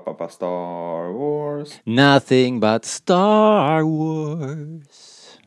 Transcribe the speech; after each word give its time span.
Pappa 0.00 0.28
Star 0.28 1.12
Wars. 1.12 1.80
Nothing 1.84 2.58
but 2.60 2.84
Star 2.84 3.82
Wars. 3.82 5.38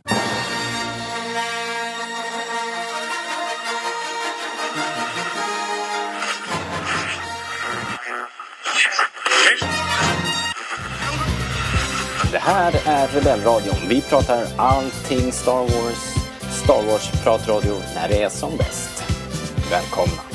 Det 12.31 12.37
här 12.37 12.73
är 12.85 13.07
Rebellradion. 13.07 13.75
Vi 13.89 14.01
pratar 14.01 14.45
allting 14.57 15.31
Star 15.31 15.61
Wars. 15.61 16.15
Star 16.63 16.83
Wars-pratradio 16.87 17.75
när 17.95 18.09
det 18.09 18.23
är 18.23 18.29
som 18.29 18.57
bäst. 18.57 19.03
Välkomna! 19.71 20.26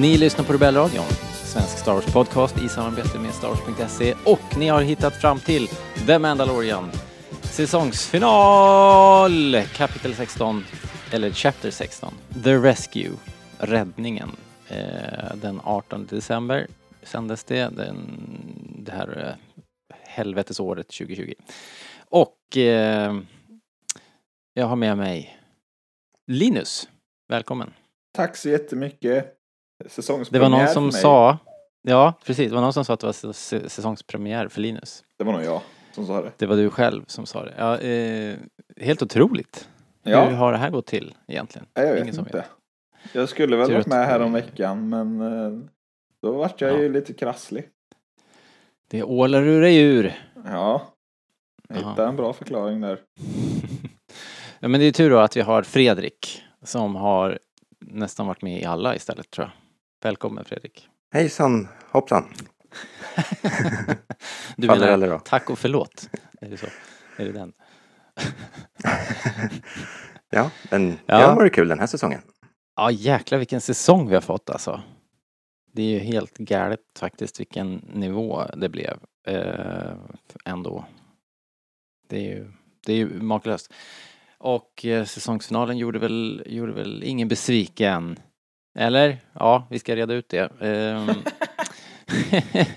Ni 0.00 0.18
lyssnar 0.18 0.44
på 0.44 0.52
Rebellradion, 0.52 1.04
svensk 1.44 1.78
Star 1.78 1.94
Wars 1.94 2.12
podcast 2.12 2.62
i 2.62 2.68
samarbete 2.68 3.18
med 3.18 3.34
Star 3.34 3.48
Wars.se 3.48 4.14
och 4.24 4.58
ni 4.58 4.68
har 4.68 4.82
hittat 4.82 5.20
fram 5.20 5.40
till 5.40 5.68
The 6.06 6.18
Mandalorian 6.18 6.90
säsongsfinal 7.42 9.62
kapitel 9.76 10.14
16 10.14 10.64
eller 11.12 11.30
chapter 11.30 11.70
16 11.70 12.14
The 12.44 12.56
Rescue 12.56 13.10
räddningen. 13.58 14.30
Eh, 14.68 15.34
den 15.34 15.60
18 15.64 16.06
december 16.06 16.66
sändes 17.02 17.44
det 17.44 17.76
den, 17.76 17.96
det 18.78 18.92
här 18.92 19.26
eh, 19.26 19.34
helvetesåret 20.00 20.88
2020 20.88 21.32
och 22.08 22.56
eh, 22.56 23.20
jag 24.54 24.66
har 24.66 24.76
med 24.76 24.96
mig 24.96 25.38
Linus. 26.26 26.88
Välkommen. 27.28 27.72
Tack 28.12 28.36
så 28.36 28.48
jättemycket 28.48 29.37
det 29.78 29.88
Säsongspremiär 29.90 30.50
var 30.50 30.58
någon 30.58 30.66
för 30.66 30.74
som 30.74 30.84
mig. 30.84 30.92
sa, 30.92 31.38
ja 31.82 32.12
precis, 32.24 32.48
det 32.48 32.54
var 32.54 32.62
någon 32.62 32.72
som 32.72 32.84
sa 32.84 32.94
att 32.94 33.00
det 33.00 33.06
var 33.06 33.12
säs- 33.12 33.68
säsongspremiär 33.68 34.48
för 34.48 34.60
Linus. 34.60 35.04
Det 35.16 35.24
var 35.24 35.32
nog 35.32 35.42
jag 35.44 35.60
som 35.92 36.06
sa 36.06 36.22
det. 36.22 36.32
Det 36.36 36.46
var 36.46 36.56
du 36.56 36.70
själv 36.70 37.04
som 37.06 37.26
sa 37.26 37.44
det. 37.44 37.54
Ja, 37.58 37.78
eh, 37.78 38.36
helt 38.86 39.02
otroligt. 39.02 39.68
Ja, 40.02 40.24
Hur 40.24 40.36
har 40.36 40.52
det 40.52 40.58
här 40.58 40.70
gått 40.70 40.86
till 40.86 41.14
egentligen? 41.26 41.66
jag 41.74 41.92
vet 41.94 42.02
Ingen 42.02 42.14
som 42.14 42.24
inte. 42.26 42.36
vet. 42.36 42.46
Jag 43.12 43.28
skulle 43.28 43.56
väl 43.56 43.72
varit 43.72 43.86
med 43.86 44.06
här 44.06 44.20
om 44.20 44.32
veckan 44.32 44.88
men 44.88 45.20
eh, 45.20 45.58
då 46.22 46.32
vart 46.32 46.60
jag 46.60 46.72
Ja. 46.72 46.78
ju 46.78 46.92
lite 46.92 47.12
krasslig. 47.14 47.68
Det 48.90 49.02
ålar 49.02 49.42
ur 49.42 49.60
dig 49.62 49.76
ur. 49.78 50.14
Ja, 50.44 50.82
hittade 51.74 52.04
en 52.04 52.16
bra 52.16 52.32
förklaring 52.32 52.80
där. 52.80 52.98
ja, 54.60 54.68
men 54.68 54.80
det 54.80 54.86
är 54.86 54.92
tur 54.92 55.10
då 55.10 55.18
att 55.18 55.36
vi 55.36 55.40
har 55.40 55.62
Fredrik 55.62 56.42
som 56.62 56.96
har 56.96 57.38
nästan 57.80 58.26
varit 58.26 58.42
med 58.42 58.62
i 58.62 58.64
alla 58.64 58.96
istället 58.96 59.30
tror 59.30 59.46
jag. 59.46 59.52
Välkommen 60.02 60.44
Fredrik. 60.44 60.88
Hejsan 61.12 61.68
hoppsan. 61.90 62.24
Du 64.56 64.66
Faller 64.66 64.80
menar 64.80 64.92
eller 64.92 65.08
då? 65.10 65.18
tack 65.18 65.50
och 65.50 65.58
förlåt? 65.58 66.10
Är 66.40 66.50
det 66.50 66.56
så? 66.56 66.66
Är 67.16 67.24
det 67.24 67.32
den? 67.32 67.52
Ja, 70.30 70.50
men 70.70 70.98
Ja. 71.06 71.18
det 71.18 71.24
har 71.24 71.36
varit 71.36 71.54
kul 71.54 71.68
den 71.68 71.78
här 71.78 71.86
säsongen. 71.86 72.20
Ja 72.76 72.90
jäklar 72.90 73.38
vilken 73.38 73.60
säsong 73.60 74.08
vi 74.08 74.14
har 74.14 74.20
fått 74.20 74.50
alltså. 74.50 74.82
Det 75.72 75.82
är 75.82 75.86
ju 75.90 75.98
helt 75.98 76.38
galet 76.38 76.80
faktiskt 76.98 77.40
vilken 77.40 77.74
nivå 77.74 78.44
det 78.56 78.68
blev 78.68 78.98
eh, 79.26 79.92
ändå. 80.44 80.84
Det 82.08 82.16
är 82.16 82.22
ju, 82.22 82.52
det 82.86 82.92
är 82.92 82.96
ju 82.96 83.22
makalöst. 83.22 83.72
Och 84.38 84.84
eh, 84.84 85.04
säsongsfinalen 85.04 85.78
gjorde 85.78 85.98
väl, 85.98 86.42
gjorde 86.46 86.72
väl 86.72 87.02
ingen 87.04 87.28
besviken. 87.28 88.18
Eller? 88.78 89.18
Ja, 89.32 89.66
vi 89.70 89.78
ska 89.78 89.96
reda 89.96 90.14
ut 90.14 90.28
det. 90.28 90.52
Ehm, 90.60 91.08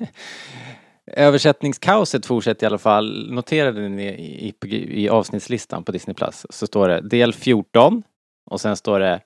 Översättningskaoset 1.11 2.25
fortsätter 2.25 2.65
i 2.65 2.67
alla 2.67 2.77
fall. 2.77 3.31
Noterade 3.33 3.89
ni 3.89 4.03
i, 4.07 4.53
i, 4.65 5.03
i 5.03 5.09
avsnittslistan 5.09 5.83
på 5.83 5.91
Disney 5.91 6.13
Plus 6.13 6.45
så 6.49 6.67
står 6.67 6.87
det 6.87 7.01
del 7.01 7.33
14 7.33 8.03
och 8.51 8.61
sen 8.61 8.75
står 8.75 8.99
det 8.99 9.21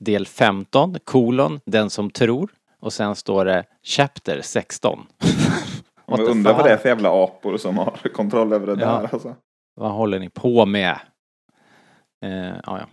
del 0.00 0.26
15, 0.26 0.96
kolon, 1.04 1.60
den 1.66 1.90
som 1.90 2.10
tror. 2.10 2.50
Och 2.80 2.92
sen 2.92 3.16
står 3.16 3.44
det 3.44 3.64
chapter 3.82 4.40
16. 4.42 5.06
What 6.06 6.18
Jag 6.18 6.26
the 6.26 6.32
undrar 6.32 6.52
vad 6.54 6.64
det 6.64 6.70
är 6.72 6.76
för 6.76 6.88
jävla 6.88 7.24
apor 7.24 7.56
som 7.56 7.78
har 7.78 7.98
kontroll 8.14 8.52
över 8.52 8.66
det 8.66 8.82
Ja. 8.82 8.86
där 9.00 9.08
alltså. 9.12 9.36
Vad 9.74 9.92
håller 9.92 10.18
ni 10.18 10.28
på 10.28 10.66
med? 10.66 10.98
Eh, 12.24 12.54
ja, 12.66 12.80
ja. 12.80 12.86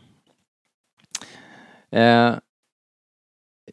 Eh, 1.99 2.35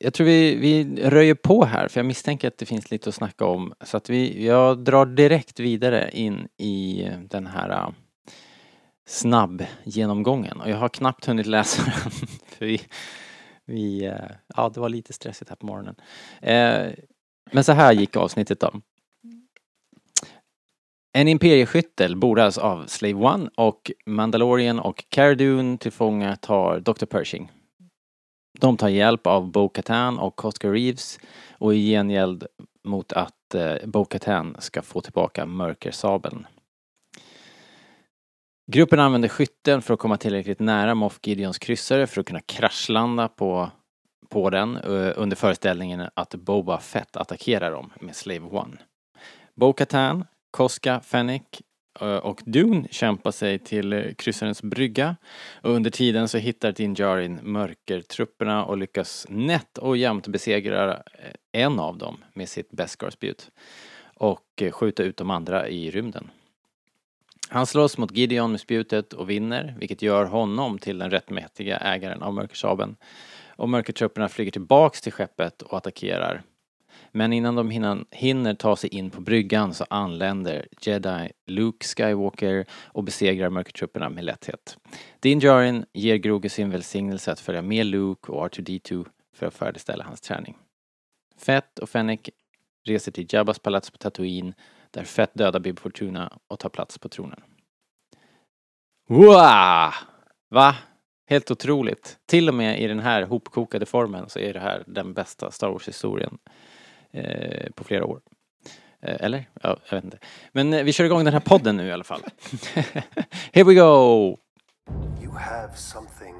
jag 0.03 0.15
tror 0.15 0.27
vi, 0.27 0.55
vi 0.55 1.03
röjer 1.11 1.35
på 1.35 1.65
här 1.65 1.89
för 1.89 2.01
jag 2.01 2.07
misstänker 2.07 2.49
att 2.49 2.59
det 2.59 2.67
finns 2.67 2.91
lite 2.91 3.09
att 3.09 3.15
snacka 3.15 3.45
om. 3.45 3.73
Så 3.81 3.97
att 3.97 4.11
vi, 4.11 4.47
jag 4.47 4.79
drar 4.85 5.07
direkt 5.07 5.61
vidare 5.61 6.11
in 6.13 6.49
i 6.59 7.09
den 7.29 7.47
här 7.47 7.71
äh, 7.71 7.89
snabb 9.07 9.65
genomgången. 9.85 10.61
Och 10.61 10.71
jag 10.71 10.77
har 10.77 10.89
knappt 10.89 11.25
hunnit 11.25 11.47
läsa 11.47 11.83
den. 12.03 12.11
För 12.47 12.67
vi, 12.67 12.81
vi, 13.67 14.05
äh, 14.05 14.15
ja, 14.57 14.69
det 14.75 14.81
var 14.81 14.89
lite 14.89 15.13
stressigt 15.13 15.51
här 15.51 15.57
på 15.57 15.67
morgonen. 15.67 15.95
Äh, 16.41 16.93
men 17.53 17.65
så 17.65 17.73
här 17.73 17.93
gick 17.93 18.17
avsnittet 18.17 18.61
då. 18.61 18.73
En 21.15 21.29
imperieskyttel 21.29 22.17
bordas 22.17 22.59
av 22.59 22.87
Slave 22.87 23.15
One 23.15 23.51
och 23.55 23.91
Mandalorian 24.07 24.79
och 24.79 25.05
Cara 25.09 25.35
Dune 25.35 25.79
till 25.79 25.93
fånga 25.93 26.37
tar 26.37 26.81
Dr. 26.81 27.07
Pershing. 27.07 27.51
De 28.63 28.77
tar 28.77 28.89
hjälp 28.89 29.27
av 29.27 29.51
Bo-Katan 29.51 30.19
och 30.19 30.45
Oscar 30.45 30.71
Reeves 30.71 31.19
och 31.59 31.75
i 31.75 31.91
gengäld 31.91 32.47
mot 32.85 33.13
att 33.13 33.55
eh, 33.55 33.75
Bo-Katan 33.85 34.57
ska 34.59 34.83
få 34.83 35.01
tillbaka 35.01 35.47
mörkersabeln. 35.47 36.47
Gruppen 38.73 39.01
använder 39.01 39.29
skytten 39.29 39.83
för 39.83 39.95
att 39.95 40.01
komma 40.01 40.17
tillräckligt 40.17 40.61
nära 40.61 40.95
Moff 40.95 41.19
Gideons 41.23 41.59
kryssare 41.59 42.07
för 42.07 42.21
att 42.21 42.27
kunna 42.27 42.41
kraschlanda 42.41 43.29
på, 43.29 43.71
på 44.29 44.51
den 44.51 44.77
eh, 44.77 45.13
under 45.17 45.37
föreställningen 45.37 46.09
att 46.15 46.35
Boba 46.35 46.81
Fett 46.81 47.17
attackerar 47.17 47.71
dem 47.71 47.93
med 48.01 48.17
Slave 48.17 48.47
One. 48.47 48.77
Bo-Katan 49.55 50.25
Koska, 50.51 51.01
Fennec 51.01 51.43
Eh, 52.01 52.17
och 52.17 52.41
Dune 52.45 52.89
kämpar 52.91 53.31
sig 53.31 53.59
till 53.59 53.93
eh, 53.93 54.15
kryssarens 54.15 54.63
brygga. 54.63 55.17
Och 55.61 55.71
under 55.71 55.91
tiden 55.91 56.29
så 56.29 56.39
hittar 56.39 56.73
Din 56.73 56.95
Djarin 56.95 57.41
mörkertrupperna 57.43 58.65
och 58.65 58.79
lyckas 58.79 59.27
nätt 59.29 59.79
och 59.79 59.97
jämnt 59.97 60.29
besegra 60.29 60.93
eh, 60.93 61.03
en 61.53 61.79
av 61.79 61.99
dem 61.99 62.25
med 62.35 62.49
sitt 62.49 62.71
Beskar-spjut 62.71 63.51
och 64.15 64.63
skjuta 64.73 65.03
ut 65.03 65.17
de 65.17 65.31
andra 65.31 65.69
i 65.69 65.91
rymden. 65.91 66.31
Han 67.49 67.67
slåss 67.67 67.99
mot 67.99 68.17
Gideon 68.17 68.51
med 68.51 68.61
spjutet 68.61 69.13
och 69.13 69.31
vinner, 69.31 69.75
vilket 69.79 70.03
gör 70.03 70.25
honom 70.25 70.79
till 70.79 70.99
den 70.99 71.11
rättmätiga 71.11 71.77
ägaren 71.77 72.23
av 72.23 72.35
mörkersabeln. 72.35 72.97
Och 73.57 73.69
mörkertrupperna 73.69 74.29
flyger 74.29 74.51
tillbaks 74.51 75.01
till 75.01 75.13
skeppet 75.13 75.63
och 75.63 75.77
attackerar 75.77 76.43
men 77.13 77.33
innan 77.33 77.55
de 77.55 77.71
hinner, 77.71 78.05
hinner 78.11 78.55
ta 78.55 78.77
sig 78.77 78.95
in 78.95 79.11
på 79.11 79.21
bryggan 79.21 79.75
så 79.75 79.85
anländer 79.91 80.67
Jedi 80.81 81.33
Luke 81.47 81.87
Skywalker 81.87 82.67
och 82.85 83.05
besegrar 83.05 83.51
mörkertrupperna 83.51 84.09
med 84.09 84.25
lätthet. 84.25 84.77
Din 85.21 85.39
Djarin 85.39 85.85
ger 85.93 86.17
Grogu 86.17 86.49
sin 86.49 86.71
välsignelse 86.71 87.33
att 87.33 87.41
följa 87.41 87.63
med 87.63 87.87
Luke 87.87 88.33
och 88.33 88.49
R2D2 88.49 89.07
för 89.35 89.47
att 89.47 89.55
färdigställa 89.55 90.05
hans 90.05 90.21
träning. 90.21 90.57
Fett 91.37 91.79
och 91.79 91.89
Fennec 91.89 92.21
reser 92.85 93.13
till 93.13 93.27
Jabbas 93.29 93.59
palats 93.59 93.91
på 93.91 93.99
Tatooine 93.99 94.55
där 94.91 95.05
Fett 95.05 95.31
dödar 95.35 95.61
Bib 95.61 95.79
Fortuna 95.79 96.39
och 96.49 96.59
tar 96.59 96.69
plats 96.69 96.99
på 96.99 97.09
tronen. 97.09 97.43
Wow! 99.09 99.93
Va? 100.49 100.77
Helt 101.27 101.51
otroligt. 101.51 102.19
Till 102.27 102.49
och 102.49 102.55
med 102.55 102.81
i 102.81 102.87
den 102.87 102.99
här 103.01 103.23
hopkokade 103.23 103.87
formen 103.87 104.29
så 104.29 104.39
är 104.39 104.53
det 104.53 104.61
här 104.61 104.85
den 104.87 105.15
bästa 105.15 105.51
Star 105.51 105.69
Wars-historien 105.69 106.39
eh, 106.45 106.53
på 107.75 107.85
flera 107.85 108.07
år. 108.07 108.21
Eh, 109.03 109.17
eller? 109.21 109.49
Ja, 109.63 109.77
jag 109.89 109.97
vet 109.97 110.05
inte. 110.05 110.19
Men 110.53 110.73
eh, 110.73 110.85
vi 110.85 110.93
kör 110.93 111.05
igång 111.05 111.25
den 111.25 111.33
här 111.33 111.41
podden 111.41 111.77
nu 111.77 111.87
i 111.87 111.93
alla 111.93 112.05
fall. 112.05 112.23
Here 113.53 113.65
we 113.65 113.75
go! 113.75 114.39
You 115.21 115.33
have 115.39 115.77
something 115.77 116.35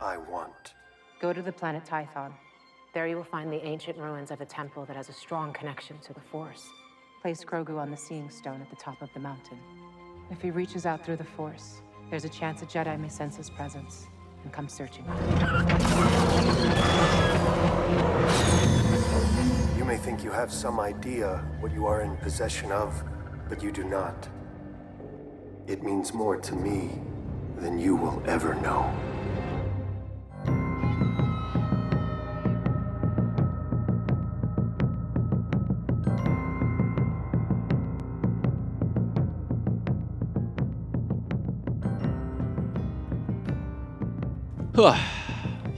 I 0.00 0.16
want. 0.32 0.74
Go 1.20 1.34
to 1.34 1.42
the 1.42 1.52
planet 1.52 1.84
Tython. 1.84 2.32
There 2.94 3.08
you 3.08 3.16
will 3.16 3.40
find 3.40 3.50
the 3.50 3.66
ancient 3.66 3.98
ruins 3.98 4.30
of 4.30 4.40
a 4.40 4.44
temple 4.44 4.84
that 4.86 4.96
has 4.96 5.08
a 5.08 5.12
strong 5.12 5.52
connection 5.52 5.98
to 6.06 6.12
the 6.12 6.20
Force. 6.20 6.62
Place 7.22 7.44
Grogu 7.44 7.78
on 7.78 7.90
the 7.90 7.96
Seeing 7.96 8.30
Stone 8.30 8.60
at 8.60 8.70
the 8.70 8.76
top 8.76 9.00
of 9.02 9.08
the 9.14 9.20
mountain. 9.20 9.58
If 10.30 10.42
he 10.42 10.50
reaches 10.50 10.86
out 10.86 11.04
through 11.04 11.16
the 11.16 11.30
Force, 11.36 11.82
there's 12.10 12.24
a 12.24 12.28
chance 12.28 12.62
a 12.62 12.66
Jedi 12.66 13.00
may 13.00 13.08
sense 13.08 13.36
his 13.36 13.48
presence 13.50 14.06
and 14.44 14.52
come 14.52 14.68
searching 14.68 15.04
think 20.02 20.24
you 20.24 20.32
have 20.32 20.50
some 20.50 20.80
idea 20.80 21.44
what 21.60 21.72
you 21.72 21.86
are 21.86 22.02
in 22.02 22.16
possession 22.16 22.72
of, 22.72 23.04
but 23.48 23.62
you 23.62 23.70
do 23.70 23.84
not. 23.84 24.28
It 25.68 25.82
means 25.82 26.12
more 26.12 26.36
to 26.40 26.56
me 26.56 26.90
than 27.60 27.78
you 27.78 27.94
will 27.94 28.20
ever 28.26 28.54
know. 28.54 28.90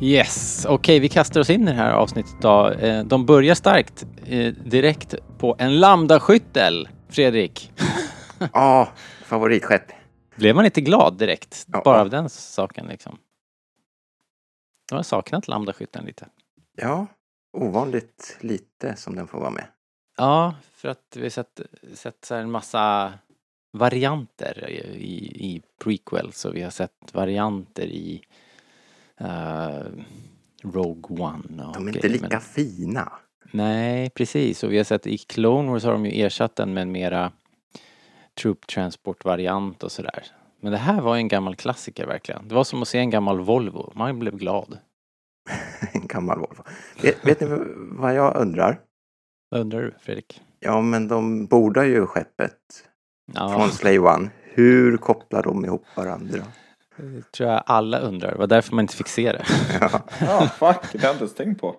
Yes, 0.05 0.67
okej 0.69 0.99
vi 1.01 1.09
kastar 1.09 1.41
oss 1.41 1.51
in 1.51 1.63
i 1.63 1.71
det 1.71 1.77
här 1.77 1.93
avsnittet 1.93 2.37
då. 2.41 2.71
Eh, 2.71 3.05
De 3.05 3.27
börjar 3.27 3.55
starkt 3.55 4.07
eh, 4.27 4.55
direkt 4.55 5.15
på 5.39 5.57
en 5.59 5.81
lambdaskyttel, 5.81 6.89
Fredrik. 7.09 7.73
Ja, 8.53 8.89
favoritskepp. 9.25 9.93
Blev 10.37 10.57
man 10.57 10.65
inte 10.65 10.81
glad 10.81 11.19
direkt? 11.19 11.67
Ja. 11.73 11.83
Bara 11.85 12.01
av 12.01 12.11
den 12.11 12.29
saken 12.29 12.87
liksom. 12.87 13.19
Jag 14.91 14.97
har 14.99 15.03
saknat 15.03 15.49
lambdaskytten 15.49 16.05
lite. 16.05 16.29
Ja, 16.77 17.07
ovanligt 17.53 18.37
lite 18.41 18.97
som 18.97 19.17
den 19.17 19.27
får 19.27 19.41
vara 19.41 19.51
med. 19.51 19.65
Ja, 20.17 20.55
för 20.75 20.89
att 20.89 21.17
vi 21.17 21.31
sett, 21.31 21.61
sett 21.95 22.25
så 22.25 22.35
en 22.35 22.51
massa 22.51 23.13
varianter 23.73 24.69
i, 24.97 25.15
i 25.55 25.63
prequels 25.85 26.45
och 26.45 26.57
vi 26.57 26.63
har 26.63 26.71
sett 26.71 27.11
varianter 27.13 27.87
i 27.87 28.23
eh, 29.21 29.83
Rogue 30.63 31.25
One. 31.25 31.65
Och 31.65 31.75
De 31.75 31.85
är 31.85 31.89
inte 31.89 32.01
grejer, 32.01 32.13
lika 32.13 32.29
men- 32.29 32.41
fina. 32.41 33.13
Nej, 33.55 34.11
precis. 34.11 34.63
Och 34.65 34.73
vi 34.73 34.77
har 34.77 34.85
sett 34.85 35.07
i 35.07 35.19
Clone 35.19 35.71
Wars 35.71 35.85
har 35.85 35.93
de 35.93 36.07
ju 36.07 36.25
ersatt 36.25 36.57
den 36.57 36.75
med 36.75 36.83
en 36.83 36.93
mera 36.93 37.33
troop 38.41 38.67
transport 38.67 39.25
variant 39.25 39.83
och 39.83 39.93
sådär. 39.93 40.27
Men 40.61 40.73
det 40.73 40.79
här 40.79 41.01
var 41.01 41.17
en 41.17 41.29
gammal 41.29 41.57
klassiker 41.57 42.07
verkligen. 42.07 42.49
Det 42.49 42.55
var 42.55 42.65
som 42.65 42.83
att 42.83 42.89
se 42.89 42.99
en 42.99 43.11
gammal 43.11 43.41
Volvo. 43.41 43.93
Man 43.95 44.19
blev 44.19 44.37
glad. 44.37 44.79
En 45.93 46.07
gammal 46.07 46.39
Volvo. 46.39 46.63
Vet, 47.03 47.27
vet 47.27 47.41
ni 47.41 47.47
vad 47.77 48.15
jag 48.15 48.37
undrar? 48.37 48.81
Vad 49.51 49.61
undrar 49.61 49.83
du 49.83 49.95
Fredrik? 50.01 50.43
Ja, 50.61 50.81
men 50.81 51.09
de 51.09 51.47
bordar 51.47 51.85
ju 51.85 52.07
skeppet 52.07 52.59
Ja, 53.35 53.49
från 53.49 53.71
Slave 53.71 53.99
One. 53.99 54.31
Hur 54.43 54.97
kopplar 54.97 55.43
de 55.43 55.65
ihop 55.65 55.85
varandra? 55.97 56.43
det 56.97 57.33
tror 57.33 57.51
jag 57.51 57.63
alla 57.67 57.99
undrar. 57.99 58.33
Det 58.33 58.39
var 58.39 58.47
därför 58.47 58.75
man 58.75 58.83
inte 58.83 58.97
fick 58.97 59.09
se 59.09 59.33
det. 59.33 59.45
Ja, 59.81 60.01
Ja, 60.21 60.49
fuck. 60.49 60.93
Det 60.93 60.99
har 60.99 61.07
jag 61.09 61.15
inte 61.15 61.25
ens 61.25 61.35
tänkt 61.35 61.61
på. 61.61 61.77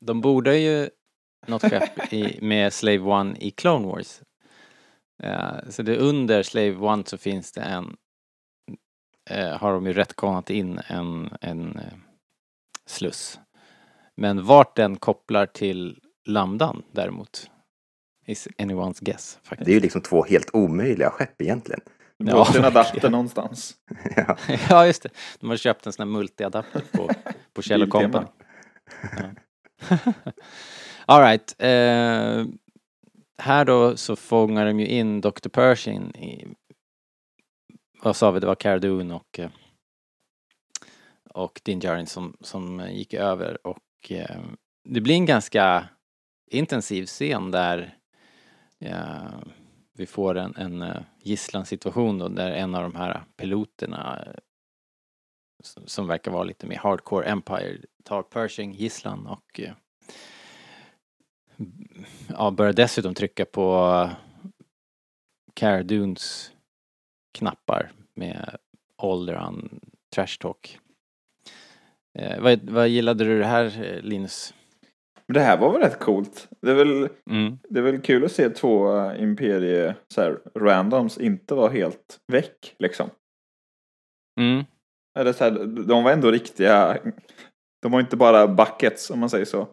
De 0.00 0.20
borde 0.20 0.58
ju 0.58 0.90
något 1.46 1.62
skepp 1.62 2.12
i, 2.12 2.38
med 2.42 2.72
Slave 2.72 2.98
One 2.98 3.36
i 3.38 3.50
Clone 3.50 3.86
Wars. 3.86 4.22
Eh, 5.22 5.68
så 5.68 5.82
det 5.82 5.96
under 5.96 6.42
Slave 6.42 6.76
One 6.76 7.04
så 7.06 7.18
finns 7.18 7.52
det 7.52 7.60
en, 7.60 7.96
eh, 9.30 9.56
har 9.56 9.72
de 9.72 9.86
ju 9.86 9.92
retconat 9.92 10.50
in 10.50 10.80
en, 10.86 11.30
en 11.40 11.78
eh, 11.78 11.92
sluss. 12.86 13.40
Men 14.16 14.44
vart 14.46 14.76
den 14.76 14.96
kopplar 14.96 15.46
till 15.46 16.00
Lambdan 16.26 16.82
däremot 16.92 17.50
is 18.26 18.48
anyone's 18.58 19.04
guess 19.04 19.38
faktiskt. 19.42 19.66
det 19.66 19.72
är 19.72 19.74
ju 19.74 19.80
liksom 19.80 20.02
två 20.02 20.24
helt 20.24 20.50
omöjliga 20.54 21.10
skepp 21.10 21.42
egentligen. 21.42 21.80
Du 22.18 22.30
Ja, 22.30 22.46
en 22.56 22.64
adapter 22.64 23.10
någonstans. 23.10 23.76
Ja, 24.16 24.36
ja 24.68 24.86
just 24.86 25.02
det, 25.02 25.08
de 25.40 25.50
har 25.50 25.56
köpt 25.56 25.86
en 25.86 25.92
sån 25.92 26.08
här 26.08 26.12
multiadapter 26.12 26.82
på, 26.92 27.10
på 27.52 27.62
Kjell. 27.62 27.90
Company. 27.90 28.26
Ja. 29.02 29.24
Alright. 31.06 31.54
Eh, 31.58 32.46
här 33.38 33.64
då 33.64 33.96
så 33.96 34.16
fångar 34.16 34.66
de 34.66 34.80
ju 34.80 34.86
in 34.86 35.20
Dr. 35.20 35.48
Pershing 35.48 36.14
i, 36.14 36.46
vad 38.02 38.16
sa 38.16 38.30
vi, 38.30 38.40
det 38.40 38.46
var 38.46 38.54
Cara 38.54 38.78
Dune 38.78 39.14
och, 39.14 39.38
eh, 39.38 39.50
och 41.34 41.60
Din 41.64 41.80
Djarin 41.80 42.06
som, 42.06 42.36
som 42.40 42.88
gick 42.90 43.14
över 43.14 43.66
och 43.66 44.12
eh, 44.12 44.40
det 44.84 45.00
blir 45.00 45.14
en 45.14 45.26
ganska 45.26 45.88
intensiv 46.50 47.06
scen 47.06 47.50
där 47.50 47.98
eh, 48.80 49.40
vi 49.92 50.06
får 50.06 50.38
en, 50.38 50.56
en 50.56 50.82
eh, 50.82 51.02
gisslansituation 51.18 52.18
då 52.18 52.28
där 52.28 52.50
en 52.50 52.74
av 52.74 52.82
de 52.82 52.94
här 52.94 53.24
piloterna 53.36 54.24
eh, 54.26 54.34
som 55.86 56.06
verkar 56.06 56.30
vara 56.30 56.44
lite 56.44 56.66
mer 56.66 56.76
hardcore 56.76 57.26
Empire 57.26 57.78
tar 58.10 58.22
Pershing 58.22 58.72
gisslan 58.72 59.26
och 59.26 59.60
eh, 59.60 59.72
ja, 62.28 62.50
börjar 62.50 62.72
dessutom 62.72 63.14
trycka 63.14 63.44
på 63.44 64.08
Cara 65.54 65.82
Dunes 65.82 66.52
knappar 67.38 67.92
med 68.14 68.56
Alderan 68.96 69.80
trash 70.14 70.36
talk. 70.40 70.78
Eh, 72.18 72.40
vad, 72.42 72.70
vad 72.70 72.88
gillade 72.88 73.24
du 73.24 73.38
det 73.38 73.46
här 73.46 73.64
eh, 73.84 74.02
Linus? 74.02 74.54
Men 75.26 75.34
det 75.34 75.40
här 75.40 75.58
var 75.58 75.72
väl 75.72 75.82
rätt 75.82 75.98
coolt. 75.98 76.48
Det 76.60 76.70
är 76.70 76.74
väl, 76.74 77.08
Mm. 77.30 77.58
det 77.68 77.78
är 77.78 77.82
väl 77.82 78.00
kul 78.00 78.24
att 78.24 78.32
se 78.32 78.50
två 78.50 78.96
eh, 78.96 79.22
imperie 79.22 79.96
så 80.08 80.20
här, 80.20 80.40
randoms 80.54 81.18
inte 81.18 81.54
vara 81.54 81.72
helt 81.72 82.20
väck 82.32 82.74
liksom. 82.78 83.10
Mm. 84.40 84.64
Eller 85.18 85.32
så 85.32 85.44
här, 85.44 85.50
de 85.66 86.04
var 86.04 86.12
ändå 86.12 86.30
riktiga. 86.30 86.98
De 87.82 87.92
var 87.92 88.00
inte 88.00 88.16
bara 88.16 88.48
buckets 88.48 89.10
om 89.10 89.20
man 89.20 89.30
säger 89.30 89.44
så. 89.44 89.68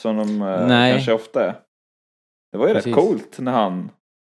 Som 0.00 0.16
de 0.16 0.42
eh, 0.42 0.66
Nej. 0.66 0.92
kanske 0.92 1.12
ofta 1.12 1.44
är. 1.48 1.60
Det 2.52 2.58
var 2.58 2.68
ju 2.68 2.74
Precis. 2.74 2.86
rätt 2.96 3.04
coolt 3.04 3.38
när 3.38 3.52
han 3.52 3.90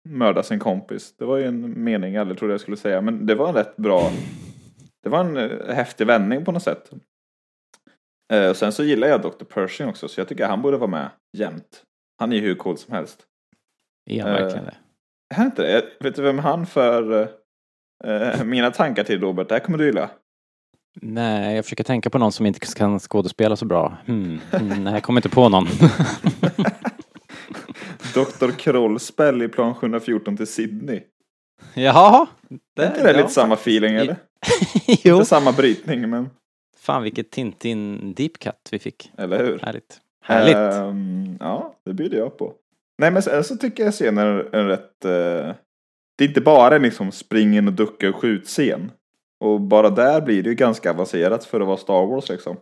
mördade 0.10 0.48
sin 0.48 0.60
kompis. 0.60 1.16
Det 1.18 1.26
var 1.26 1.38
ju 1.38 1.46
en 1.46 1.84
mening 1.84 2.14
jag 2.14 2.22
aldrig 2.22 2.40
trodde 2.40 2.54
jag 2.54 2.62
skulle 2.62 2.78
säga. 2.78 3.02
Men 3.02 3.26
det 3.26 3.36
var 3.36 3.50
en 3.50 3.56
rätt 3.56 3.76
bra. 3.78 4.12
Det 5.04 5.10
var 5.10 5.20
en 5.20 5.38
eh, 5.38 5.76
häftig 5.76 6.08
vändning 6.08 6.46
på 6.46 6.52
något 6.52 6.64
sätt. 6.64 6.92
Eh, 8.34 8.50
och 8.50 8.56
sen 8.56 8.72
så 8.72 8.84
gillar 8.84 9.08
jag 9.08 9.22
Dr. 9.22 9.44
Pershing 9.46 9.88
också. 9.90 10.08
Så 10.08 10.20
jag 10.22 10.28
tycker 10.28 10.46
han 10.48 10.62
borde 10.62 10.78
vara 10.78 10.90
med 10.90 11.10
jämt. 11.38 11.84
Han 12.20 12.32
är 12.32 12.36
ju 12.36 12.42
hur 12.42 12.56
cool 12.56 12.78
som 12.78 12.94
helst. 12.94 13.26
Är 14.10 14.22
han 14.22 14.32
Eh, 14.32 14.42
verkligen 14.42 14.66
det? 14.66 14.76
Är 15.34 15.38
han 15.38 15.46
inte 15.46 15.62
det? 15.62 15.86
Vet 16.00 16.16
du 16.16 16.22
vem 16.22 16.40
han 16.40 16.66
för 16.66 17.22
eh, 18.04 18.44
mina 18.44 18.72
tankar 18.72 19.04
till 19.04 19.22
Robert? 19.22 19.50
Det 19.50 19.56
här 19.56 19.60
kommer 19.60 19.78
du 19.78 19.86
gilla. 19.86 20.10
Nej, 21.02 21.56
jag 21.56 21.66
försöker 21.66 21.84
tänka 21.84 22.10
på 22.10 22.18
någon 22.18 22.32
som 22.32 22.46
inte 22.46 22.60
kan 22.60 23.00
skådespela 23.00 23.56
så 23.56 23.66
bra. 23.66 23.98
Hmm. 24.06 24.40
Mm, 24.52 24.84
nej, 24.84 24.94
jag 24.94 25.04
kommer 25.04 25.20
inte 25.20 25.30
på 25.30 25.50
någon. 25.50 25.66
Dr. 28.14 28.52
Krollspell 28.52 29.42
i 29.42 29.48
plan 29.48 29.76
714 29.76 30.38
till 30.38 30.48
Sydney. 30.48 31.02
Jaha. 31.74 32.28
Är 32.80 32.88
inte 32.88 33.04
det 33.04 33.12
ja, 33.12 33.18
lite 33.18 33.30
samma 33.30 33.54
feeling 33.54 33.96
eller? 33.96 34.16
jo. 34.88 35.14
Inte 35.16 35.26
samma 35.26 35.52
brytning 35.52 36.10
men, 36.10 36.30
Fan 36.80 37.04
vilket 37.04 37.32
Tintin 37.32 38.14
deep 38.14 38.40
cut 38.40 38.68
vi 38.72 38.80
fick. 38.80 39.12
eller 39.18 39.46
hur? 39.46 39.60
Härligt. 39.60 40.00
Härligt. 40.24 40.56
Ehm, 40.56 41.38
ja, 41.40 41.76
det 41.86 41.94
bjuder 41.94 42.18
jag 42.18 42.38
på. 42.38 42.54
Nej 42.98 43.12
men 43.12 43.22
sen 43.22 43.44
så 43.44 43.58
tycker 43.58 43.84
jag 43.84 43.94
scenen 43.94 44.28
är 44.28 44.56
en 44.56 44.68
rätt... 44.68 45.06
eh, 45.06 45.56
det 46.18 46.24
är 46.24 46.28
inte 46.28 46.42
bara 46.42 46.78
liksom 46.78 47.12
spring 47.12 47.58
in 47.58 47.68
och 47.68 47.74
ducka 47.74 48.10
och 48.10 48.16
skjutscen. 48.16 48.92
Och 49.40 49.62
bara 49.62 49.90
där 49.90 50.22
blir 50.22 50.44
det 50.44 50.50
ju 50.50 50.56
ganska 50.56 50.92
avancerat 50.92 51.46
för 51.46 51.62
att 51.62 51.68
vara 51.68 51.78
Star 51.78 52.06
Wars 52.06 52.30
liksom. 52.30 52.58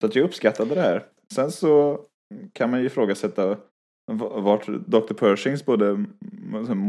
Så 0.00 0.06
att 0.06 0.16
jag 0.16 0.24
uppskattade 0.24 0.74
det 0.74 0.80
här. 0.80 1.04
Sen 1.34 1.50
så 1.50 2.00
kan 2.52 2.70
man 2.70 2.80
ju 2.80 2.86
ifrågasätta 2.86 3.56
vart 4.36 4.66
Dr. 4.66 5.14
Pershings 5.14 5.64
både 5.64 6.04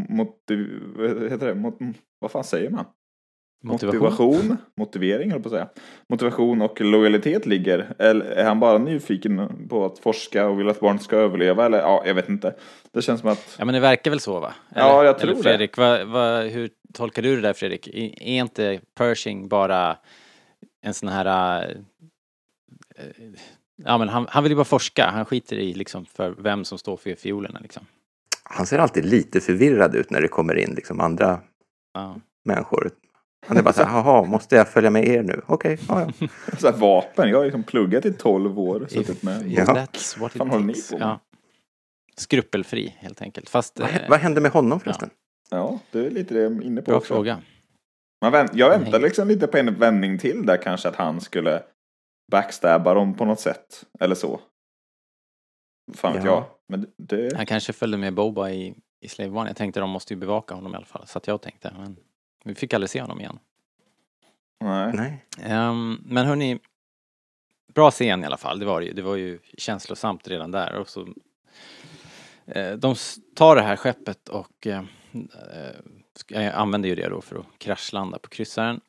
motiv... 0.09 0.83
Vad 0.95 1.31
heter 1.31 1.47
det? 1.47 1.55
Mot, 1.55 1.77
vad 2.19 2.31
fan 2.31 2.43
säger 2.43 2.69
man? 2.69 2.85
Motivation. 3.63 3.99
Motivation, 4.01 4.57
motivering 4.75 5.31
höll 5.31 5.41
på 5.41 5.47
att 5.47 5.53
säga. 5.53 5.67
Motivation 6.09 6.61
och 6.61 6.81
lojalitet 6.81 7.45
ligger. 7.45 7.93
Eller 7.99 8.25
är 8.25 8.43
han 8.45 8.59
bara 8.59 8.77
nyfiken 8.77 9.67
på 9.69 9.85
att 9.85 9.99
forska 9.99 10.47
och 10.47 10.59
vill 10.59 10.69
att 10.69 10.79
barnet 10.79 11.01
ska 11.01 11.15
överleva? 11.15 11.65
Eller 11.65 11.77
ja, 11.77 12.03
jag 12.05 12.13
vet 12.15 12.29
inte. 12.29 12.55
Det 12.91 13.01
känns 13.01 13.21
som 13.21 13.29
att... 13.29 13.55
Ja 13.59 13.65
men 13.65 13.73
det 13.73 13.79
verkar 13.79 14.11
väl 14.11 14.19
så 14.19 14.39
va? 14.39 14.53
Ja, 14.75 15.03
jag 15.03 15.19
tror 15.19 15.29
eller 15.29 15.37
det. 15.37 15.43
Fredrik, 15.43 15.77
vad, 15.77 16.07
vad, 16.07 16.45
hur 16.45 16.69
tolkar 16.93 17.21
du 17.21 17.35
det 17.35 17.41
där 17.41 17.53
Fredrik? 17.53 17.87
I- 17.87 18.35
Är 18.37 18.39
inte 18.41 18.79
Pershing 18.97 19.47
bara 19.47 19.97
en 20.81 20.93
sån 20.93 21.09
här... 21.09 21.59
äh, 21.61 21.75
ja 23.85 23.97
men 23.97 24.09
han, 24.09 24.25
han 24.29 24.43
vill 24.43 24.51
ju 24.51 24.55
bara 24.55 24.65
forska. 24.65 25.05
Han 25.13 25.25
skiter 25.25 25.55
i 25.55 25.73
liksom 25.73 26.05
för 26.05 26.35
vem 26.39 26.65
som 26.65 26.77
står 26.77 26.97
för 26.97 27.15
fiolerna 27.15 27.59
liksom. 27.59 27.85
Han 28.43 28.65
ser 28.65 28.79
alltid 28.79 29.05
lite 29.05 29.39
förvirrad 29.41 29.95
ut 29.95 30.09
när 30.09 30.21
det 30.21 30.27
kommer 30.27 30.57
in 30.57 30.73
liksom 30.75 30.99
andra 31.01 31.39
Ja. 31.93 32.15
människor. 32.45 32.89
Han 33.47 33.57
är 33.57 33.61
bara 33.63 33.73
så 33.73 33.83
här, 33.83 33.97
jaha, 33.97 34.23
måste 34.25 34.55
jag 34.55 34.67
följa 34.69 34.89
med 34.89 35.07
er 35.07 35.23
nu? 35.23 35.41
Okej, 35.47 35.79
ja, 35.87 36.01
ja. 36.19 36.27
Så 36.59 36.67
här, 36.71 36.77
vapen, 36.77 37.29
jag 37.29 37.37
har 37.37 37.43
liksom 37.45 37.63
pluggat 37.63 38.05
i 38.05 38.13
12 38.13 38.59
år. 38.59 38.83
If, 38.83 38.91
Suttit 38.91 39.23
med. 39.23 39.51
if 39.51 39.57
Ja. 39.57 39.63
that's 39.65 40.19
what 40.19 40.31
it 40.31 40.37
Fan 40.37 40.49
håller 40.49 40.65
ni 40.65 40.73
takes. 40.73 40.91
på? 40.91 40.97
Ja. 40.99 41.19
Skrupelfri 42.17 42.95
helt 42.99 43.21
enkelt. 43.21 43.49
Fast... 43.49 43.79
Vad, 43.79 43.89
eh, 43.89 44.09
vad 44.09 44.19
hände 44.19 44.41
med 44.41 44.51
honom 44.51 44.79
förresten? 44.79 45.09
Ja, 45.49 45.79
det 45.91 45.99
är 46.05 46.09
lite 46.09 46.33
det 46.33 46.39
jag 46.41 46.51
är 46.51 46.61
inne 46.63 46.81
på 46.81 46.91
Bra 46.91 46.97
också. 46.97 47.13
fråga. 47.13 47.41
Man 48.21 48.31
vänt, 48.31 48.51
jag 48.53 48.69
väntar 48.79 48.99
liksom 48.99 49.27
lite 49.27 49.47
på 49.47 49.57
en 49.57 49.79
vändning 49.79 50.17
till 50.19 50.45
där 50.45 50.57
kanske 50.57 50.87
att 50.89 50.95
han 50.95 51.21
skulle 51.21 51.63
backstabba 52.31 52.93
dem 52.93 53.13
på 53.13 53.25
något 53.25 53.39
sätt. 53.39 53.83
Eller 53.99 54.15
så. 54.15 54.39
Fan 55.95 56.13
vet 56.13 56.23
Ja. 56.23 56.31
jag. 56.31 56.45
Men 56.69 56.87
det... 56.97 57.35
Han 57.37 57.45
kanske 57.45 57.73
följde 57.73 57.97
med 57.97 58.13
Boba 58.13 58.49
i 58.49 58.75
i 59.01 59.07
Slave 59.07 59.29
One. 59.29 59.49
Jag 59.49 59.55
tänkte 59.57 59.79
de 59.79 59.89
måste 59.89 60.13
ju 60.13 60.19
bevaka 60.19 60.55
honom 60.55 60.73
i 60.73 60.75
alla 60.75 60.85
fall, 60.85 61.07
så 61.07 61.17
att 61.17 61.27
jag 61.27 61.41
tänkte. 61.41 61.73
Men 61.77 61.97
vi 62.43 62.55
fick 62.55 62.73
aldrig 62.73 62.89
se 62.89 63.01
honom 63.01 63.19
igen. 63.19 63.39
Nej. 64.59 64.93
Nej. 64.93 65.25
Ehm, 65.41 66.01
men 66.05 66.25
hörni, 66.25 66.59
bra 67.73 67.91
scen 67.91 68.23
i 68.23 68.25
alla 68.25 68.37
fall. 68.37 68.59
Det 68.59 68.65
var 68.65 68.79
det 68.79 68.85
ju. 68.85 68.93
Det 68.93 69.01
var 69.01 69.15
ju 69.15 69.39
känslosamt 69.57 70.27
redan 70.27 70.51
där. 70.51 70.75
Och 70.75 70.89
så, 70.89 71.07
eh, 72.45 72.73
de 72.73 72.95
tar 73.35 73.55
det 73.55 73.61
här 73.61 73.75
skeppet 73.75 74.29
och 74.29 74.67
eh, 74.67 74.83
eh, 76.31 76.59
använder 76.59 76.89
ju 76.89 76.95
det 76.95 77.09
då 77.09 77.21
för 77.21 77.35
att 77.35 77.45
kraschlanda 77.57 78.19
på 78.19 78.29
kryssaren. 78.29 78.81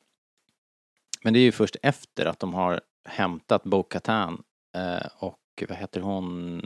Men 1.23 1.33
det 1.33 1.38
är 1.38 1.43
ju 1.43 1.52
först 1.52 1.76
efter 1.83 2.26
att 2.26 2.38
de 2.38 2.55
har 2.55 2.81
hämtat 3.05 3.64
Bo-Katan 3.64 4.43
eh, 4.75 5.07
och 5.19 5.38
vad 5.69 5.78
heter 5.78 6.00
hon? 6.00 6.61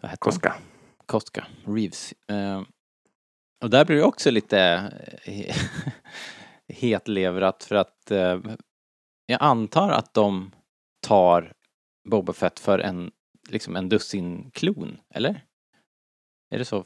Vad 0.00 0.10
heter 0.10 0.24
hon? 0.24 0.32
Koska. 0.32 0.54
Koska, 1.06 1.46
Reeves. 1.64 2.14
Och 3.60 3.70
där 3.70 3.84
blir 3.84 3.96
det 3.96 4.02
också 4.04 4.30
lite 4.30 4.60
eh, 5.24 5.56
hetlevrat 6.68 7.64
för 7.64 7.74
att 7.74 8.10
eh, 8.10 8.40
jag 9.26 9.38
antar 9.42 9.90
att 9.90 10.14
de 10.14 10.50
tar 11.06 11.52
Boba 12.08 12.32
Fett 12.32 12.58
för 12.58 12.78
en, 12.78 13.10
liksom 13.48 13.76
en 13.76 13.88
dussin 13.88 14.50
klon, 14.50 14.98
eller? 15.14 15.44
Är 16.50 16.58
det 16.58 16.64
så? 16.64 16.84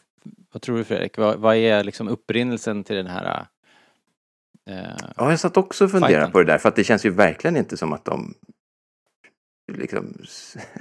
Vad 0.52 0.62
tror 0.62 0.78
du 0.78 0.84
Fredrik? 0.84 1.18
Vad, 1.18 1.38
vad 1.38 1.56
är 1.56 1.84
liksom 1.84 2.08
upprinnelsen 2.08 2.84
till 2.84 2.96
den 2.96 3.06
här 3.06 3.46
eh, 4.70 4.96
Ja, 5.16 5.30
jag 5.30 5.40
satt 5.40 5.56
också 5.56 5.84
och 5.84 5.90
funderade 5.90 6.14
Fighten. 6.14 6.32
på 6.32 6.38
det 6.38 6.44
där, 6.44 6.58
för 6.58 6.68
att 6.68 6.76
det 6.76 6.84
känns 6.84 7.06
ju 7.06 7.10
verkligen 7.10 7.56
inte 7.56 7.76
som 7.76 7.92
att 7.92 8.04
de 8.04 8.34
liksom 9.72 10.14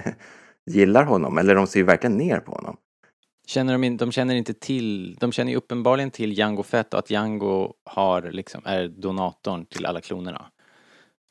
gillar 0.66 1.04
honom, 1.04 1.38
eller 1.38 1.56
de 1.56 1.68
ser 1.68 1.80
ju 1.80 1.86
verkligen 1.86 2.18
ner 2.18 2.40
på 2.40 2.52
honom. 2.52 2.78
Känner 3.51 3.74
de, 3.74 3.84
in, 3.84 3.98
de 3.98 4.12
känner 4.12 4.36
inte 4.36 4.53
till, 4.53 5.15
de 5.15 5.31
känner 5.31 5.51
ju 5.51 5.58
uppenbarligen 5.58 6.12
till 6.12 6.38
Jango 6.38 6.63
Fett 6.63 6.93
och 6.93 7.00
att 7.00 7.10
Jango 7.10 7.74
har 7.84 8.22
liksom, 8.22 8.62
är 8.65 8.88
donatorn 8.88 9.65
till 9.65 9.86
alla 9.86 10.01
klonerna. 10.01 10.51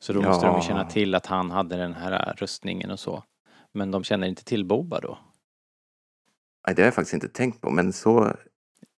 Så 0.03 0.13
då 0.13 0.21
måste 0.21 0.45
de 0.45 0.51
ju 0.51 0.57
Ja. 0.57 0.63
känna 0.63 0.85
till 0.85 1.15
att 1.15 1.25
han 1.25 1.51
hade 1.51 1.77
den 1.77 1.93
här 1.93 2.33
rustningen 2.37 2.91
och 2.91 2.99
så. 2.99 3.23
Men 3.73 3.91
de 3.91 4.03
känner 4.03 4.27
inte 4.27 4.43
till 4.43 4.65
Boba 4.65 4.99
då? 4.99 5.17
Nej, 6.67 6.75
det 6.75 6.81
har 6.81 6.87
jag 6.87 6.93
faktiskt 6.93 7.13
inte 7.13 7.29
tänkt 7.29 7.61
på, 7.61 7.71
men 7.71 7.93
så... 7.93 8.35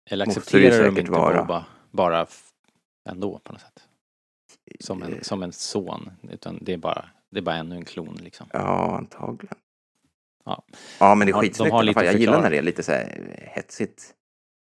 Eller 0.09 0.27
accepterar 0.27 0.85
de 0.91 0.99
inte 0.99 1.11
vara. 1.11 1.41
Boba 1.41 1.65
bara 1.91 2.27
ändå 3.09 3.39
på 3.39 3.51
något 3.51 3.61
sätt? 3.61 3.83
Som 4.79 5.03
Eh. 5.03 5.09
en, 5.09 5.23
som 5.23 5.43
en 5.43 5.51
son, 5.51 6.11
utan 6.21 6.59
det 6.61 6.73
är 6.73 6.77
bara, 6.77 7.09
det 7.31 7.37
är 7.37 7.41
bara 7.43 7.55
ännu 7.55 7.75
en 7.75 7.85
klon 7.85 8.15
liksom. 8.15 8.47
Ja, 8.53 8.97
antagligen. 8.97 9.57
Ja. 10.45 10.65
Ja, 10.99 11.15
men 11.15 11.27
det 11.27 11.31
är 11.31 11.33
De 11.33 11.39
de 11.41 11.47
skitsnyggt 11.47 11.71
fall. 11.71 11.85
lite 11.85 12.05
Jag 12.05 12.15
gillar 12.15 12.41
när 12.41 12.49
det 12.49 12.57
är 12.57 12.61
lite 12.61 12.83
så 12.83 12.91
här 12.91 13.35
hetsigt, 13.55 14.13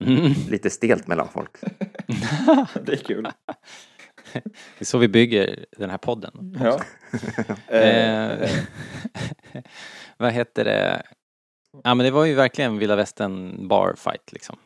Mm. 0.04 0.32
lite 0.50 0.70
stelt 0.70 1.08
mellan 1.08 1.28
folk. 1.30 1.52
Det 2.86 2.92
är 2.94 3.04
kul. 3.06 3.24
Det 4.34 4.80
är 4.80 4.86
så 4.86 4.98
vi 4.98 5.08
bygger 5.08 5.66
den 5.78 5.90
här 5.90 5.98
podden. 5.98 6.58
Ja. 6.60 6.82
Eh, 7.68 8.32
Eh, 8.42 8.50
vad 10.18 10.32
heter 10.32 10.66
det? 10.66 11.04
Ja 11.84 11.96
men 11.96 12.06
det 12.06 12.12
var 12.12 12.26
ju 12.26 12.34
verkligen 12.34 12.78
vilda 12.78 12.96
västern 12.96 13.68
bar 13.68 13.94
fight 13.98 14.32
liksom. 14.32 14.58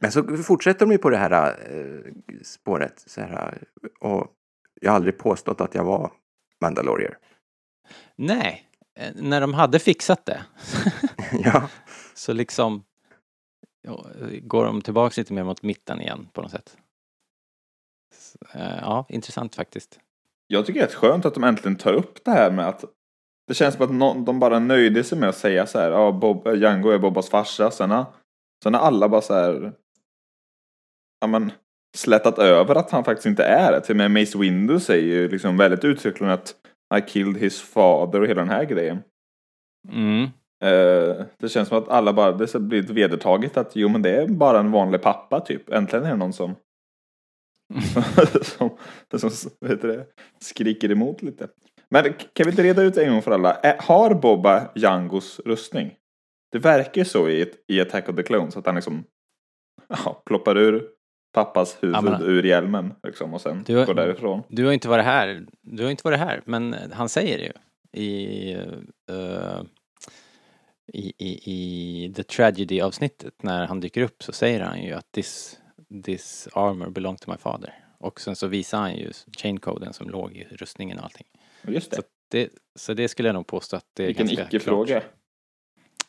Men 0.00 0.12
så 0.12 0.36
fortsätter 0.36 0.86
de 0.86 0.92
ju 0.92 0.98
på 0.98 1.10
det 1.10 1.16
här 1.16 1.48
eh, 1.70 2.12
spåret. 2.42 3.04
Så 3.06 3.20
här, 3.20 3.62
och 4.00 4.26
jag 4.80 4.90
har 4.90 4.96
aldrig 4.96 5.18
påstått 5.18 5.60
att 5.60 5.74
jag 5.74 5.84
var 5.84 6.12
Mandalorier. 6.62 7.18
Nej, 8.16 8.68
eh, 8.72 8.73
när 9.14 9.40
de 9.40 9.54
hade 9.54 9.78
fixat 9.78 10.26
det 10.26 10.44
ja, 11.32 11.68
så 12.14 12.32
liksom 12.32 12.84
ja, 13.82 14.06
går 14.42 14.64
de 14.64 14.82
tillbaks 14.82 15.16
lite 15.16 15.32
mer 15.32 15.44
mot 15.44 15.62
mitten 15.62 16.00
igen 16.00 16.28
på 16.32 16.42
något 16.42 16.50
sätt. 16.50 16.76
Så, 18.14 18.58
eh, 18.58 18.78
Ja, 18.80 19.06
intressant 19.08 19.54
faktiskt. 19.54 20.00
Jag 20.46 20.66
tycker 20.66 20.80
det 20.80 20.84
är 20.84 20.88
rätt 20.88 20.94
skönt 20.94 21.24
att 21.24 21.34
de 21.34 21.44
äntligen 21.44 21.76
tar 21.76 21.92
upp 21.92 22.24
det 22.24 22.30
här 22.30 22.50
med 22.50 22.68
att 22.68 22.84
det 23.46 23.54
känns 23.54 23.74
som 23.74 23.84
att 23.84 23.92
någon, 23.92 24.24
de 24.24 24.38
bara 24.38 24.58
nöjde 24.58 25.04
sig 25.04 25.18
med 25.18 25.28
att 25.28 25.36
säga 25.36 25.66
så 25.66 25.78
här, 25.78 25.90
ja, 25.90 26.12
Bob, 26.12 26.46
eh, 26.46 26.54
Django 26.54 26.90
är 26.90 26.98
Bobbas 26.98 27.30
farsa. 27.30 27.70
Sen 27.70 27.90
har, 27.90 28.06
sen 28.62 28.74
har 28.74 28.80
alla 28.80 29.08
bara 29.08 29.20
så 29.20 29.34
här, 29.34 29.72
ja 31.20 31.26
men, 31.26 31.52
slätat 31.96 32.38
över 32.38 32.74
att 32.74 32.90
han 32.90 33.04
faktiskt 33.04 33.26
inte 33.26 33.44
är 33.44 33.72
det. 33.72 33.80
Till 33.80 33.92
och 33.92 34.10
med 34.10 34.10
Mace 34.10 34.38
Windu 34.38 34.80
säger 34.80 35.14
ju 35.14 35.28
liksom 35.28 35.56
väldigt 35.56 35.84
uttryckligen 35.84 36.32
att 36.32 36.54
I 36.94 37.00
killed 37.00 37.36
his 37.36 37.60
father 37.60 38.20
och 38.20 38.28
hela 38.28 38.40
den 38.40 38.50
här 38.50 38.64
grejen. 38.64 39.02
Mm. 39.88 40.22
Eh, 40.64 41.26
det 41.38 41.48
känns 41.48 41.68
som 41.68 41.78
att 41.78 41.88
alla 41.88 42.12
bara, 42.12 42.32
det 42.32 42.58
blivit 42.60 42.90
vedertaget 42.90 43.56
att 43.56 43.76
jo 43.76 43.88
men 43.88 44.02
det 44.02 44.10
är 44.10 44.26
bara 44.26 44.60
en 44.60 44.70
vanlig 44.70 45.02
pappa 45.02 45.40
typ. 45.40 45.70
Äntligen 45.70 46.04
är 46.04 46.10
det 46.10 46.16
någon 46.16 46.32
som 46.32 46.54
som, 48.42 48.70
som 49.30 49.50
det, 49.60 50.06
skriker 50.40 50.90
emot 50.90 51.22
lite. 51.22 51.48
Men 51.90 52.04
kan 52.32 52.44
vi 52.44 52.50
inte 52.50 52.62
reda 52.62 52.82
ut 52.82 52.96
en 52.96 53.12
gång 53.12 53.22
för 53.22 53.30
alla, 53.30 53.54
Ä- 53.62 53.76
har 53.80 54.14
Boba 54.14 54.70
Jangos 54.74 55.40
rustning? 55.44 55.94
Det 56.52 56.58
verkar 56.58 57.00
ju 57.00 57.04
så 57.04 57.28
i, 57.28 57.52
i 57.68 57.80
Attack 57.80 58.08
of 58.08 58.16
the 58.16 58.22
Clones 58.22 58.56
att 58.56 58.66
han 58.66 58.74
liksom 58.74 59.04
ja, 59.88 60.22
ploppar 60.26 60.58
ur 60.58 60.88
pappas 61.34 61.76
huvud 61.80 61.96
Ja, 61.96 62.00
men- 62.00 62.22
ur 62.22 62.42
hjälmen 62.42 62.94
liksom, 63.02 63.34
och 63.34 63.40
sen 63.40 63.62
Du 63.66 63.76
har- 63.76 63.86
går 63.86 63.94
därifrån. 63.94 64.42
Du 64.48 64.64
har 64.64 64.72
inte 64.72 64.88
varit 64.88 65.04
här, 65.04 65.46
du 65.62 65.82
har 65.84 65.90
inte 65.90 66.02
varit 66.04 66.18
här, 66.18 66.42
men 66.46 66.76
han 66.92 67.08
säger 67.08 67.38
det 67.38 67.44
ju 67.44 67.52
i, 68.02 68.52
eh, 69.10 69.62
i, 70.92 71.12
i, 71.18 71.40
i 71.54 72.12
The 72.16 72.22
Tragedy 72.22 72.80
avsnittet 72.80 73.42
när 73.42 73.66
han 73.66 73.80
dyker 73.80 74.02
upp 74.02 74.22
så 74.22 74.32
säger 74.32 74.60
han 74.60 74.82
ju 74.82 74.92
att 74.92 75.12
this, 75.12 75.58
this 76.04 76.48
armor 76.52 76.90
belong 76.90 77.16
to 77.16 77.30
my 77.30 77.36
father. 77.36 77.74
Och 77.98 78.20
sen 78.20 78.36
så 78.36 78.46
visar 78.46 78.78
han 78.78 78.96
ju 78.96 79.12
chaincoden 79.38 79.92
som 79.92 80.10
låg 80.10 80.32
i 80.36 80.44
rustningen 80.50 80.98
och 80.98 81.04
allting. 81.04 81.26
Just 81.68 81.90
det, 81.90 81.96
Så 81.96 82.02
det, 82.30 82.48
så 82.74 82.94
det 82.94 83.08
skulle 83.08 83.28
jag 83.28 83.34
nog 83.34 83.46
påstå 83.46 83.76
att 83.76 83.86
det 83.94 84.02
är 84.02 84.06
vilken 84.06 84.26
ganska 84.26 84.44
icke-fråga. 84.46 85.00
klart. 85.00 85.12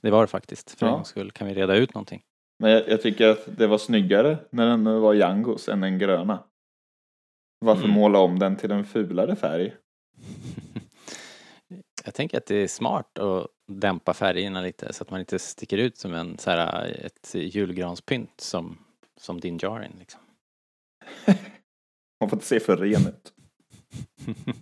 Det 0.02 0.12
var 0.12 0.22
det 0.22 0.28
faktiskt, 0.28 0.72
för 0.80 0.86
en 0.86 0.90
Ja. 0.92 0.96
gångs 0.96 1.08
skull. 1.08 1.32
Kan 1.32 1.48
vi 1.48 1.54
reda 1.54 1.76
ut 1.76 1.94
någonting? 1.94 2.22
Men 2.60 2.72
jag, 2.72 2.90
jag 2.90 3.02
tycker 3.02 3.28
att 3.28 3.58
det 3.58 3.68
var 3.68 3.78
snyggare 3.78 4.38
när 4.50 4.66
den 4.68 5.02
var 5.02 5.14
Jangos 5.14 5.70
än 5.70 5.82
den 5.82 6.00
gröna. 6.00 6.44
Varför 7.60 7.84
Mm. 7.84 7.96
måla 7.96 8.20
om 8.20 8.40
den 8.40 8.56
till 8.56 8.72
en 8.72 8.86
fulare 8.86 9.36
färg? 9.36 9.74
Jag 12.06 12.14
tänker 12.14 12.38
att 12.38 12.46
det 12.46 12.56
är 12.56 12.68
smart 12.68 13.20
att 13.20 13.48
dämpa 13.68 14.14
färgerna 14.14 14.62
lite 14.62 14.94
så 14.94 15.04
att 15.04 15.10
man 15.10 15.20
inte 15.20 15.40
sticker 15.40 15.78
ut 15.78 15.98
som 15.98 16.14
en 16.14 16.38
så 16.38 16.52
här, 16.52 16.86
ett 17.06 17.36
julgranspynt 17.36 18.42
som, 18.42 18.78
som 19.18 19.40
din 19.40 19.60
Jarin 19.62 19.96
liksom. 20.00 20.22
Man 22.20 22.30
får 22.30 22.38
inte 22.38 22.46
se 22.46 22.60
för 22.60 22.78
ren 22.78 23.08
ut. 23.08 23.34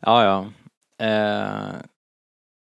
ja, 0.00 0.24
ja. 0.24 0.52
Eh, 1.06 1.74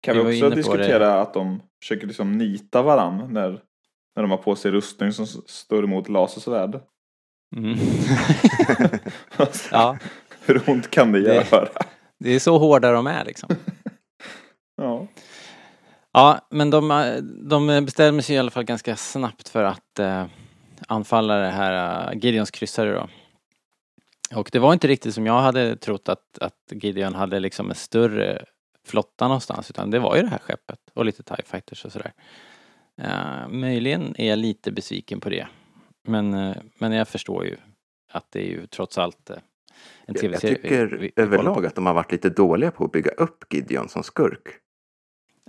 Kan 0.01 0.17
Vi 0.17 0.23
vi, 0.23 0.43
också 0.43 0.49
diskutera 0.49 1.21
att 1.21 1.33
de 1.33 1.61
försöker 1.81 2.07
liksom 2.07 2.37
nita 2.37 2.81
varann 2.81 3.33
när, 3.33 3.49
när 4.15 4.21
de 4.23 4.31
har 4.31 4.37
på 4.37 4.55
sig 4.55 4.71
rustning 4.71 5.11
som 5.11 5.25
står 5.27 5.83
emot 5.83 6.09
lasersvärd? 6.09 6.79
mm. 7.55 7.77
ja, 9.71 9.97
Hur 10.45 10.69
ont 10.69 10.89
kan 10.91 11.11
det 11.11 11.21
Det- 11.21 11.35
göra? 11.51 11.67
det 12.19 12.29
är 12.35 12.39
så 12.39 12.57
hårda 12.57 12.91
de 12.91 13.07
är 13.07 13.25
liksom. 13.25 13.49
Ja. 14.81 15.07
Ja, 16.13 16.47
men 16.49 16.69
de, 16.69 17.11
de 17.49 17.85
bestämmer 17.85 18.21
sig 18.21 18.35
i 18.35 18.39
alla 18.39 18.51
fall 18.51 18.63
ganska 18.63 18.95
snabbt 18.95 19.49
för 19.49 19.63
att 19.63 19.99
eh, 19.99 20.25
anfalla 20.87 21.35
det 21.35 21.49
här 21.49 22.07
uh, 22.13 22.19
Gideons 22.23 22.51
kryssare 22.51 22.93
då. 22.93 23.09
Och 24.35 24.49
det 24.51 24.59
var 24.59 24.73
inte 24.73 24.87
riktigt 24.87 25.13
som 25.13 25.25
jag 25.25 25.41
hade 25.41 25.75
trott 25.75 26.09
att, 26.09 26.37
att 26.41 26.53
Gideon 26.71 27.15
hade 27.15 27.39
liksom 27.39 27.69
en 27.69 27.75
större 27.75 28.45
flotta 28.87 29.27
någonstans 29.27 29.69
utan 29.69 29.91
det 29.91 29.99
var 29.99 30.15
ju 30.15 30.21
det 30.21 30.27
här 30.29 30.37
skeppet 30.39 30.79
och 30.93 31.05
lite 31.05 31.23
TIE 31.23 31.43
fighters 31.45 31.85
och 31.85 31.91
sådär. 31.91 32.13
Eh, 33.01 33.47
möjligen 33.49 34.15
är 34.17 34.29
jag 34.29 34.39
lite 34.39 34.71
besviken 34.71 35.19
på 35.19 35.29
det. 35.29 35.47
Men, 36.07 36.33
eh, 36.33 36.57
men 36.79 36.91
jag 36.91 37.07
förstår 37.07 37.45
ju 37.45 37.55
att 38.11 38.25
det 38.31 38.39
är 38.39 38.49
ju 38.49 38.67
trots 38.67 38.97
allt 38.97 39.29
eh, 39.29 39.35
en 39.35 39.41
jag 40.05 40.17
tv-serie. 40.17 40.55
vi- 40.55 40.61
tycker 40.61 40.85
vi- 40.87 40.97
vi 40.97 41.11
på. 41.11 41.21
överlag 41.21 41.65
att 41.65 41.75
de 41.75 41.85
har 41.85 41.93
varit 41.93 42.11
lite 42.11 42.29
dåliga 42.29 42.71
på 42.71 42.85
att 42.85 42.91
bygga 42.91 43.11
upp 43.11 43.53
Gideon 43.53 43.89
som 43.89 44.03
skurk. 44.03 44.47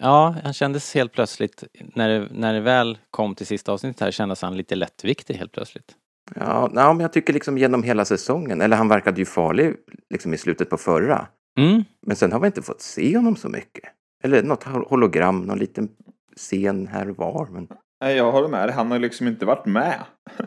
Ja, 0.01 0.37
han 0.45 0.53
kändes 0.53 0.95
helt 0.95 1.13
plötsligt, 1.13 1.65
när 1.95 2.09
det, 2.09 2.29
när 2.31 2.55
det 2.55 2.61
väl 2.61 2.99
kom 3.11 3.35
till 3.35 3.47
sista 3.47 3.73
avsnittet 3.73 4.01
här 4.01 4.11
kändes 4.11 4.43
han 4.43 4.57
lite 4.57 4.75
lättviktig 4.77 5.35
helt 5.35 5.53
plötsligt. 5.53 5.95
Ja, 6.35 6.69
nej, 6.73 6.85
men 6.85 7.01
jag 7.01 7.13
tycker 7.13 7.33
liksom 7.33 7.59
genom 7.59 7.83
hela 7.83 8.05
säsongen, 8.05 8.61
eller 8.61 8.77
han 8.77 8.89
verkade 8.89 9.21
ju 9.21 9.25
farlig 9.25 9.75
liksom 10.11 10.35
i 10.35 10.39
slutet 10.39 10.71
på 10.71 10.77
förra. 10.77 11.27
Mm. 11.59 11.85
Men 12.07 12.17
sen 12.17 12.33
har 12.33 12.41
vi 12.41 12.47
inte 12.47 12.63
fått 12.63 12.81
se 12.81 13.17
honom 13.17 13.37
så 13.37 13.49
mycket. 13.49 13.85
Eller 14.25 14.43
något 14.43 14.65
hol- 14.65 14.89
hologram, 14.89 15.41
någon 15.43 15.59
liten 15.59 15.89
scen 16.37 16.87
här 16.87 17.11
och 17.11 17.17
var. 17.17 17.47
Men 17.51 17.69
Nej, 18.01 18.17
jag 18.17 18.33
håller 18.33 18.49
med. 18.49 18.71
Han 18.71 18.91
har 18.91 18.99
liksom 18.99 19.27
inte 19.29 19.47
varit 19.47 19.67
med. 19.67 20.05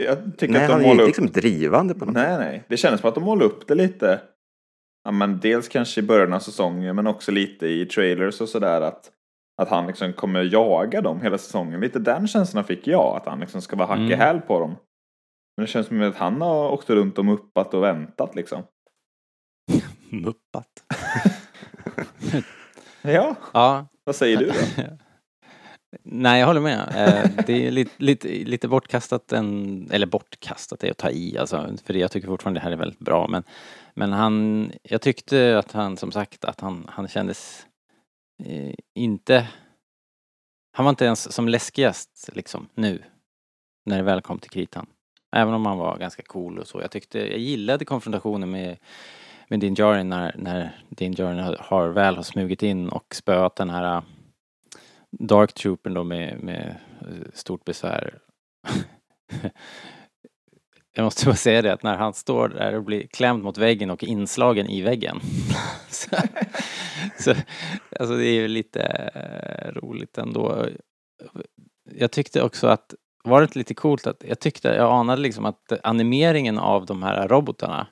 Jag 0.00 0.38
tycker 0.38 0.52
nej, 0.54 0.64
att 0.64 0.70
han 0.70 0.80
de 0.80 0.84
är 0.84 0.88
målar 0.88 1.04
inte 1.06 1.20
upp... 1.20 1.24
liksom 1.24 1.40
drivande 1.42 1.94
på 1.94 2.04
något 2.04 2.14
sätt. 2.14 2.28
Nej, 2.28 2.38
nej. 2.38 2.64
Det 2.68 2.76
kändes 2.76 3.00
som 3.00 3.08
att 3.08 3.14
de 3.14 3.24
målar 3.24 3.46
upp 3.46 3.66
det 3.68 3.74
lite. 3.74 4.20
Ja, 5.04 5.10
men 5.10 5.38
dels 5.40 5.68
kanske 5.68 6.00
i 6.00 6.04
början 6.04 6.32
av 6.32 6.38
säsongen, 6.38 6.96
men 6.96 7.06
också 7.06 7.32
lite 7.32 7.66
i 7.66 7.86
trailers 7.86 8.40
och 8.40 8.48
sådär 8.48 8.80
att 8.80 9.10
att 9.62 9.68
han 9.68 9.86
liksom 9.86 10.12
kommer 10.12 10.42
jaga 10.42 11.00
dem 11.00 11.20
hela 11.20 11.38
säsongen. 11.38 11.80
Lite 11.80 11.98
den 11.98 12.28
känslan 12.28 12.64
fick 12.64 12.86
jag, 12.86 13.16
att 13.16 13.26
han 13.26 13.40
liksom 13.40 13.62
ska 13.62 13.76
vara 13.76 13.88
hack 13.88 13.98
i 13.98 14.02
Mm. 14.02 14.18
häl 14.18 14.40
på 14.40 14.60
dem. 14.60 14.70
Men 15.56 15.64
det 15.64 15.66
känns 15.66 15.86
som 15.86 16.02
att 16.02 16.16
han 16.16 16.40
har 16.40 16.70
åkt 16.70 16.90
runt 16.90 17.18
och 17.18 17.24
muppat 17.24 17.74
och 17.74 17.82
väntat 17.82 18.34
liksom. 18.34 18.62
Muppat. 20.10 20.84
Ja, 23.02 23.36
Ja, 23.52 23.86
vad 24.04 24.16
säger 24.16 24.36
du 24.36 24.46
då? 24.46 24.82
Nej, 26.02 26.40
jag 26.40 26.46
håller 26.46 26.60
med. 26.60 26.80
Eh, 26.80 27.44
Det 27.46 27.66
är 27.66 27.70
lite, 27.70 27.90
lite, 27.96 28.28
lite 28.28 28.68
bortkastat, 28.68 29.32
en, 29.32 29.88
eller 29.90 30.06
bortkastat 30.06 30.84
är 30.84 30.90
att 30.90 30.98
ta 30.98 31.10
i 31.10 31.38
alltså, 31.38 31.76
för 31.84 31.94
jag 31.94 32.10
tycker 32.10 32.28
fortfarande 32.28 32.60
det 32.60 32.64
här 32.64 32.70
är 32.70 32.76
väldigt 32.76 32.98
bra. 32.98 33.28
Men, 33.28 33.42
men 33.94 34.12
han, 34.12 34.72
jag 34.82 35.00
tyckte 35.02 35.58
att 35.58 35.72
han 35.72 35.96
som 35.96 36.12
sagt 36.12 36.44
att 36.44 36.60
han, 36.60 36.86
han 36.88 37.08
kändes 37.08 37.66
eh, 38.44 38.74
inte, 38.94 39.48
han 40.72 40.84
var 40.84 40.90
inte 40.90 41.04
ens 41.04 41.32
som 41.32 41.48
läskigast 41.48 42.28
liksom 42.32 42.68
nu, 42.74 43.02
när 43.86 43.96
det 43.96 44.02
väl 44.04 44.20
kom 44.20 44.38
till 44.38 44.50
kritan. 44.50 44.86
Även 45.36 45.54
om 45.54 45.66
han 45.66 45.78
var 45.78 45.98
ganska 45.98 46.22
cool 46.22 46.58
och 46.58 46.66
så. 46.66 46.80
Jag 46.80 46.90
tyckte, 46.90 47.18
jag 47.18 47.38
gillade 47.38 47.84
konfrontationen 47.84 48.50
med, 48.50 48.76
med 49.48 49.60
Din 49.60 49.74
Jarin 49.74 50.08
när, 50.08 50.34
när 50.38 50.84
Din 50.88 51.14
Jarin 51.18 51.38
har, 51.38 51.56
har 51.60 51.88
väl 51.88 52.16
har 52.16 52.22
smugit 52.22 52.62
in 52.62 52.88
och 52.88 53.14
spöat 53.14 53.56
den 53.56 53.70
här 53.70 53.96
äh, 53.96 54.02
Dark 55.10 55.52
Troopern 55.52 55.94
då 55.94 56.04
med, 56.04 56.40
med 56.42 56.76
äh, 57.00 57.30
stort 57.34 57.64
besvär. 57.64 58.18
Jag 60.94 61.04
måste 61.04 61.26
bara 61.26 61.36
säga 61.36 61.62
det 61.62 61.72
att 61.72 61.82
när 61.82 61.96
han 61.96 62.14
står 62.14 62.48
där 62.48 62.74
och 62.74 62.84
blir 62.84 63.06
klämd 63.06 63.42
mot 63.42 63.58
väggen 63.58 63.90
och 63.90 64.04
inslagen 64.04 64.66
i 64.66 64.82
väggen. 64.82 65.20
så, 65.88 66.16
så, 67.18 67.34
alltså 68.00 68.16
det 68.16 68.26
är 68.26 68.32
ju 68.32 68.48
lite 68.48 68.82
äh, 69.14 69.72
roligt 69.72 70.18
ändå. 70.18 70.66
Jag 71.94 72.10
tyckte 72.10 72.42
också 72.42 72.66
att, 72.66 72.94
var 73.24 73.40
det 73.40 73.44
inte 73.44 73.58
lite 73.58 73.74
coolt 73.74 74.06
att, 74.06 74.24
jag 74.28 74.40
tyckte, 74.40 74.68
jag 74.68 74.92
anade 74.92 75.22
liksom 75.22 75.46
att 75.46 75.72
animeringen 75.82 76.58
av 76.58 76.86
de 76.86 77.02
här 77.02 77.28
robotarna 77.28 77.86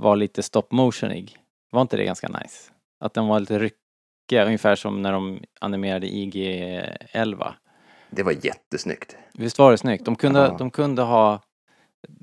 var 0.00 0.16
lite 0.16 0.42
stop 0.42 0.66
motionig. 0.70 1.36
Var 1.70 1.82
inte 1.82 1.96
det 1.96 2.04
ganska 2.04 2.28
nice? 2.28 2.72
Att 3.00 3.14
den 3.14 3.26
var 3.26 3.40
lite 3.40 3.58
ryckiga, 3.58 4.44
ungefär 4.46 4.76
som 4.76 5.02
när 5.02 5.12
de 5.12 5.40
animerade 5.60 6.06
IG-11. 6.06 7.52
Det 8.10 8.22
var 8.22 8.32
jättesnyggt. 8.44 9.16
Visst 9.34 9.58
var 9.58 9.70
det 9.70 9.78
snyggt? 9.78 10.04
De 10.04 10.16
kunde, 10.16 10.40
Ja. 10.40 10.56
de 10.58 10.70
kunde 10.70 11.02
ha 11.02 11.42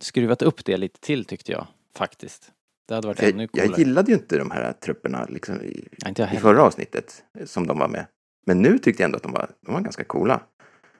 skruvat 0.02 0.42
upp 0.42 0.66
det 0.66 0.78
lite 0.78 1.00
till 1.00 1.26
tyckte 1.26 1.52
jag, 1.52 1.68
faktiskt. 1.98 2.52
Det 2.88 2.96
hade 2.96 3.08
varit 3.08 3.24
ännu 3.24 3.44
Jag, 3.44 3.52
coolare. 3.52 3.68
jag 3.70 3.80
gillade 3.80 4.12
ju 4.12 4.18
inte 4.18 4.38
de 4.38 4.52
här 4.52 4.74
trupperna 4.74 5.26
liksom, 5.30 5.62
i, 5.62 5.88
Ja, 5.98 6.08
inte 6.10 6.22
jag 6.22 6.34
i 6.34 6.38
förra 6.38 6.64
avsnittet 6.64 7.24
som 7.46 7.68
de 7.68 7.80
var 7.80 7.88
med. 7.88 8.06
Men 8.46 8.62
nu 8.62 8.78
tyckte 8.78 9.04
jag 9.04 9.08
ändå 9.08 9.18
att 9.18 9.24
de 9.24 9.32
var, 9.32 9.50
de 9.66 9.74
var 9.74 9.82
ganska 9.82 10.04
coola. 10.04 10.42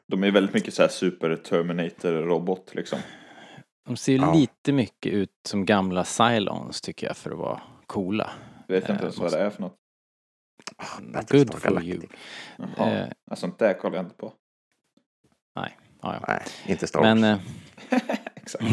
De 0.08 0.24
är 0.24 0.32
väldigt 0.32 0.54
mycket 0.54 0.74
så 0.74 0.82
här 0.82 0.90
super 0.90 1.36
Terminator-robot 1.36 2.76
liksom. 2.76 3.00
De 3.88 3.98
ser 3.98 4.12
ju 4.14 4.18
Ja. 4.20 4.34
lite 4.34 4.72
mycket 4.74 5.14
ut 5.14 5.32
som 5.48 5.66
gamla 5.66 6.06
Cylons 6.20 6.82
tycker 6.82 7.08
jag 7.08 7.18
för 7.18 7.32
att 7.32 7.38
vara 7.38 7.62
coola. 7.86 8.30
Vet 8.68 8.84
jag 8.84 8.90
Eh, 8.90 8.96
inte 8.96 9.04
ens 9.04 9.18
vad 9.18 9.24
måste- 9.26 9.38
det 9.40 9.44
är 9.46 9.50
för 9.50 9.62
något. 9.62 9.76
Ah, 10.78 11.22
Good 11.32 11.54
for 11.54 11.70
Galactic. 11.70 11.94
you. 11.94 12.04
Jaha, 12.78 13.08
Eh, 13.30 13.36
sånt 13.36 13.60
där 13.60 13.74
kollar 13.74 13.96
jag 13.96 14.06
inte 14.06 14.16
på. 14.16 14.34
ja, 15.56 15.70
ja. 16.02 16.24
Nej, 16.28 16.42
inte 16.68 16.88
Star 16.88 17.00
Wars. 17.00 17.06
Men 17.08 17.22
Men, 17.22 17.34
eh, 17.34 17.40
Exakt. 18.36 18.64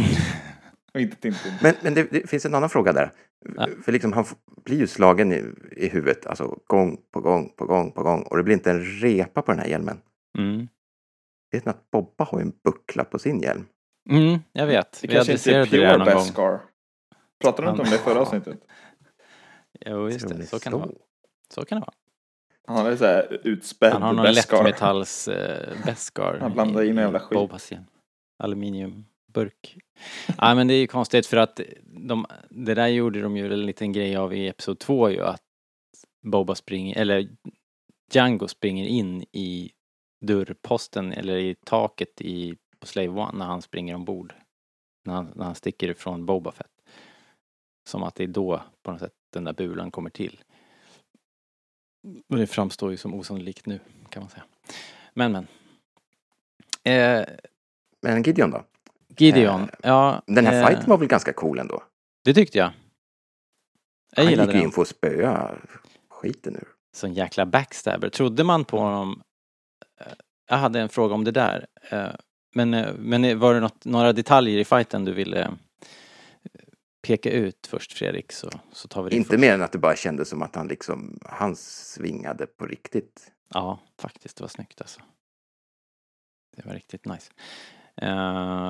Och 0.94 1.00
inte 1.00 1.16
Tintin. 1.16 1.52
men, 1.82 1.94
det, 1.94 2.02
det 2.10 2.30
finns 2.30 2.46
en 2.46 2.54
annan 2.54 2.70
fråga 2.70 2.92
där. 2.92 3.12
Ja. 3.56 3.68
För 3.84 3.92
liksom, 3.92 4.12
han 4.12 4.24
blir 4.64 4.78
ju 4.78 4.86
slagen 4.86 5.32
i, 5.32 5.44
i 5.76 5.88
huvudet, 5.88 6.26
alltså 6.26 6.58
gång 6.66 6.96
på 7.10 7.20
gång 7.20 7.48
på 7.56 7.66
gång 7.66 7.92
på 7.92 8.02
gång. 8.02 8.22
Och 8.22 8.36
det 8.36 8.42
blir 8.42 8.54
inte 8.54 8.70
en 8.70 8.84
repa 8.84 9.42
på 9.42 9.52
den 9.52 9.60
här 9.60 9.66
hjälmen. 9.68 10.00
mm. 10.38 10.68
Vet 11.52 11.64
ni 11.64 11.70
att 11.70 11.90
Bobba 11.90 12.24
har 12.24 12.38
ju 12.38 12.42
en 12.42 12.52
buckla 12.64 13.04
på 13.04 13.18
sin 13.18 13.40
hjälm? 13.40 13.66
Mm, 14.10 14.38
jag 14.52 14.66
vet. 14.66 14.98
Det 15.00 15.08
Vi 15.08 15.14
kanske 15.14 15.32
inte 15.32 15.54
är 15.54 15.66
pure. 15.66 16.04
Beskar. 16.04 16.60
Pratade 17.40 17.68
du 17.68 17.70
inte 17.70 17.82
om 17.82 17.90
det 17.90 17.96
i 17.96 17.98
förra 17.98 18.20
avsnittet? 18.20 18.58
Jo, 19.86 20.10
just 20.10 20.28
det. 20.28 20.46
Så 20.46 20.58
kan 20.58 20.72
det 20.72 20.78
vara. 20.78 20.90
Så 21.54 21.64
kan 21.64 21.80
det 21.80 21.80
vara. 21.80 21.94
Han 22.66 22.76
hade 22.76 22.96
så 22.96 23.04
här 23.04 23.40
utspädd 23.44 23.92
Han 23.92 24.02
har 24.02 24.12
någon 24.12 24.32
lättmetalls 24.32 25.28
eh, 25.28 25.84
Beskar. 25.86 26.38
Han 26.40 26.52
blandar 26.52 26.82
in 26.82 26.98
en 26.98 27.04
jävla 27.04 27.20
skit. 27.20 27.38
Bobas 27.38 27.72
igen. 27.72 27.86
Aluminiumburk. 28.38 29.76
Nej 30.40 30.54
men 30.54 30.68
det 30.68 30.74
är 30.74 30.78
ju 30.78 30.86
konstigt 30.86 31.26
för 31.26 31.36
att 31.36 31.60
de, 31.82 32.26
det 32.50 32.74
där 32.74 32.86
gjorde 32.86 33.20
de 33.22 33.36
ju 33.36 33.52
en 33.52 33.66
liten 33.66 33.92
grej 33.92 34.16
av 34.16 34.34
i 34.34 34.48
Episod 34.48 34.78
2 34.78 35.10
ju 35.10 35.20
att 35.20 35.42
Boba 36.22 36.54
springer, 36.54 36.98
eller 36.98 37.28
Django 38.12 38.48
springer 38.48 38.86
in 38.86 39.22
i 39.32 39.70
dörrposten 40.20 41.12
eller 41.12 41.36
i 41.36 41.54
taket 41.64 42.20
i, 42.20 42.56
på 42.84 42.88
Slave 42.88 43.08
One 43.08 43.38
när 43.38 43.46
han 43.46 43.62
springer 43.62 43.94
ombord. 43.94 44.34
När 45.04 45.14
han, 45.14 45.32
när 45.34 45.44
han 45.44 45.54
sticker 45.54 45.88
ifrån 45.88 46.26
Boba 46.26 46.52
Fett. 46.52 46.70
Som 47.88 48.02
att 48.02 48.14
det 48.14 48.24
är 48.24 48.28
då 48.28 48.62
på 48.82 48.90
något 48.90 49.00
sätt 49.00 49.12
den 49.32 49.44
där 49.44 49.52
bulan 49.52 49.90
kommer 49.90 50.10
till. 50.10 50.40
Och 52.28 52.36
det 52.36 52.46
framstår 52.46 52.90
ju 52.90 52.96
som 52.96 53.14
osannolikt 53.14 53.66
nu 53.66 53.80
kan 54.08 54.22
man 54.22 54.30
säga. 54.30 54.44
Men 55.14 55.32
men. 55.32 55.46
Eh, 56.82 57.26
Men 58.02 58.22
Gideon 58.22 58.50
då? 58.50 58.64
Gideon, 59.16 59.62
Eh, 59.62 59.68
ja. 59.82 60.22
Den 60.26 60.46
här 60.46 60.60
eh, 60.62 60.66
fighten 60.66 60.90
var 60.90 60.98
väl 60.98 61.08
ganska 61.08 61.32
cool 61.32 61.58
ändå? 61.58 61.82
Det 62.24 62.34
tyckte 62.34 62.58
jag. 62.58 62.72
Jag 64.16 64.22
Han 64.22 64.30
gillade 64.30 64.52
gick 64.52 64.60
ju 64.60 64.64
in 64.66 64.72
för 64.72 64.82
att 64.82 64.88
spöa 64.88 65.58
skiten 66.08 66.56
ur. 66.56 66.68
Sån 66.92 67.14
jäkla 67.14 67.46
backstabber. 67.46 68.08
Trodde 68.08 68.44
man 68.44 68.64
på 68.64 68.78
honom? 68.78 69.22
eh, 70.00 70.06
Jag 70.48 70.56
hade 70.56 70.80
en 70.80 70.88
fråga 70.88 71.14
om 71.14 71.24
det 71.24 71.30
där. 71.30 71.66
Men, 72.54 72.74
eh, 72.74 72.94
men 72.98 73.38
var 73.38 73.54
det 73.54 73.60
något, 73.60 73.84
några 73.84 74.12
detaljer 74.12 74.58
i 74.58 74.64
fighten 74.64 75.04
du 75.04 75.12
ville 75.12 75.40
eh, 75.42 75.50
peka 77.02 77.30
ut 77.30 77.66
först 77.66 77.92
Fredrik 77.92 78.32
så, 78.32 78.50
så 78.72 78.88
tar 78.88 79.02
vi 79.02 79.10
det 79.10 79.16
Inte 79.16 79.28
först. 79.28 79.40
mer 79.40 79.54
än 79.54 79.62
att 79.62 79.72
det 79.72 79.78
bara 79.78 79.96
kändes 79.96 80.28
som 80.28 80.42
att 80.42 80.54
han 80.56 80.68
liksom, 80.68 81.18
han 81.22 81.56
svingade 81.56 82.46
på 82.46 82.66
riktigt. 82.66 83.32
Ja, 83.48 83.78
faktiskt. 83.98 84.36
Det 84.36 84.42
var 84.44 84.48
snyggt 84.48 84.80
alltså. 84.80 85.00
Det 86.56 86.66
var 86.66 86.74
riktigt 86.74 87.04
nice. 87.04 87.32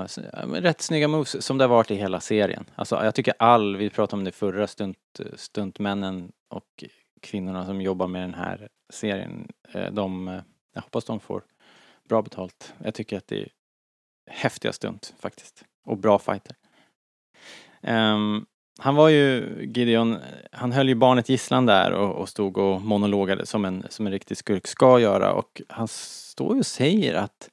Så, 0.09 0.21
ja, 0.33 0.47
men 0.47 0.63
rätt 0.63 0.81
snygga 0.81 1.09
moves 1.09 1.45
som 1.45 1.59
det 1.59 1.65
har 1.65 1.69
varit 1.69 1.91
i 1.91 1.95
hela 1.95 2.21
serien. 2.21 2.65
Alltså 2.75 3.05
jag 3.05 3.15
tycker 3.15 3.35
all, 3.39 3.77
vi 3.77 3.91
pratade 3.91 4.21
om 4.21 4.25
det 4.25 4.33
förra, 4.33 4.67
stunt, 4.67 5.21
stuntmännen 5.35 6.33
och 6.49 6.85
kvinnorna 7.21 7.67
som 7.67 7.81
jobbar 7.81 8.07
med 8.09 8.23
den 8.23 8.35
här 8.35 8.69
serien. 8.93 9.49
De, 9.93 10.41
jag 10.75 10.83
hoppas 10.83 11.05
de 11.05 11.21
får 11.21 11.43
bra 12.09 12.23
betalt. 12.23 12.75
Jag 12.79 12.95
tycker 12.95 13.17
att 13.19 13.27
det 13.27 13.43
är 13.43 13.49
häftiga 14.27 14.73
stunt 14.73 15.15
faktiskt. 15.19 15.65
Och 15.87 15.99
bra 15.99 16.19
fighter. 16.19 16.57
Um, 17.83 18.47
han 18.79 18.95
var 18.95 19.09
ju, 19.09 19.57
Gideon, 19.75 20.19
han 20.53 20.73
höll 20.73 20.89
ju 20.89 20.95
barnet 20.95 21.29
gisslan 21.29 21.67
där 21.67 21.93
och, 21.93 22.15
och 22.15 22.29
stod 22.29 22.59
och 22.59 22.83
monologade 22.83 23.47
som 23.47 23.65
en, 23.65 23.87
som 23.89 24.07
en 24.07 24.13
riktig 24.13 24.37
skurk 24.37 24.67
ska 24.67 25.01
göra 25.01 25.33
och 25.33 25.63
han 25.69 25.89
står 25.89 26.55
ju 26.55 26.61
och 26.61 26.67
säger 26.67 27.15
att 27.15 27.51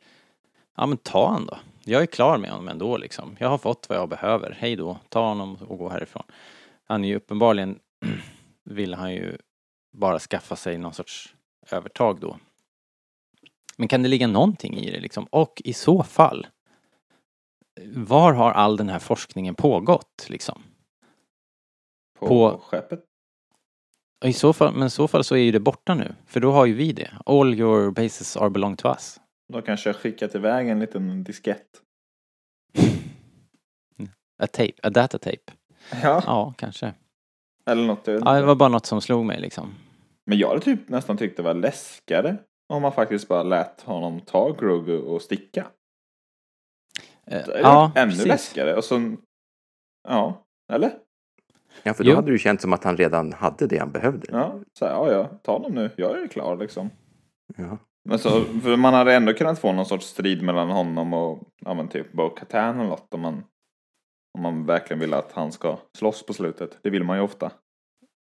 ja 0.77 0.85
men 0.85 0.97
ta 0.97 1.31
han 1.31 1.45
då. 1.45 1.57
Jag 1.83 2.01
är 2.01 2.05
klar 2.05 2.37
med 2.37 2.49
honom 2.49 2.67
ändå 2.67 2.97
liksom. 2.97 3.35
Jag 3.39 3.49
har 3.49 3.57
fått 3.57 3.89
vad 3.89 3.97
jag 3.97 4.09
behöver. 4.09 4.57
Hej 4.59 4.75
då. 4.75 4.97
Ta 5.09 5.27
honom 5.27 5.55
och 5.55 5.77
gå 5.77 5.89
härifrån. 5.89 6.23
Han 6.83 7.03
är 7.03 7.07
ju 7.07 7.15
uppenbarligen, 7.15 7.79
vill 8.63 8.93
han 8.93 9.13
ju 9.13 9.37
bara 9.93 10.19
skaffa 10.19 10.55
sig 10.55 10.77
någon 10.77 10.93
sorts 10.93 11.35
övertag 11.71 12.19
då. 12.19 12.37
Men 13.77 13.87
kan 13.87 14.03
det 14.03 14.09
ligga 14.09 14.27
någonting 14.27 14.77
i 14.77 14.91
det 14.91 14.99
liksom? 14.99 15.25
Och 15.25 15.61
i 15.65 15.73
så 15.73 16.03
fall, 16.03 16.47
var 17.95 18.33
har 18.33 18.51
all 18.51 18.77
den 18.77 18.89
här 18.89 18.99
forskningen 18.99 19.55
pågått 19.55 20.25
liksom? 20.29 20.63
På, 22.19 22.27
på- 22.27 22.57
skeppet. 22.57 23.05
I 24.25 24.33
så 24.33 24.53
fall, 24.53 24.73
men 24.73 24.87
i 24.87 24.89
så 24.89 25.07
fall 25.07 25.23
så 25.23 25.35
är 25.35 25.39
ju 25.39 25.51
det 25.51 25.59
borta 25.59 25.95
nu. 25.95 26.15
För 26.25 26.39
då 26.39 26.51
har 26.51 26.65
ju 26.65 26.73
vi 26.73 26.91
det. 26.93 27.11
All 27.25 27.53
your 27.53 27.91
bases 27.91 28.37
are 28.37 28.49
belong 28.49 28.75
to 28.75 28.87
us. 28.87 29.19
Då 29.53 29.61
kanske 29.61 29.89
jag 29.89 29.95
skickat 29.95 30.35
iväg 30.35 30.69
en 30.69 30.79
liten 30.79 31.23
diskett. 31.23 31.67
A 34.43 34.47
tape, 34.47 34.73
a 34.83 34.89
data 34.89 35.17
tape. 35.17 35.53
Ja, 36.03 36.23
Ja, 36.25 36.53
kanske. 36.57 36.93
eller 37.65 37.83
något. 37.87 38.07
Ja, 38.07 38.33
det 38.33 38.41
var 38.45 38.55
bara 38.55 38.69
något 38.69 38.85
som 38.85 39.01
slog 39.01 39.25
mig 39.25 39.39
liksom. 39.41 39.73
Men 40.25 40.37
jag 40.37 40.47
hade 40.47 40.61
typ 40.61 40.89
nästan 40.89 41.17
tyckt 41.17 41.37
det 41.37 41.43
var 41.43 41.53
läskigare 41.53 42.37
om 42.69 42.81
man 42.81 42.91
faktiskt 42.91 43.27
bara 43.27 43.43
lät 43.43 43.81
honom 43.81 44.19
ta 44.21 44.51
Grogu 44.51 44.97
och 44.97 45.21
sticka. 45.21 45.67
Eh, 47.27 47.45
Det 47.45 47.53
är 47.53 47.61
ja, 47.61 47.91
ännu 47.95 48.11
precis. 48.11 48.25
läskigare. 48.27 48.75
Och 48.75 48.83
så, 48.83 49.15
ja, 50.07 50.43
eller? 50.73 50.91
Ja, 51.83 51.93
för 51.93 52.03
då 52.03 52.09
Jo. 52.09 52.15
hade 52.15 52.27
det 52.27 52.31
ju 52.31 52.37
känts 52.39 52.61
som 52.61 52.73
att 52.73 52.83
han 52.83 52.97
redan 52.97 53.33
hade 53.33 53.67
det 53.67 53.77
han 53.77 53.91
behövde. 53.91 54.27
Ja, 54.31 54.59
så 54.79 54.85
här, 54.85 54.91
ja, 54.93 55.11
ja, 55.11 55.27
ta 55.43 55.51
honom 55.53 55.71
nu. 55.71 55.89
Jag 55.95 56.21
är 56.23 56.27
klar 56.27 56.57
liksom. 56.57 56.89
Ja. 57.57 57.77
Men 58.09 58.19
så, 58.19 58.29
för 58.43 58.75
man 58.77 58.93
hade 58.93 59.13
ändå 59.15 59.33
kunnat 59.33 59.59
få 59.59 59.71
någon 59.73 59.85
sorts 59.85 60.05
strid 60.05 60.43
mellan 60.43 60.69
honom 60.69 61.13
och 61.13 61.39
ja, 61.65 61.73
men 61.73 61.87
typ 61.87 62.11
Bo 62.11 62.29
Katan 62.29 62.79
eller 62.79 62.89
något 62.89 63.13
om 63.13 63.21
man, 63.21 63.43
om 64.37 64.41
man 64.43 64.65
verkligen 64.65 64.99
vill 64.99 65.13
att 65.13 65.31
han 65.31 65.51
ska 65.51 65.77
slåss 65.97 66.25
på 66.25 66.33
slutet. 66.33 66.79
Det 66.81 66.89
vill 66.89 67.03
man 67.03 67.17
ju 67.17 67.23
ofta. 67.23 67.51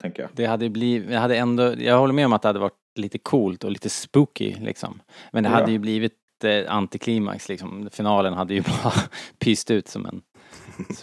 Tänker 0.03 0.23
jag. 0.23 0.31
Det 0.35 0.44
hade 0.47 0.68
blivit, 0.70 1.11
jag 1.11 1.20
hade 1.20 1.37
ändå, 1.37 1.75
jag 1.79 1.99
håller 1.99 2.14
med 2.14 2.27
om 2.27 2.33
att 2.33 2.42
det 2.42 2.49
hade 2.49 2.59
varit 2.59 2.79
lite 2.99 3.18
coolt 3.18 3.64
och 3.64 3.70
lite 3.70 3.88
spooky 3.90 4.55
liksom. 4.61 5.03
Men 5.33 5.42
det 5.44 5.51
Ja. 5.51 5.57
hade 5.57 5.73
ju 5.73 5.79
blivit 5.79 6.12
eh, 6.44 6.74
antiklimax 6.74 7.48
liksom. 7.48 7.88
Finalen 7.92 8.35
hade 8.35 8.54
ju 8.54 8.61
bara 8.83 8.94
pyst 9.38 9.70
ut 9.70 9.88
som 9.88 10.07
en 10.07 10.22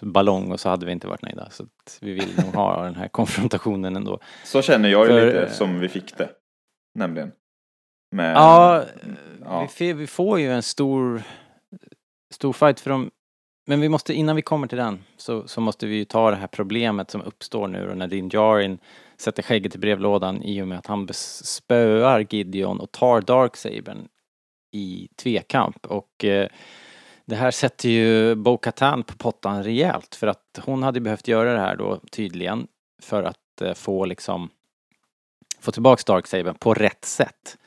ballong 0.02 0.52
och 0.52 0.60
så 0.60 0.70
hade 0.70 0.86
vi 0.86 0.92
inte 0.92 1.08
varit 1.08 1.22
nöjda. 1.22 1.50
Så 1.50 1.66
vi 2.02 2.14
vill 2.14 2.36
nog 2.38 2.56
ha 2.56 2.84
den 2.84 2.96
här 2.96 3.08
konfrontationen 3.08 3.96
ändå. 3.96 4.20
Så 4.44 4.62
känner 4.62 4.90
jag 4.90 5.08
ju 5.08 5.26
lite 5.26 5.42
eh, 5.42 5.52
som 5.52 5.80
vi 5.80 5.90
fick 5.90 6.18
det. 6.18 6.30
Nämligen. 6.96 7.32
Med, 8.16 8.36
Ja, 8.36 8.84
ja. 9.44 9.70
Vi, 9.80 9.94
vi 9.94 10.08
får 10.08 10.40
ju 10.40 10.52
en 10.52 10.64
stor, 10.64 11.24
stor 12.34 12.54
fight 12.54 12.80
för 12.80 12.90
dem. 12.90 13.12
Men 13.68 13.82
vi 13.82 13.90
måste, 13.90 14.14
innan 14.14 14.36
vi 14.36 14.42
kommer 14.42 14.68
till 14.68 14.78
den, 14.78 15.04
så, 15.18 15.48
så 15.48 15.62
måste 15.62 15.88
vi 15.88 15.96
ju 15.96 16.06
ta 16.06 16.32
det 16.32 16.38
här 16.38 16.48
problemet 16.48 17.12
som 17.12 17.22
uppstår 17.22 17.68
nu 17.68 17.90
och 17.90 17.98
när 17.98 18.08
Din 18.08 18.30
Djarin 18.30 18.80
sätter 19.18 19.44
skägget 19.44 19.76
i 19.76 19.78
brevlådan 19.78 20.44
i 20.44 20.62
och 20.62 20.68
med 20.68 20.78
att 20.78 20.88
han 20.88 21.08
spöar 21.14 22.28
Gideon 22.30 22.80
och 22.80 22.92
tar 22.92 23.22
Darksabern 23.22 24.08
i 24.72 25.08
tvekamp. 25.16 25.86
Och 25.86 26.26
eh, 26.26 26.48
det 27.26 27.36
här 27.36 27.52
sätter 27.52 27.90
ju 27.90 28.36
Bo 28.36 28.58
Katan 28.58 29.04
på 29.04 29.18
pottan 29.18 29.64
rejält 29.64 30.16
för 30.16 30.28
att 30.28 30.60
hon 30.66 30.84
hade 30.84 31.00
behövt 31.02 31.28
göra 31.28 31.54
det 31.54 31.60
här 31.60 31.76
då 31.76 32.00
tydligen 32.12 32.68
för 33.02 33.24
att 33.24 33.62
eh, 33.62 33.74
få 33.74 34.06
liksom 34.06 34.50
få 35.60 35.72
tillbaks 35.72 36.06
Darksabern 36.06 36.56
på 36.56 36.74
rätt 36.74 37.06
sätt. 37.06 37.58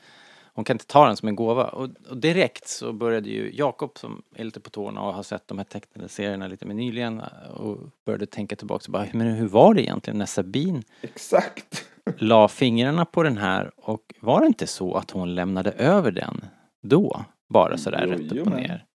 Hon 0.53 0.65
kan 0.65 0.75
inte 0.75 0.87
ta 0.87 1.07
den 1.07 1.17
som 1.17 1.27
en 1.27 1.35
gåva. 1.35 1.63
Och, 1.67 1.89
och 2.09 2.17
direkt 2.17 2.67
så 2.67 2.93
började 2.93 3.29
ju 3.29 3.51
Jakob 3.53 3.97
som 3.97 4.23
är 4.35 4.43
lite 4.43 4.59
på 4.59 4.69
tårna 4.69 5.01
och 5.01 5.13
har 5.13 5.23
sett 5.23 5.47
de 5.47 5.57
här 5.57 5.65
tecknade 5.65 6.09
serierna 6.09 6.47
lite 6.47 6.65
mer 6.65 6.75
nyligen 6.75 7.21
och 7.55 7.77
började 8.05 8.25
tänka 8.25 8.55
tillbaka 8.55 8.83
och 8.87 8.91
bara, 8.91 9.07
men 9.13 9.27
hur 9.27 9.47
var 9.47 9.73
det 9.73 9.81
egentligen 9.81 10.17
när 10.17 10.25
Sabine 10.25 10.83
Exakt. 11.01 11.85
la 12.17 12.47
fingrarna 12.47 13.05
på 13.05 13.23
den 13.23 13.37
här 13.37 13.71
och 13.75 14.13
var 14.19 14.41
det 14.41 14.47
inte 14.47 14.67
så 14.67 14.95
att 14.95 15.11
hon 15.11 15.35
lämnade 15.35 15.71
över 15.71 16.11
den 16.11 16.45
då? 16.89 17.25
Bara 17.49 17.77
sådär 17.77 18.03
Jo, 18.07 18.11
rätt 18.13 18.31
upp 18.31 18.47
och 18.47 18.53
ner. 18.53 18.85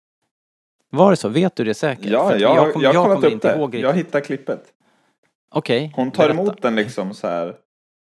Var 0.92 1.10
det 1.10 1.16
så? 1.16 1.28
Vet 1.28 1.56
du 1.56 1.64
det 1.64 1.74
säkert? 1.74 2.06
Ja, 2.06 2.36
jag, 2.36 2.56
jag, 2.56 2.72
kom- 2.72 2.82
jag 2.82 2.94
kommer 2.94 3.06
kollat 3.14 3.24
upp 3.24 3.32
inte 3.32 3.52
det. 3.52 3.58
ihåg 3.58 3.74
Jag 3.74 3.92
hittar 3.92 4.20
klippet. 4.20 4.64
Okej. 5.54 5.92
Hon 5.96 6.10
tar 6.10 6.24
berätta. 6.24 6.40
emot 6.42 6.62
den 6.62 6.76
liksom 6.76 7.14
så 7.14 7.26
här. 7.26 7.56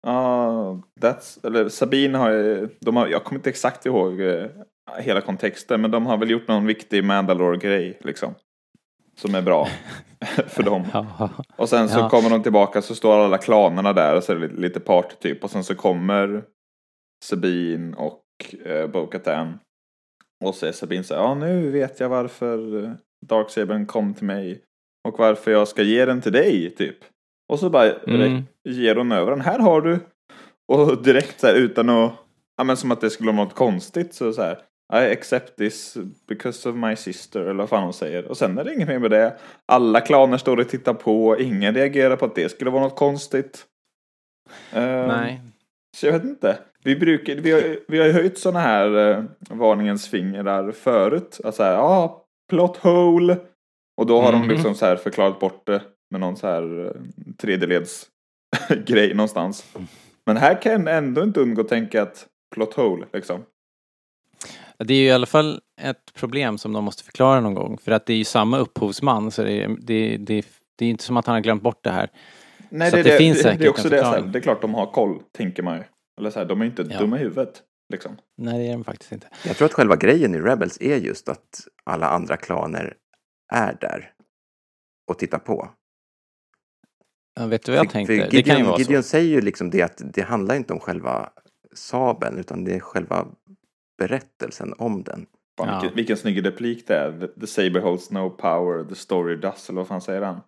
Ja, 0.07 0.81
that's, 1.01 1.47
eller 1.47 1.69
Sabine 1.69 2.15
har 2.19 2.31
ju, 2.31 2.69
de 2.81 2.97
har, 2.97 3.07
jag 3.09 3.25
kommer 3.25 3.39
inte 3.39 3.51
exakt 3.51 3.87
ihåg 3.87 4.21
eh, 4.21 4.47
hela 4.99 5.21
kontexten, 5.21 5.81
men 5.81 5.91
de 5.91 6.07
har 6.07 6.17
väl 6.17 6.31
gjort 6.31 6.49
någon 6.49 6.67
viktig 6.67 7.05
Mandalore-grej 7.05 7.99
liksom. 8.01 8.35
Som 9.17 9.35
är 9.35 9.43
bra 9.43 9.69
för 10.47 10.63
dem. 10.63 10.85
Ja. 10.93 11.31
Och 11.57 11.69
sen 11.69 11.89
så 11.89 11.99
Ja. 11.99 12.09
kommer 12.09 12.31
de 12.31 12.43
tillbaka 12.43 12.83
så 12.83 12.95
står 12.95 13.25
alla 13.25 13.39
klanerna 13.39 13.93
där 13.93 14.17
och 14.17 14.23
så 14.25 14.33
är 14.33 14.37
det 14.37 14.43
lite, 14.47 14.61
lite 14.61 14.81
party 14.81 15.15
typ. 15.21 15.45
Och 15.45 15.51
sen 15.51 15.65
så 15.65 15.75
kommer 15.75 16.45
Sabine 17.25 17.95
och 17.97 18.23
eh, 18.65 18.87
Bo-Katan. 18.87 19.59
Och 20.45 20.55
så 20.55 20.67
är 20.67 20.73
Sabine 20.73 21.05
så 21.05 21.15
här, 21.15 21.23
ja 21.23 21.35
nu 21.35 21.71
vet 21.71 22.01
jag 22.01 22.09
varför 22.09 22.85
eh, 22.85 22.91
Darksabern 23.27 23.87
kom 23.87 24.15
till 24.15 24.27
mig. 24.27 24.63
Och 25.09 25.19
varför 25.19 25.51
jag 25.51 25.69
ska 25.69 25.83
ge 25.83 26.05
den 26.05 26.21
till 26.21 26.33
dig 26.33 26.71
typ. 26.71 26.97
Och 27.49 27.59
så 27.59 27.71
bara 27.71 27.93
Mm. 27.93 28.43
ger 28.65 28.97
hon 28.97 29.13
över 29.13 29.31
den, 29.31 29.41
här 29.41 29.59
har 29.59 29.81
du. 29.81 29.99
Och 30.69 31.03
direkt 31.03 31.41
så 31.41 31.47
här 31.47 31.55
utan 31.55 31.89
att, 31.89 32.13
ja 32.57 32.65
men 32.65 32.77
som 32.77 32.91
att 32.91 33.01
det 33.01 33.11
skulle 33.11 33.33
vara 33.33 33.45
något 33.45 33.55
konstigt 33.55 34.15
så 34.15 34.33
så 34.33 34.43
här. 34.43 34.63
I 34.93 35.13
accept 35.13 35.57
this 35.57 35.97
because 36.29 36.69
of 36.69 36.77
my 36.77 36.97
sister, 36.97 37.41
eller 37.41 37.55
vad 37.55 37.69
fan 37.69 37.83
hon 37.83 37.93
säger. 37.93 38.25
Och 38.25 38.37
sen 38.37 38.59
är 38.59 38.65
det 38.65 38.75
inget 38.75 38.89
mer 38.89 38.99
med 38.99 39.11
det. 39.11 39.37
Alla 39.67 40.01
klaner 40.01 40.39
står 40.39 40.57
och 40.57 40.69
tittar 40.69 40.95
på, 40.95 41.37
ingen 41.41 41.75
reagerar 41.75 42.17
på 42.17 42.25
att 42.25 42.35
det 42.35 42.49
skulle 42.49 42.71
vara 42.71 42.83
något 42.83 42.97
konstigt. 42.97 43.67
Eh, 44.73 45.07
Nej. 45.07 45.41
Så 45.97 46.07
jag 46.07 46.13
vet 46.13 46.25
inte. 46.25 46.59
Vi, 46.87 46.97
brukar, 46.97 47.35
vi, 47.35 47.53
har, 47.53 47.79
vi 47.89 47.99
har 47.99 48.09
höjt 48.09 48.39
sådana 48.39 48.61
här 48.61 49.11
eh, 49.11 49.25
varningens 49.51 50.09
fingrar 50.09 50.73
förut. 50.73 51.41
Alltså 51.45 51.63
här, 51.63 51.73
ja, 51.73 52.25
plot 52.51 52.77
hole. 52.77 53.37
Och 54.01 54.07
då 54.07 54.21
har 54.21 54.33
Mhm. 54.33 54.49
de 54.49 54.55
liksom 54.55 54.75
så 54.75 54.87
här 54.87 54.97
förklarat 54.97 55.41
bort 55.41 55.67
det 55.67 55.83
med 56.11 56.21
någon 56.21 56.37
så 56.37 56.47
här 56.47 56.87
eh, 56.87 56.93
tredjeleds 57.39 58.07
grej 58.87 59.15
någonstans. 59.15 59.75
Men 60.27 60.37
här 60.37 60.63
kan 60.63 60.73
jag 60.87 60.97
ändå 60.97 61.23
inte 61.23 61.41
undgå 61.41 61.63
att 61.63 61.69
tänka 61.69 62.03
att 62.03 62.27
plot 62.55 62.75
hole 62.75 63.07
liksom. 63.13 63.43
Det 64.79 64.95
är 64.95 64.99
ju 64.99 65.07
i 65.07 65.11
alla 65.11 65.27
fall 65.27 65.61
ett 65.81 66.15
problem 66.15 66.59
som 66.59 66.73
de 66.73 66.85
måste 66.85 67.05
förklara 67.05 67.41
någon 67.41 67.55
gång. 67.55 67.79
För 67.79 67.93
att 67.93 68.07
det 68.07 68.13
är 68.13 68.17
ju 68.17 68.25
samma 68.25 68.59
upphovsman 68.59 69.31
så 69.31 69.43
det 69.43 69.63
är, 69.63 69.77
det, 69.81 70.17
det, 70.17 70.47
det 70.79 70.85
är 70.85 70.91
inte 70.91 71.05
som 71.05 71.17
att 71.17 71.27
han 71.27 71.35
har 71.35 71.41
glömt 71.41 71.63
bort 71.63 71.85
det 71.85 71.91
här. 71.91 72.11
Nej, 72.69 72.91
Så 72.91 72.97
det, 72.97 73.03
det 73.03 73.19
finns 73.19 73.37
det, 73.37 73.43
säkert 73.43 73.59
det 73.61 73.67
är 73.67 73.71
också 73.71 73.89
det, 73.89 74.23
det 74.33 74.39
är 74.39 74.43
klart 74.43 74.63
de 74.63 74.75
har 74.75 74.87
koll, 74.87 75.19
tänker 75.33 75.63
man 75.63 75.77
ju. 75.77 75.83
Eller 76.19 76.31
så 76.31 76.39
här, 76.39 76.47
de 76.47 76.61
är 76.61 76.65
inte 76.67 76.87
Ja. 76.91 76.99
dumma 76.99 77.17
i 77.17 77.23
huvudet. 77.23 77.63
Liksom. 77.93 78.17
Nej, 78.37 78.59
det 78.59 78.69
är 78.69 78.73
de 78.73 78.85
faktiskt 78.85 79.13
inte. 79.13 79.29
Jag 79.47 79.57
tror 79.57 79.67
att 79.67 79.73
själva 79.75 79.97
grejen 79.97 80.35
i 80.35 80.39
Rebels 80.41 80.81
är 80.81 80.97
just 80.97 81.29
att 81.29 81.67
alla 81.85 82.09
andra 82.09 82.37
klaner 82.37 82.97
är 83.53 83.77
där 83.81 84.13
och 85.11 85.19
tittar 85.19 85.39
på. 85.39 85.71
Ja, 87.41 87.47
vet 87.47 87.63
du 87.65 87.73
vad 87.73 87.79
jag 87.79 87.87
För- 87.87 87.93
tänkte? 87.93 88.15
för 88.17 88.23
det 88.31 88.43
kan 88.43 88.55
ju 88.55 88.59
Gideon, 88.59 88.71
vara 88.71 88.79
Gideon 88.79 89.03
så. 89.03 89.09
säger 89.09 89.31
ju 89.35 89.41
liksom 89.41 89.71
det 89.71 89.83
att 89.83 90.03
det 90.15 90.23
handlar 90.23 90.55
inte 90.55 90.73
om 90.73 90.81
själva 90.81 91.31
sabeln 91.75 92.39
utan 92.39 92.65
det 92.65 92.75
är 92.75 92.81
själva 92.81 93.27
berättelsen 93.99 94.75
om 94.79 95.03
den. 95.03 95.27
Fan, 95.59 95.69
Ja. 95.69 95.81
vilken, 95.81 95.97
vilken 95.97 96.17
snygg 96.17 96.47
replik 96.47 96.87
det 96.87 96.95
är. 96.97 97.21
The, 97.21 97.41
the 97.41 97.47
saber 97.47 97.81
holds 97.81 98.11
no 98.11 98.31
power, 98.31 98.85
the 98.85 98.95
story 98.95 99.37
does, 99.37 99.69
eller 99.71 99.81
vad 99.81 99.89
fan 99.89 100.01
säger 100.01 100.23
han? 100.23 100.41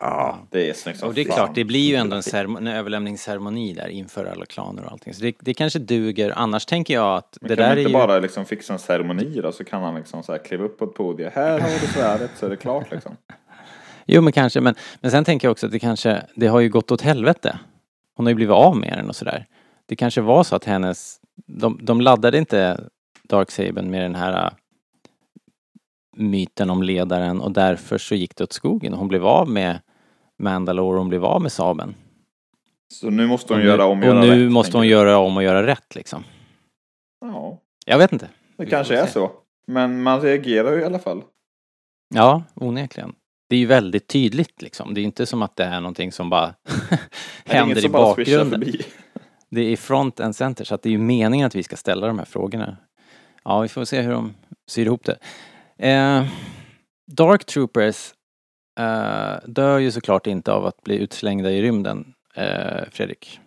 Ja, 0.00 0.38
Det 0.50 0.70
är 0.70 0.74
snyggt 0.74 1.02
Och 1.02 1.14
det 1.14 1.20
är 1.20 1.24
fan. 1.24 1.36
klart, 1.36 1.54
det 1.54 1.64
blir 1.64 1.88
ju 1.88 1.94
ändå 1.94 2.16
en, 2.34 2.56
en 2.56 2.66
överlämningsceremoni 2.66 3.72
där 3.72 3.88
inför 3.88 4.24
alla 4.24 4.46
klaner 4.46 4.84
och 4.84 4.92
allting. 4.92 5.14
Så 5.14 5.22
det, 5.22 5.34
det 5.40 5.54
kanske 5.54 5.78
duger. 5.78 6.32
Annars 6.36 6.66
tänker 6.66 6.94
jag 6.94 7.16
att 7.16 7.38
Men 7.40 7.48
det 7.48 7.56
kan 7.56 7.62
där 7.62 7.68
man 7.68 7.78
är 7.78 7.80
inte 7.80 7.90
ju... 7.90 7.92
bara 7.92 8.18
liksom 8.18 8.44
fixa 8.44 8.72
en 8.72 8.78
ceremoni 8.78 9.40
då 9.40 9.52
så 9.52 9.64
kan 9.64 9.82
han 9.82 9.94
liksom 9.94 10.22
så 10.22 10.32
här 10.32 10.38
kliva 10.44 10.64
upp 10.64 10.78
på 10.78 10.84
ett 10.84 10.94
podium. 10.94 11.30
Här 11.34 11.60
har 11.60 11.68
du 11.80 11.86
svärdet 11.86 12.30
så 12.36 12.46
är 12.46 12.50
det 12.50 12.56
klart 12.56 12.90
liksom. 12.90 13.16
Jo, 14.06 14.22
men 14.22 14.32
kanske. 14.32 14.60
Men, 14.60 14.74
men 15.00 15.10
sen 15.10 15.24
tänker 15.24 15.48
jag 15.48 15.52
också 15.52 15.66
att 15.66 15.72
det 15.72 15.78
kanske, 15.78 16.22
det 16.34 16.46
har 16.46 16.60
ju 16.60 16.68
gått 16.68 16.90
åt 16.90 17.00
helvete. 17.02 17.58
Hon 18.16 18.26
har 18.26 18.30
ju 18.30 18.34
blivit 18.34 18.54
av 18.54 18.76
med 18.76 18.98
den 18.98 19.08
och 19.08 19.16
sådär. 19.16 19.46
Det 19.86 19.96
kanske 19.96 20.20
var 20.20 20.44
så 20.44 20.56
att 20.56 20.64
hennes, 20.64 21.16
de, 21.46 21.78
de 21.82 22.00
laddade 22.00 22.38
inte 22.38 22.80
Darksabern 23.22 23.90
med 23.90 24.02
den 24.02 24.14
här 24.14 24.44
äh, 24.44 24.50
myten 26.16 26.70
om 26.70 26.82
ledaren 26.82 27.40
och 27.40 27.52
därför 27.52 27.98
så 27.98 28.14
gick 28.14 28.36
det 28.36 28.44
åt 28.44 28.52
skogen. 28.52 28.92
Hon 28.92 29.08
blev 29.08 29.26
av 29.26 29.48
med 29.48 29.78
Mandalore, 30.40 30.98
hon 30.98 31.08
blev 31.08 31.24
av 31.24 31.42
med 31.42 31.52
sabeln. 31.52 31.94
Så 32.94 33.10
nu 33.10 33.26
måste 33.26 33.52
hon 33.52 33.60
och 33.60 33.64
nu, 33.64 33.70
göra 33.70 33.84
om 33.84 33.98
och 33.98 34.04
och 34.08 34.14
göra 34.14 34.20
nu 34.20 34.44
rätt, 34.44 34.52
måste 34.52 34.76
hon 34.76 34.88
göra 34.88 35.18
om 35.18 35.36
och 35.36 35.42
göra 35.42 35.66
rätt 35.66 35.94
liksom. 35.94 36.24
Ja, 37.20 37.58
Jag 37.86 37.98
vet 37.98 38.12
inte. 38.12 38.28
det 38.56 38.64
Vi 38.64 38.70
kanske 38.70 38.96
är 38.98 39.06
se. 39.06 39.12
så. 39.12 39.30
Men 39.66 40.02
man 40.02 40.20
reagerar 40.20 40.72
ju 40.72 40.80
i 40.80 40.84
alla 40.84 40.98
fall. 40.98 41.22
Ja, 42.14 42.42
onekligen. 42.54 43.12
Det 43.48 43.56
är 43.56 43.60
ju 43.60 43.66
väldigt 43.66 44.08
tydligt 44.08 44.62
liksom. 44.62 44.94
Det 44.94 45.00
är 45.00 45.02
inte 45.02 45.26
som 45.26 45.42
att 45.42 45.56
det 45.56 45.64
är 45.64 45.80
någonting 45.80 46.12
som 46.12 46.30
bara 46.30 46.54
händer 47.44 47.78
i 47.78 47.82
som 47.82 47.92
bara 47.92 48.14
swishar 48.14 48.44
bakgrunden. 48.44 48.72
Det 49.50 49.60
är 49.60 49.76
front 49.76 50.20
and 50.20 50.36
center 50.36 50.64
så 50.64 50.74
att 50.74 50.82
det 50.82 50.88
är 50.88 50.90
ju 50.92 50.98
meningen 50.98 51.46
att 51.46 51.54
vi 51.54 51.62
ska 51.62 51.76
ställa 51.76 52.06
de 52.06 52.18
här 52.18 52.26
frågorna. 52.26 52.76
Ja, 53.44 53.60
vi 53.60 53.68
får 53.68 53.84
se 53.84 54.00
hur 54.00 54.12
de 54.12 54.34
syr 54.70 54.86
ihop 54.86 55.04
det. 55.04 55.18
Eh, 55.88 56.24
Dark 57.12 57.44
Troopers 57.44 58.14
eh, 58.78 59.48
dör 59.48 59.78
ju 59.78 59.90
såklart 59.90 60.26
inte 60.26 60.52
av 60.52 60.66
att 60.66 60.82
bli 60.82 60.98
utslängda 60.98 61.50
i 61.50 61.62
rymden, 61.62 62.14
eh, 62.34 62.84
Fredrik. 62.90 63.40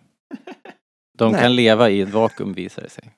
De 1.18 1.32
Nej. 1.32 1.40
kan 1.40 1.56
leva 1.56 1.90
i 1.90 2.00
ett 2.00 2.08
vakuum 2.12 2.52
visar 2.52 2.82
det 2.82 2.88
sig. 2.88 3.10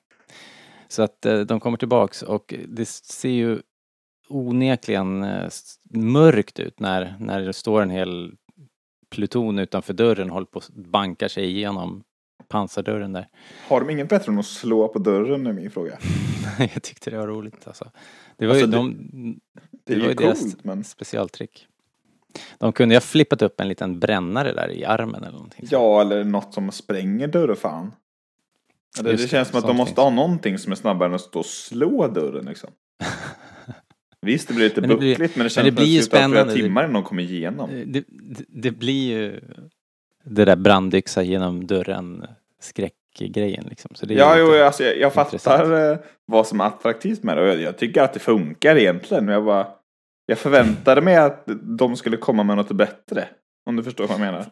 Så 0.87 1.01
att 1.03 1.25
eh, 1.25 1.39
de 1.39 1.59
kommer 1.59 1.77
tillbaks 1.77 2.21
och 2.21 2.53
det 2.67 2.85
ser 2.87 3.29
ju 3.29 3.59
onekligen 4.29 5.25
mörkt 5.93 6.59
ut 6.59 6.79
när, 6.79 7.15
när 7.19 7.41
det 7.41 7.53
står 7.53 7.81
en 7.81 7.89
hel 7.89 8.33
pluton 9.09 9.59
utanför 9.59 9.93
dörren 9.93 10.27
och 10.29 10.33
håller 10.33 10.45
på 10.47 10.57
och 10.57 10.63
bankar 10.75 11.27
sig 11.27 11.45
igenom 11.45 12.03
pansardörren 12.47 13.13
där. 13.13 13.27
Har 13.67 13.79
de 13.81 13.89
inget 13.89 14.09
bättre 14.09 14.31
än 14.31 14.39
att 14.39 14.45
slå 14.45 14.87
på 14.87 14.99
dörren 14.99 15.47
är 15.47 15.53
min 15.53 15.71
fråga. 15.71 15.97
Jag 16.59 16.83
tyckte 16.83 17.09
det 17.09 17.17
var 17.17 17.27
roligt 17.27 17.67
alltså. 17.67 17.91
Det 18.37 18.47
var 18.47 18.53
Alltså, 18.55 18.65
ju, 18.65 18.71
det- 18.71 18.77
de, 18.77 19.39
Det 19.85 19.93
är 19.93 19.97
Det 19.97 20.01
var 20.01 20.07
ju 20.07 20.09
ju 20.09 20.15
deras- 20.15 20.39
coolt 20.41 20.63
men. 20.63 20.83
specialtrick. 20.83 21.67
De 22.59 22.73
kunde 22.73 22.95
ju 22.95 22.97
ha 22.97 23.01
flippat 23.01 23.41
upp 23.41 23.59
en 23.61 23.67
liten 23.67 23.99
brännare 23.99 24.53
där 24.53 24.71
i 24.71 24.85
armen 24.85 25.23
eller 25.23 25.31
någonting. 25.33 25.67
Ja, 25.71 26.01
eller 26.01 26.23
något 26.23 26.53
som 26.53 26.71
spränger 26.71 27.27
dörren 27.27 27.55
fan. 27.55 27.91
Eller 28.99 29.11
Just 29.11 29.21
det 29.23 29.25
det, 29.27 29.29
känns 29.31 29.47
som 29.49 29.59
att 29.59 29.67
de 29.67 29.75
måste 29.77 29.89
finns. 29.89 29.97
ha 30.03 30.09
någonting 30.09 30.57
som 30.57 30.71
är 30.71 30.75
snabbare 30.75 31.09
än 31.09 31.15
att 31.15 31.21
stå 31.21 31.39
och 31.39 31.45
slå 31.45 32.07
dörren 32.07 32.45
liksom. 32.45 32.69
Visst, 34.21 34.47
det 34.47 34.53
blir 34.53 34.63
lite 34.65 34.81
Men 34.81 34.89
det 34.89 34.95
blir- 34.95 35.09
buckligt 35.15 35.35
men 35.35 35.39
det 35.39 35.43
men 35.43 35.49
känns 35.49 35.65
det 35.65 35.71
som 35.71 35.75
blir 35.75 35.85
ju 35.85 35.99
att 35.99 36.11
det 36.11 36.17
tar 36.19 36.29
flera. 36.29 36.43
Det- 36.43 36.53
timmar 36.53 36.81
innan 36.83 36.93
de 36.93 37.03
kommer 37.03 37.23
igenom. 37.23 37.69
Det, 37.85 37.85
det, 37.85 38.05
det 38.47 38.71
blir 38.71 39.09
ju 39.17 39.41
det 40.23 40.45
där 40.45 40.55
brandyxa 40.55 41.23
genom 41.23 41.67
dörren 41.67 42.25
skräckgrejen 42.61 43.65
liksom. 43.69 43.91
Så 43.95 44.05
det 44.05 44.13
är 44.13 44.17
Ja, 44.17 44.37
jo, 44.37 44.63
alltså, 44.63 44.83
jag, 44.83 44.97
jag 44.97 45.13
fattar 45.13 45.91
eh, 45.91 45.97
vad 46.25 46.47
som 46.47 46.61
är 46.61 46.65
attraktivt 46.65 47.23
med 47.23 47.37
det 47.37 47.41
och 47.43 47.47
jag, 47.49 47.61
jag 47.61 47.77
tycker 47.77 48.01
att 48.01 48.13
det 48.13 48.19
funkar 48.19 48.75
egentligen. 48.75 49.25
Men 49.25 49.33
jag 49.33 49.45
bara, 49.45 49.67
jag 50.29 50.37
förväntade 50.37 51.01
mig 51.01 51.15
att 51.17 51.43
de 51.61 51.95
skulle 51.95 52.17
komma 52.17 52.43
med 52.43 52.57
något 52.57 52.71
bättre. 52.71 53.27
Om 53.65 53.75
du 53.75 53.83
förstår 53.83 54.07
vad 54.07 54.13
jag 54.13 54.25
menar. 54.25 54.45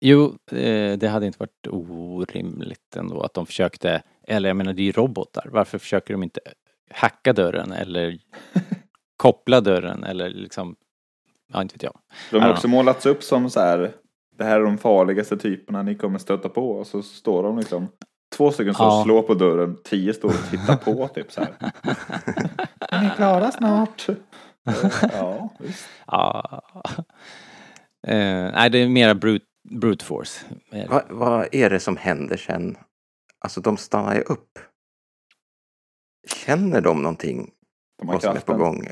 Jo, 0.00 0.36
eh, 0.52 0.98
det 0.98 1.08
hade 1.08 1.26
inte 1.26 1.38
varit 1.38 1.66
orimligt 1.70 2.96
ändå 2.96 3.20
att 3.22 3.34
de 3.34 3.46
försökte 3.46 4.02
Eller 4.28 4.48
jag 4.48 4.56
menar, 4.56 4.72
det 4.72 4.82
är 4.82 4.84
ju 4.84 4.92
robotar. 4.92 5.48
Varför 5.52 5.78
försöker 5.78 6.14
de 6.14 6.22
inte 6.22 6.40
hacka 6.90 7.32
dörren 7.32 7.72
eller 7.72 8.18
koppla 9.16 9.60
dörren 9.60 10.04
eller 10.04 10.28
liksom, 10.30 10.76
ja 11.52 11.62
inte 11.62 11.74
vet 11.74 11.82
jag. 11.82 11.98
De 12.30 12.42
har 12.42 12.50
också 12.50 12.68
målats 12.68 13.06
upp 13.06 13.22
som 13.22 13.50
så 13.50 13.60
här, 13.60 13.92
det 14.38 14.44
här 14.44 14.60
är 14.60 14.64
de 14.64 14.78
farligaste 14.78 15.36
typerna 15.36 15.82
ni 15.82 15.94
kommer 15.94 16.18
stöta 16.18 16.48
på. 16.48 16.70
Och 16.70 16.86
så 16.86 17.02
står 17.02 17.42
de 17.42 17.58
liksom, 17.58 17.88
två 18.36 18.50
stycken 18.50 18.74
står 18.74 18.86
och 18.86 18.92
Ja. 18.92 19.02
slår 19.04 19.22
på 19.22 19.34
dörren, 19.34 19.76
tio 19.84 20.14
står 20.14 20.28
och 20.28 20.50
tittar 20.50 20.76
på 20.76 21.08
typ 21.08 21.32
så 21.32 21.40
här. 21.40 21.52
Är 22.90 23.02
ni 23.02 23.10
klara 23.16 23.50
snart? 23.50 24.06
Ja, 25.12 25.48
visst. 25.58 25.88
Ja. 26.06 26.62
Eh, 28.06 28.52
nej, 28.52 28.70
det 28.70 28.78
är 28.78 28.88
mera 28.88 29.14
brute, 29.14 29.46
brute 29.70 30.04
force. 30.04 30.46
Eh, 30.72 30.88
Vad, 30.90 31.02
vad 31.10 31.48
är 31.52 31.70
det 31.70 31.80
som 31.80 31.96
händer 31.96 32.36
sen? 32.36 32.76
Alltså 33.38 33.60
de 33.60 33.76
stannar 33.76 34.14
ju 34.14 34.20
upp. 34.20 34.58
Känner 36.44 36.80
de 36.80 37.02
någonting? 37.02 37.50
De 38.02 38.20
som 38.20 38.36
är 38.36 38.40
på 38.40 38.54
gång? 38.54 38.86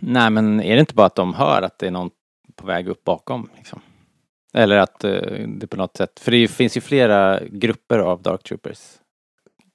Nej, 0.00 0.30
men 0.30 0.60
är 0.60 0.74
det 0.74 0.80
inte 0.80 0.94
bara 0.94 1.06
att 1.06 1.14
de 1.14 1.34
hör 1.34 1.62
att 1.62 1.78
det 1.78 1.86
är 1.86 1.90
någon 1.90 2.10
på 2.56 2.66
väg 2.66 2.88
upp 2.88 3.04
bakom? 3.04 3.50
Liksom? 3.56 3.80
Eller 4.54 4.78
att 4.78 5.04
eh, 5.04 5.48
det 5.48 5.66
på 5.66 5.76
något 5.76 5.96
sätt, 5.96 6.20
för 6.20 6.30
det 6.30 6.48
finns 6.48 6.76
ju 6.76 6.80
flera 6.80 7.40
grupper 7.44 7.98
av 7.98 8.22
Dark 8.22 8.42
Troopers. 8.42 8.98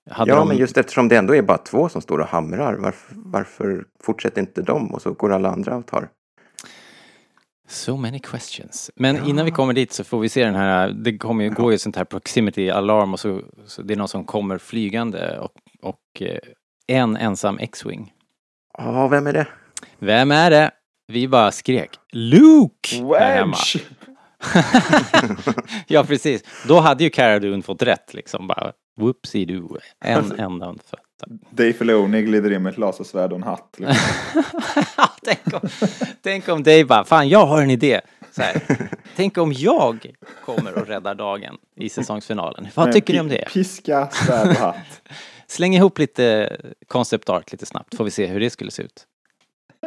Hade 0.09 0.31
Ja, 0.31 0.37
de, 0.37 0.47
men 0.47 0.57
just 0.57 0.77
eftersom 0.77 1.07
det 1.07 1.17
ändå 1.17 1.35
är 1.35 1.41
bara 1.41 1.57
två 1.57 1.89
som 1.89 2.01
står 2.01 2.19
och 2.19 2.27
hamrar, 2.27 2.75
varför, 2.75 3.15
varför 3.15 3.85
fortsätter 4.03 4.41
inte 4.41 4.61
de 4.61 4.93
och 4.93 5.01
så 5.01 5.13
går 5.13 5.33
alla 5.33 5.49
andra 5.49 5.75
och 5.75 5.85
tar? 5.85 6.09
So 7.67 7.97
many 7.97 8.19
questions. 8.19 8.91
Men 8.95 9.25
innan 9.25 9.45
vi 9.45 9.51
kommer 9.51 9.73
dit 9.73 9.93
så 9.93 10.03
får 10.03 10.19
vi 10.19 10.29
se 10.29 10.45
den 10.45 10.55
här, 10.55 10.89
det 10.89 11.17
kommer 11.17 11.43
ju, 11.43 11.49
går 11.49 11.71
ju 11.71 11.77
sånt 11.77 11.95
här 11.95 12.03
proximity 12.05 12.69
alarm 12.69 13.13
och 13.13 13.19
så, 13.19 13.41
så 13.65 13.81
det 13.81 13.93
är 13.93 13.97
någon 13.97 14.07
som 14.07 14.23
kommer 14.23 14.57
flygande 14.57 15.39
och, 15.39 15.51
och 15.81 16.21
eh, 16.21 16.37
en 16.87 17.17
ensam 17.17 17.59
X-Wing. 17.59 18.13
Ja, 18.77 19.07
vem 19.07 19.27
är 19.27 19.33
det? 19.33 19.47
Vem 19.99 20.31
är 20.31 20.51
det? 20.51 20.71
Vi 21.07 21.27
bara 21.27 21.51
skrek 21.51 21.89
Luke! 22.11 22.95
här 23.19 23.35
hemma. 23.35 23.57
Wedge! 23.57 23.85
ja, 25.87 26.03
precis. 26.03 26.43
Då 26.67 26.79
hade 26.79 27.03
ju 27.03 27.09
Cara 27.09 27.39
Dune 27.39 27.61
fått 27.61 27.81
rätt 27.81 28.13
liksom. 28.13 28.47
Bara 28.47 28.71
whoopsie-doo. 28.99 29.77
En 30.05 30.39
enda 30.39 30.69
undfödd. 30.69 30.99
Dave 31.51 31.73
Filoni 31.73 32.21
glider 32.21 32.51
in 32.51 32.63
med 32.63 32.71
ett 32.71 32.77
lasersvärd 32.77 33.31
och 33.31 33.37
en 33.37 33.43
hatt. 33.43 33.75
Liksom. 33.77 34.43
tänk, 35.23 35.53
om, 35.53 35.69
tänk 36.21 36.49
om 36.49 36.63
Dave 36.63 36.85
bara, 36.85 37.03
fan 37.03 37.29
jag 37.29 37.45
har 37.45 37.61
en 37.61 37.71
idé. 37.71 38.01
Tänk 39.15 39.37
om 39.37 39.53
jag 39.53 40.13
kommer 40.45 40.77
och 40.77 40.87
räddar 40.87 41.15
dagen 41.15 41.57
i 41.75 41.89
säsongsfinalen. 41.89 42.67
Vad 42.75 42.85
Med 42.85 42.93
tycker 42.93 43.13
ni 43.13 43.19
om 43.19 43.27
det? 43.27 43.45
Piska, 43.53 44.09
svärd 44.11 44.47
och 44.47 44.53
hatt. 44.53 45.01
Släng 45.47 45.75
ihop 45.75 45.97
lite 45.97 46.57
concept 46.87 47.29
art 47.29 47.51
lite 47.51 47.65
snabbt, 47.65 47.95
får 47.95 48.03
vi 48.03 48.11
se 48.11 48.27
hur 48.27 48.39
det 48.39 48.49
skulle 48.49 48.71
se 48.71 48.83
ut. 48.83 49.05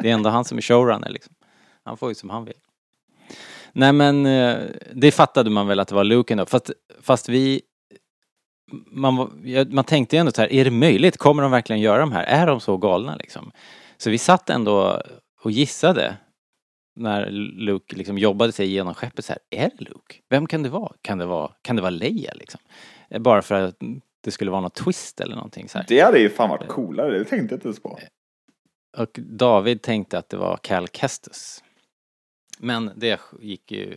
Det 0.01 0.09
är 0.09 0.13
ändå 0.13 0.29
han 0.29 0.45
som 0.45 0.57
är 0.57 0.61
showrunner 0.61 1.09
liksom. 1.09 1.33
Han 1.85 1.97
får 1.97 2.09
ju 2.09 2.15
som 2.15 2.29
han 2.29 2.45
vill. 2.45 2.53
Nej 3.75 3.93
men, 3.93 4.25
eh, 4.25 4.57
det 4.93 5.11
fattade 5.11 5.49
man 5.49 5.67
väl 5.67 5.79
att 5.79 5.87
det 5.87 5.95
var 5.95 6.03
Luke 6.03 6.33
ändå, 6.33 6.45
fast, 6.45 6.71
fast 7.01 7.29
vi 7.29 7.61
man, 8.91 9.41
man 9.69 9.83
tänkte 9.83 10.15
ju 10.15 10.19
ändå 10.19 10.31
så 10.31 10.41
här, 10.41 10.53
är 10.53 10.65
det 10.65 10.71
möjligt? 10.71 11.17
Kommer 11.17 11.41
de 11.43 11.51
verkligen 11.51 11.81
göra 11.81 11.99
de 11.99 12.11
här? 12.11 12.23
Är 12.23 12.47
de 12.47 12.59
så 12.59 12.77
galna 12.77 13.15
liksom? 13.15 13.51
Så 13.97 14.09
vi 14.09 14.17
satt 14.17 14.49
ändå 14.49 15.01
och 15.41 15.51
gissade 15.51 16.17
när 16.95 17.29
Luke 17.31 17.95
liksom 17.95 18.17
jobbade 18.17 18.51
sig 18.51 18.65
igenom 18.67 18.93
skeppet 18.93 19.25
så 19.25 19.33
här, 19.33 19.63
är 19.63 19.71
det 19.77 19.83
Luke? 19.83 20.15
Vem 20.29 20.47
kan 20.47 20.63
det 20.63 20.69
vara? 20.69 20.91
Kan 21.01 21.17
det 21.17 21.25
vara, 21.25 21.51
kan 21.61 21.75
det 21.75 21.81
vara 21.81 21.89
Leia 21.89 22.33
liksom? 22.33 22.61
Eh, 23.09 23.21
Bara 23.21 23.41
för 23.41 23.61
att 23.61 23.77
det 24.23 24.31
skulle 24.31 24.51
vara 24.51 24.61
något 24.61 24.75
twist 24.75 25.21
eller 25.21 25.35
någonting 25.35 25.69
så 25.69 25.77
här. 25.77 25.85
Det 25.87 25.99
hade 25.99 26.19
ju 26.19 26.29
fan 26.29 26.49
varit 26.49 26.67
coolare, 26.67 27.19
det 27.19 27.25
tänkte 27.25 27.53
jag 27.53 27.57
inte 27.57 27.67
ens 27.67 27.81
på. 27.81 27.99
Och 28.97 29.19
David 29.21 29.81
tänkte 29.81 30.17
att 30.17 30.29
det 30.29 30.37
var 30.37 30.57
Cal 30.57 30.87
Kestis. 30.87 31.62
Men 32.59 32.91
det 32.95 33.19
gick 33.39 33.71
ju... 33.71 33.95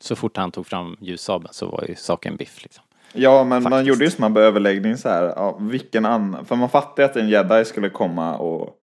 Så 0.00 0.16
fort 0.16 0.36
han 0.36 0.50
tog 0.52 0.66
fram 0.66 0.96
ljussabeln 1.00 1.52
så 1.52 1.66
var 1.66 1.84
ju 1.88 1.94
saken 1.94 2.36
biff 2.36 2.62
liksom. 2.62 2.84
Ja, 3.12 3.44
men 3.44 3.62
man 3.62 3.72
Faktiskt. 3.72 3.88
gjorde 3.88 4.04
ju 4.04 4.26
en 4.26 4.36
överläggning 4.36 4.96
så 4.96 5.08
här, 5.08 5.22
ja, 5.24 5.58
vilken 5.60 6.06
annan, 6.06 6.44
för 6.44 6.56
man 6.56 6.68
fattade 6.68 7.04
att 7.04 7.16
en 7.16 7.28
jedi 7.28 7.64
skulle 7.64 7.90
komma 7.90 8.36
och 8.38 8.76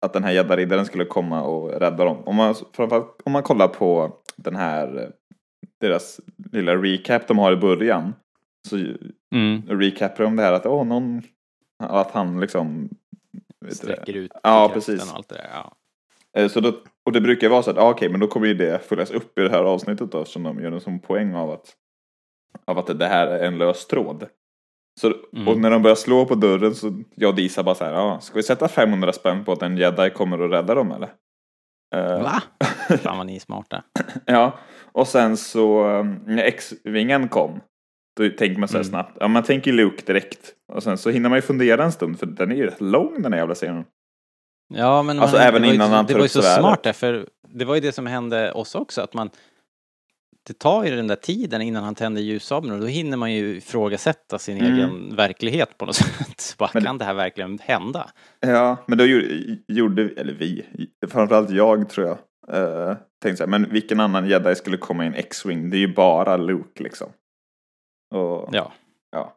att 0.00 0.12
den 0.12 0.24
här 0.24 0.32
jedi-riddaren 0.32 0.86
skulle 0.86 1.04
komma 1.04 1.42
och 1.42 1.70
rädda 1.70 2.04
dem. 2.04 2.16
Om 2.26 2.36
man, 2.36 2.54
framförallt 2.72 3.20
om 3.24 3.32
man 3.32 3.42
kollar 3.42 3.68
på 3.68 4.16
den 4.36 4.56
här, 4.56 5.12
deras 5.80 6.20
lilla 6.52 6.76
recap 6.76 7.28
de 7.28 7.38
har 7.38 7.52
i 7.52 7.56
början, 7.56 8.14
så 8.68 8.76
Mm. 9.34 9.62
recapar 9.68 10.24
de 10.24 10.36
det 10.36 10.42
här 10.42 10.52
att, 10.52 10.66
åh, 10.66 10.84
någon, 10.84 11.22
att 11.78 12.10
han 12.10 12.40
liksom? 12.40 12.88
Sträcker 13.70 14.12
ut 14.14 14.32
Ja, 14.42 14.70
precis. 14.74 15.10
och 15.10 15.16
allt 15.16 15.28
det 15.28 15.34
där. 15.34 15.48
Ja. 15.52 15.72
Eh, 16.36 16.48
Så 16.48 16.60
då, 16.60 16.72
och 17.06 17.12
det 17.12 17.20
brukar 17.20 17.48
vara 17.48 17.62
så 17.62 17.70
att, 17.70 17.78
ah, 17.78 17.90
okej, 17.90 18.08
men 18.08 18.20
då 18.20 18.26
kommer 18.26 18.46
ju 18.46 18.54
det 18.54 18.84
följas 18.88 19.10
upp 19.10 19.38
i 19.38 19.42
det 19.42 19.50
här 19.50 19.62
avsnittet 19.64 20.12
då, 20.12 20.24
som 20.24 20.42
de 20.42 20.60
gör 20.62 20.72
en 20.72 20.80
sån 20.80 20.98
poäng 21.00 21.34
av 21.34 21.50
att, 21.50 21.74
av 22.66 22.78
att 22.78 22.98
det 22.98 23.06
här 23.06 23.26
är 23.26 23.46
en 23.46 23.58
lös 23.58 23.86
tråd. 23.86 24.26
Så, 25.00 25.12
Mm. 25.36 25.48
Och 25.48 25.58
när 25.58 25.70
de 25.70 25.82
börjar 25.82 25.94
slå 25.94 26.24
på 26.26 26.34
dörren 26.34 26.74
så 26.74 27.02
jag 27.14 27.28
och 27.28 27.34
Disa 27.36 27.62
bara 27.62 27.74
så 27.74 27.84
här, 27.84 27.92
ah, 27.94 28.20
ska 28.20 28.36
vi 28.36 28.42
sätta 28.42 28.68
500 28.68 29.12
spänn 29.12 29.44
på 29.44 29.52
att 29.52 29.62
en 29.62 29.76
jedi 29.76 30.10
kommer 30.10 30.40
och 30.40 30.50
rädda 30.50 30.74
dem 30.74 30.92
eller? 30.92 31.12
Eh, 31.94 32.22
Va? 32.22 32.42
Fan 33.02 33.16
vad 33.18 33.26
ni 33.26 33.36
är 33.36 33.40
smarta. 33.40 33.84
Ja, 34.26 34.58
och 34.92 35.08
sen 35.08 35.36
så 35.36 35.84
um, 35.88 36.20
när 36.26 36.42
X-vingen 36.44 37.28
kom, 37.28 37.60
då 38.16 38.28
tänker 38.28 38.58
man 38.60 38.68
så 38.68 38.72
här 38.76 38.80
Mm. 38.84 38.90
snabbt, 38.90 39.16
ja 39.20 39.28
man 39.28 39.42
tänker 39.42 39.72
Luke 39.72 40.02
direkt. 40.06 40.54
Och 40.72 40.82
sen 40.82 40.98
så 40.98 41.10
hinner 41.10 41.28
man 41.28 41.38
ju 41.38 41.42
fundera 41.42 41.84
en 41.84 41.92
stund, 41.92 42.18
för 42.18 42.26
den 42.26 42.50
är 42.52 42.56
ju 42.56 42.66
rätt 42.66 42.80
lång 42.80 43.22
den 43.22 43.32
här 43.32 43.40
jävla 43.40 43.54
scenen. 43.54 43.84
Ja, 44.68 45.02
men 45.02 45.18
Alltså, 45.20 45.36
man, 45.36 45.46
även 45.46 45.62
det 45.62 45.66
var 45.66 45.72
ju, 45.72 45.74
innan 45.74 45.90
han 45.90 46.06
Det 46.06 46.14
var 46.14 46.22
ju 46.22 46.28
så 46.28 46.42
svärdet. 46.42 46.58
smart 46.58 46.82
där, 46.82 46.92
för 46.92 47.28
det 47.48 47.64
var 47.64 47.74
ju 47.74 47.80
det 47.80 47.92
som 47.92 48.06
hände 48.06 48.52
oss 48.52 48.74
också, 48.74 49.00
att 49.00 49.14
man 49.14 49.30
det 50.46 50.58
tar 50.58 50.84
ju 50.84 50.96
den 50.96 51.06
där 51.06 51.16
tiden 51.16 51.62
innan 51.62 51.84
han 51.84 51.94
tänder 51.94 52.22
ljussabeln 52.22 52.72
och 52.74 52.80
då 52.80 52.86
hinner 52.86 53.16
man 53.16 53.32
ju 53.32 53.56
ifrågasätta 53.56 54.38
sin 54.38 54.58
Mm. 54.58 54.72
egen 54.74 55.16
verklighet 55.16 55.78
på 55.78 55.86
något 55.86 55.94
sätt. 55.96 56.54
Bara, 56.58 56.70
Men- 56.74 56.84
kan 56.84 56.98
det 56.98 57.04
här 57.04 57.14
verkligen 57.14 57.58
hända? 57.58 58.10
Ja, 58.40 58.76
men 58.86 58.98
då 58.98 59.04
gjorde, 59.06 59.56
gjorde 59.68 60.02
eller 60.16 60.32
vi, 60.32 60.66
framförallt 61.08 61.50
jag 61.50 61.88
tror 61.88 62.06
jag, 62.06 62.18
eh, 62.88 62.96
tänkte 63.22 63.36
så 63.36 63.42
här, 63.42 63.50
men 63.50 63.70
vilken 63.70 64.00
annan 64.00 64.28
jedi 64.28 64.54
skulle 64.54 64.76
komma 64.76 65.04
i 65.04 65.06
en 65.06 65.14
X-wing? 65.14 65.70
Det 65.70 65.76
är 65.76 65.80
ju 65.86 65.94
bara 65.94 66.36
Luke 66.36 66.82
liksom. 66.82 67.08
Och, 68.14 68.48
Ja. 68.52 68.72
ja. 69.10 69.36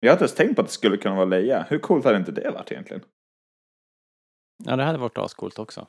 Jag 0.00 0.10
har 0.10 0.14
inte 0.14 0.22
ens 0.24 0.34
tänkt 0.34 0.54
på 0.56 0.60
att 0.62 0.66
det 0.68 0.72
skulle 0.74 0.96
kunna 0.96 1.14
vara 1.14 1.24
Leia. 1.24 1.66
Hur 1.68 1.78
coolt 1.78 2.04
hade 2.04 2.16
inte 2.16 2.32
det 2.32 2.50
varit 2.50 2.72
egentligen? 2.72 3.02
Ja, 4.64 4.76
det 4.76 4.84
hade 4.84 4.98
varit 4.98 5.18
ascoolt 5.18 5.58
också. 5.58 5.86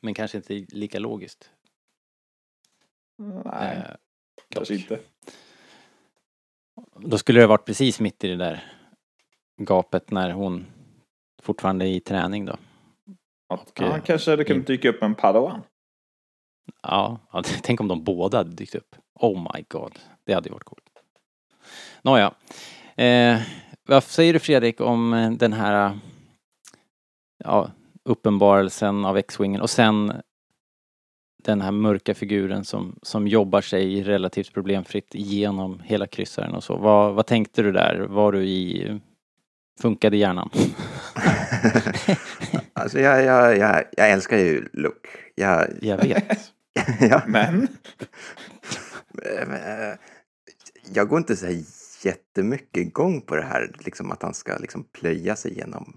Men 0.00 0.14
kanske 0.14 0.36
inte 0.38 0.54
lika 0.54 0.98
logiskt. 0.98 1.50
Nej, 3.44 3.76
Eh, 3.76 3.94
kanske 4.48 4.74
dock. 4.74 4.80
inte. 4.80 5.00
Då 6.96 7.18
skulle 7.18 7.40
det 7.40 7.46
varit 7.46 7.64
precis 7.64 8.00
mitt 8.00 8.24
i 8.24 8.28
det 8.28 8.36
där 8.36 8.64
gapet 9.56 10.10
när 10.10 10.30
hon 10.30 10.66
fortfarande 11.42 11.84
är 11.84 11.88
i 11.88 12.00
träning 12.00 12.44
då. 12.44 12.56
Och, 13.48 13.70
ja, 13.74 13.96
eh, 13.96 14.02
kanske 14.02 14.30
hade 14.30 14.44
kunnat 14.44 14.66
dyka 14.66 14.88
upp 14.88 15.02
en 15.02 15.14
padawan. 15.14 15.62
Ja, 16.82 17.18
ja, 17.32 17.42
tänk 17.62 17.80
om 17.80 17.88
de 17.88 18.04
båda 18.04 18.38
hade 18.38 18.50
dykt 18.50 18.74
upp. 18.74 18.96
Oh 19.14 19.52
my 19.54 19.64
god, 19.68 19.98
det 20.24 20.32
hade 20.34 20.48
ju 20.48 20.52
varit 20.52 20.64
coolt. 20.64 20.84
Nåja. 22.02 22.34
Eh, 22.96 23.40
vad 23.82 24.04
säger 24.04 24.32
du 24.32 24.38
Fredrik 24.38 24.80
om 24.80 25.36
den 25.38 25.52
här 25.52 25.98
ja, 27.44 27.70
uppenbarelsen 28.04 29.04
av 29.04 29.16
X-Wingen 29.16 29.60
och 29.60 29.70
sen 29.70 30.12
den 31.44 31.60
här 31.60 31.70
mörka 31.70 32.14
figuren 32.14 32.64
som, 32.64 32.98
som 33.02 33.28
jobbar 33.28 33.60
sig 33.60 34.02
relativt 34.02 34.54
problemfritt 34.54 35.14
genom 35.14 35.80
hela 35.80 36.06
kryssaren 36.06 36.54
och 36.54 36.64
så. 36.64 36.76
Vad, 36.76 37.14
vad 37.14 37.26
tänkte 37.26 37.62
du 37.62 37.72
där? 37.72 38.06
Var 38.08 38.32
du 38.32 38.44
i... 38.44 39.00
Funkade 39.80 40.16
hjärnan? 40.16 40.50
alltså 42.72 43.00
jag, 43.00 43.24
jag, 43.24 43.58
jag, 43.58 43.84
jag 43.96 44.10
älskar 44.10 44.36
ju 44.36 44.68
Luke. 44.72 45.08
Jag, 45.34 45.68
Jag 45.80 45.96
vet. 45.96 46.38
ja, 47.00 47.22
Men, 47.26 47.68
jag 50.94 51.08
går 51.08 51.18
inte 51.18 51.36
så 51.36 51.46
här 51.46 51.62
jättemycket 52.02 52.76
igång 52.76 53.20
på 53.20 53.36
det 53.36 53.42
här, 53.42 53.70
liksom 53.78 54.10
att 54.10 54.22
han 54.22 54.34
ska 54.34 54.56
liksom 54.56 54.84
plöja 54.84 55.36
sig 55.36 55.56
genom 55.56 55.96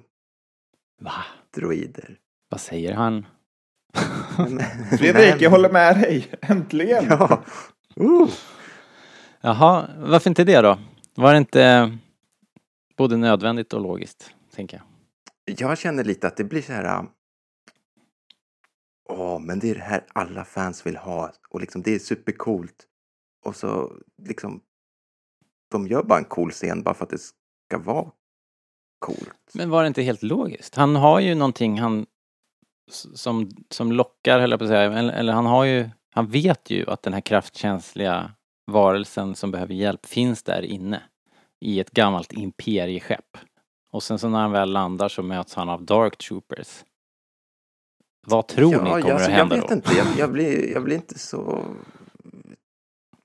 Va? 1.01 1.25
droider. 1.55 2.17
Vad 2.49 2.61
säger 2.61 2.93
han? 2.93 3.25
Fredrik, 4.97 5.41
jag 5.41 5.49
håller 5.49 5.69
med 5.69 5.95
dig. 5.95 6.31
Äntligen! 6.41 7.05
Ja. 7.09 7.43
Uh. 7.99 8.29
Jaha, 9.41 9.89
varför 9.97 10.29
inte 10.29 10.43
det 10.43 10.61
då? 10.61 10.79
Var 11.15 11.31
det 11.31 11.37
inte 11.37 11.63
eh, 11.63 11.89
både 12.97 13.17
nödvändigt 13.17 13.73
och 13.73 13.81
logiskt, 13.81 14.31
tänker 14.55 14.77
jag. 14.77 15.59
Jag 15.59 15.77
känner 15.77 16.03
lite 16.03 16.27
att 16.27 16.37
det 16.37 16.43
blir 16.43 16.61
så 16.61 16.73
här... 16.73 17.05
Åh, 19.09 19.39
men 19.39 19.59
det 19.59 19.69
är 19.69 19.75
det 19.75 19.81
här 19.81 20.03
alla 20.13 20.45
fans 20.45 20.85
vill 20.85 20.97
ha 20.97 21.31
och 21.49 21.61
liksom 21.61 21.81
det 21.81 21.95
är 21.95 21.99
supercoolt. 21.99 22.87
Och 23.45 23.55
så 23.55 23.91
liksom 24.23 24.61
de 25.71 25.87
gör 25.87 26.03
bara 26.03 26.19
en 26.19 26.25
cool 26.25 26.51
scen 26.51 26.83
bara 26.83 26.95
för 26.95 27.03
att 27.03 27.09
det 27.09 27.21
ska 27.67 27.77
vara 27.77 28.11
coolt. 28.99 29.51
Men 29.53 29.69
var 29.69 29.83
det 29.83 29.87
inte 29.87 30.01
helt 30.01 30.23
logiskt? 30.23 30.75
Han 30.75 30.95
har 30.95 31.19
ju 31.19 31.35
någonting 31.35 31.79
han 31.79 32.05
som, 32.91 33.49
som 33.69 33.91
lockar, 33.91 34.39
höll 34.39 34.51
jag 34.51 34.59
på 34.59 34.63
att 34.63 34.69
säga, 34.69 34.93
eller, 34.93 35.13
eller 35.13 35.33
han 35.33 35.45
har 35.45 35.63
ju, 35.63 35.89
han 36.11 36.27
vet 36.27 36.69
ju 36.69 36.89
att 36.89 37.01
den 37.01 37.13
här 37.13 37.21
kraftkänsliga 37.21 38.31
varelsen 38.71 39.35
som 39.35 39.51
behöver 39.51 39.73
hjälp 39.73 40.05
finns 40.05 40.43
där 40.43 40.61
inne 40.61 41.03
i 41.61 41.79
ett 41.79 41.91
gammalt 41.91 42.33
imperieskepp. 42.33 43.37
Och 43.91 44.03
sen 44.03 44.19
så 44.19 44.29
när 44.29 44.39
han 44.39 44.51
väl 44.51 44.71
landar 44.71 45.09
så 45.09 45.23
möts 45.23 45.55
han 45.55 45.69
av 45.69 45.83
Dark 45.83 46.17
Troopers. 46.17 46.83
Vad 48.27 48.47
tror 48.47 48.71
ni 48.71 48.77
kommer 48.77 48.89
jag, 48.99 49.11
att 49.11 49.21
jag 49.21 49.29
hända 49.29 49.55
vet 49.55 49.67
då? 49.67 49.73
inte, 49.73 49.93
jag, 49.97 50.07
jag, 50.17 50.31
blir, 50.31 50.73
jag 50.73 50.83
blir 50.83 50.95
inte 50.95 51.19
så 51.19 51.65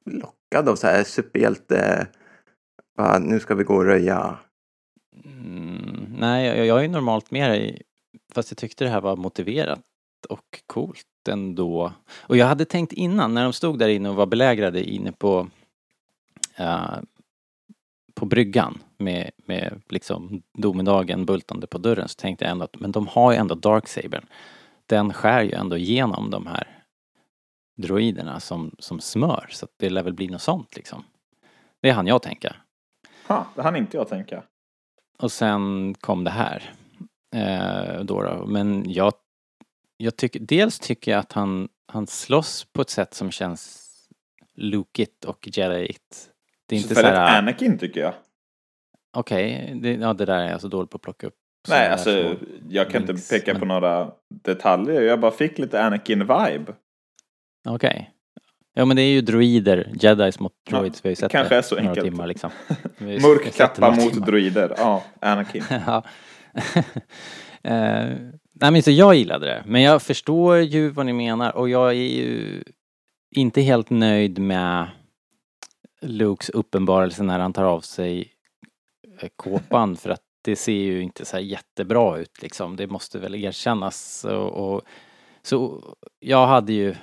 lockad 0.07 0.69
av 0.69 0.77
så 0.77 0.87
här 0.87 1.05
superhjälte, 1.05 2.07
bara, 2.97 3.19
nu 3.19 3.41
ska 3.41 3.55
vi 3.55 3.65
gå 3.65 3.75
och 3.75 3.85
röja. 3.85 4.39
Mm, 5.45 6.07
nej, 6.19 6.47
jag, 6.47 6.67
jag 6.67 6.85
är 6.85 6.89
normalt 6.89 7.31
med 7.31 7.63
i, 7.63 7.83
Fast 8.33 8.51
jag 8.51 8.59
tyckte 8.59 8.85
det 8.85 8.91
här 8.91 9.01
var 9.01 9.17
motiverat 9.17 9.81
och 10.29 10.63
coolt 10.67 11.07
ändå. 11.29 11.93
Och 12.21 12.37
jag 12.37 12.47
hade 12.47 12.65
tänkt 12.65 12.93
innan, 12.93 13.35
när 13.35 13.43
de 13.43 13.53
stod 13.53 13.79
där 13.79 13.89
inne 13.89 14.09
och 14.09 14.15
var 14.15 14.27
belägrade 14.27 14.85
inne 14.85 15.13
på 15.13 15.49
uh, 16.61 16.99
på 18.15 18.27
bryggan 18.27 18.83
med, 18.97 19.31
med 19.37 19.83
liksom 19.89 20.43
domedagen 20.53 21.27
bultande 21.27 21.67
på 21.67 21.79
dörren 21.79 22.09
så 22.09 22.15
tänkte 22.15 22.45
jag 22.45 22.53
ändå 22.53 22.65
att 22.65 22.81
men 22.81 22.93
de 22.93 23.07
har 23.07 23.33
ju 23.33 23.39
ändå 23.39 23.55
Darksabern. 23.55 24.27
Den 24.87 25.13
skär 25.13 25.43
ju 25.43 25.53
ändå 25.53 25.77
igenom 25.77 26.31
de 26.31 26.47
här 26.47 26.85
droiderna 27.77 28.41
som, 28.41 28.75
som 28.79 29.01
smör 29.01 29.47
så 29.51 29.65
att 29.65 29.73
det 29.77 29.91
lär 29.91 30.03
väl 30.03 30.13
bli 30.13 30.29
något 30.29 30.43
sånt 30.43 30.77
liksom. 30.77 31.05
Det 31.81 31.89
är 31.89 31.93
han 31.93 32.07
jag 32.07 32.23
tänka. 32.23 32.57
Ha, 33.27 33.47
det 33.55 33.63
hann 33.63 33.77
inte 33.77 33.97
jag 33.97 34.09
tänka. 34.09 34.43
Och 35.21 35.33
sen 35.33 35.95
kom 35.95 36.25
det 36.25 36.31
här. 36.31 36.73
Eh, 37.37 38.05
då, 38.05 38.23
då. 38.23 38.47
Men 38.47 38.93
jag, 38.93 39.13
jag 39.97 40.17
tycker, 40.17 40.41
dels 40.41 40.79
tycker 40.79 41.11
jag 41.11 41.19
att 41.21 41.33
han, 41.33 41.69
han 41.93 42.07
slåss 42.07 42.67
på 42.73 42.83
ett 42.83 42.91
sätt 42.91 43.15
som 43.15 43.31
känns 43.31 43.87
Lukeigt 44.55 45.25
och 45.25 45.49
Jediigt. 45.53 46.31
Det 46.69 46.77
är 46.77 46.81
inte 46.81 46.95
så 46.95 47.01
så 47.01 47.07
här, 47.07 47.39
Anakin 47.39 47.79
tycker 47.79 48.01
jag. 48.01 48.15
okej, 49.17 49.79
det, 49.83 49.93
ja, 49.93 50.15
det 50.15 50.25
där 50.25 50.39
är 50.39 50.51
jag 50.51 50.61
så 50.61 50.69
dålig 50.69 50.91
på 50.91 50.97
att 50.97 51.03
plocka 51.03 51.27
upp. 51.27 51.37
Nej, 51.69 51.89
alltså 51.89 52.37
jag 52.69 52.91
kan 52.91 53.01
inte 53.01 53.13
links, 53.13 53.31
peka 53.31 53.53
men- 53.53 53.61
på 53.61 53.67
några 53.67 54.13
detaljer. 54.45 55.03
Jag 55.03 55.21
bara 55.21 55.31
fick 55.33 55.59
lite 55.59 55.83
Anakin-vibe. 55.83 56.75
Okej. 57.69 58.11
Ja 58.81 58.85
men 58.85 58.97
det 58.97 59.03
är 59.03 59.11
ju 59.13 59.21
droider, 59.21 59.93
jedis 59.95 60.41
mot 60.41 60.53
Ja, 60.71 60.79
droids. 60.79 61.05
vi 61.05 61.09
har 61.09 61.11
ju 61.11 61.17
sett 61.17 61.33
kanske 61.33 61.55
det 61.55 61.59
är 61.59 61.63
så 61.63 61.75
några 61.75 61.89
enkelt. 61.89 62.05
timmar 62.05 62.27
liksom. 62.27 62.51
Mörk 62.99 63.55
kappa 63.55 63.91
mot 63.91 64.13
timmar. 64.13 64.27
droider. 64.27 64.75
Ja, 64.77 65.05
Anakin. 65.21 65.65
ja. 65.87 66.05
eh, 67.63 68.09
nej 68.53 68.71
men 68.71 68.83
så 68.83 68.91
jag 68.91 69.15
gillade 69.15 69.47
det. 69.47 69.63
Men 69.67 69.83
jag 69.83 70.03
förstår 70.03 70.59
ju 70.59 70.89
vad 70.89 71.07
ni 71.07 71.13
menar 71.13 71.57
och 71.57 71.69
jag 71.69 71.89
är 71.89 71.93
ju 71.95 72.63
inte 73.37 73.61
helt 73.61 73.91
nöjd 73.91 74.39
med 74.39 74.87
Lukes 76.03 76.49
uppenbarelse 76.49 77.23
när 77.23 77.39
han 77.39 77.53
tar 77.53 77.65
av 77.65 77.81
sig 77.81 78.33
eh, 79.21 79.29
kåpan 79.37 79.97
för 79.97 80.11
att 80.11 80.23
det 80.43 80.57
ser 80.57 80.73
ju 80.73 81.03
inte 81.03 81.25
så 81.25 81.37
här 81.37 81.45
jättebra 81.45 82.19
ut 82.19 82.43
liksom. 82.43 82.77
Det 82.77 82.87
måste 82.87 83.19
väl 83.19 83.35
erkännas. 83.35 84.25
Och, 84.25 84.75
och, 84.75 84.83
så 85.43 85.83
jag 86.21 86.47
hade 86.47 86.73
ju 86.73 86.95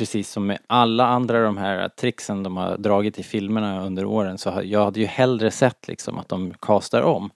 precis 0.00 0.30
som 0.30 0.46
med 0.46 0.58
alla 0.66 1.06
andra 1.06 1.40
de 1.42 1.56
här 1.56 1.88
tricksen 1.88 2.42
de 2.42 2.56
har 2.56 2.76
dragit 2.78 3.18
i 3.18 3.22
filmerna 3.22 3.86
under 3.86 4.04
åren 4.04 4.38
så 4.38 4.60
jag 4.64 4.84
hade 4.84 5.00
ju 5.00 5.06
hellre 5.06 5.50
sett 5.50 5.88
liksom 5.88 6.18
att 6.18 6.28
de 6.28 6.54
kastar 6.62 7.02
om 7.02 7.30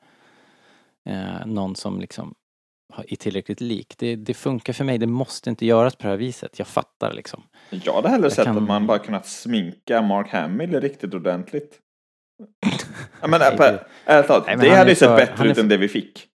eh, 1.08 1.46
någon 1.46 1.76
som 1.76 2.00
liksom 2.00 2.34
är 3.08 3.16
tillräckligt 3.16 3.60
lik. 3.60 3.94
Det, 3.98 4.16
det 4.16 4.34
funkar 4.34 4.72
för 4.72 4.84
mig, 4.84 4.98
det 4.98 5.06
måste 5.06 5.50
inte 5.50 5.66
göras 5.66 5.96
på 5.96 6.02
det 6.02 6.08
här 6.08 6.16
viset. 6.16 6.58
Jag 6.58 6.68
fattar 6.68 7.12
liksom. 7.12 7.42
Jag 7.70 7.92
hade 7.94 8.08
hellre 8.08 8.30
sett 8.30 8.44
kan- 8.44 8.56
att 8.56 8.62
man 8.62 8.86
bara 8.86 8.98
kunnat 8.98 9.26
sminka 9.26 10.02
Mark 10.02 10.28
Hamill 10.32 10.80
riktigt 10.80 11.14
ordentligt. 11.14 11.78
Ja, 13.20 13.26
men 13.28 13.40
Nej, 13.40 13.56
på- 13.56 13.62
det- 13.62 13.84
ärligt 14.04 14.26
talat, 14.28 14.46
det 14.60 14.74
hade 14.76 14.90
ju 14.90 14.96
sett 14.96 15.08
för- 15.08 15.16
bättre 15.16 15.44
är 15.44 15.50
ut 15.50 15.58
än 15.58 15.68
det 15.68 15.76
vi 15.76 15.88
fick. 15.88 16.26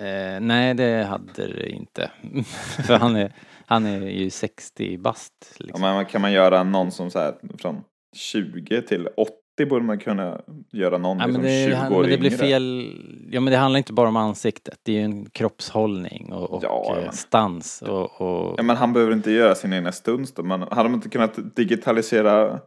Eh, 0.00 0.40
nej, 0.40 0.74
det 0.74 1.04
hade 1.04 1.46
det 1.46 1.68
inte. 1.68 2.10
för 2.86 2.94
han 2.98 3.16
är, 3.16 3.32
han 3.66 3.86
är 3.86 4.00
ju 4.00 4.30
60 4.30 4.98
bast. 4.98 5.32
Ja, 5.58 5.64
Liksom. 5.64 5.80
men 5.82 6.04
kan 6.06 6.20
man 6.20 6.32
göra 6.32 6.62
någon 6.62 6.90
som 6.90 7.10
så 7.10 7.18
här 7.18 7.34
från 7.58 7.80
20 8.16 8.82
till 8.82 9.08
80 9.16 9.66
borde 9.68 9.84
man 9.84 9.98
kunna 9.98 10.40
göra 10.72 10.98
någon 10.98 11.18
Ja, 11.18 11.26
liksom 11.26 11.42
men 11.42 11.50
det, 11.50 11.64
20 11.66 11.74
han, 11.74 11.92
år 11.92 12.00
men 12.00 12.10
det 12.10 12.18
blir 12.18 12.30
yngre. 12.30 12.38
fel. 12.38 12.92
Ja 13.30 13.40
men 13.40 13.50
det 13.50 13.56
handlar 13.56 13.78
inte 13.78 13.92
bara 13.92 14.08
om 14.08 14.16
ansiktet. 14.16 14.78
Det 14.82 14.92
är 14.92 14.96
ju 14.96 15.02
en 15.04 15.30
kroppshållning 15.30 16.32
och, 16.32 16.50
och 16.50 16.64
Ja, 16.64 16.94
eh, 16.96 17.02
men- 17.04 17.12
stans 17.12 17.82
och, 17.82 18.20
och 18.20 18.54
Ja, 18.58 18.62
men 18.62 18.76
han 18.76 18.92
behöver 18.92 19.12
inte 19.12 19.30
göra 19.30 19.54
sin 19.54 19.72
egna 19.72 19.92
stunts 19.92 20.34
då. 20.34 20.42
Man, 20.42 20.62
hade 20.62 20.82
de 20.88 20.94
inte 20.94 21.08
kunnat 21.08 21.56
digitalisera 21.56 22.60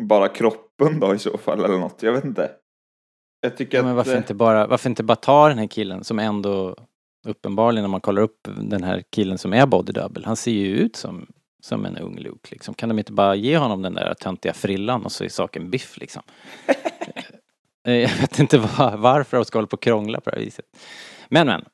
bara 0.00 0.28
kroppen 0.28 1.00
då 1.00 1.14
i 1.14 1.18
så 1.18 1.38
fall 1.38 1.64
eller 1.64 1.78
något? 1.78 2.02
Jag 2.02 2.12
vet 2.12 2.24
inte. 2.24 2.50
Jag 3.40 3.56
tycker 3.56 3.78
Ja, 3.78 3.82
men 3.82 3.90
att... 3.90 3.96
varför 3.96 4.12
eh, 4.12 4.18
inte, 4.18 4.34
bara, 4.34 4.66
varför 4.66 4.88
inte 4.90 5.02
bara 5.02 5.16
ta 5.16 5.48
den 5.48 5.58
här 5.58 5.66
killen 5.66 6.04
som 6.04 6.18
ändå 6.18 6.76
uppenbarligen 7.26 7.82
när 7.82 7.88
man 7.88 8.00
kollar 8.00 8.22
upp 8.22 8.48
den 8.56 8.82
här 8.84 9.02
killen 9.10 9.38
som 9.38 9.52
är 9.52 9.66
body 9.66 9.92
double, 9.92 10.26
han 10.26 10.36
ser 10.36 10.52
ju 10.52 10.76
ut 10.76 10.96
som, 10.96 11.26
som 11.62 11.84
en 11.86 11.96
ung 11.96 12.18
Luke 12.18 12.48
liksom. 12.50 12.74
Kan 12.74 12.88
de 12.88 12.98
inte 12.98 13.12
bara 13.12 13.34
ge 13.34 13.58
honom 13.58 13.82
den 13.82 13.94
där 13.94 14.14
töntiga 14.14 14.52
frillan 14.52 15.04
och 15.04 15.12
så 15.12 15.24
är 15.24 15.28
saken 15.28 15.70
biff 15.70 15.96
liksom? 15.98 16.22
Eh, 17.86 17.94
Jag 17.94 18.08
vet 18.20 18.38
inte 18.38 18.58
var, 18.58 18.96
varför 18.96 19.36
de 19.36 19.44
ska 19.44 19.58
hålla 19.58 19.66
på 19.66 19.74
och 19.74 19.82
krångla 19.82 20.20
på 20.20 20.30
det 20.30 20.36
här 20.36 20.44
viset. 20.44 20.64
Men 21.28 21.46
men, 21.46 21.64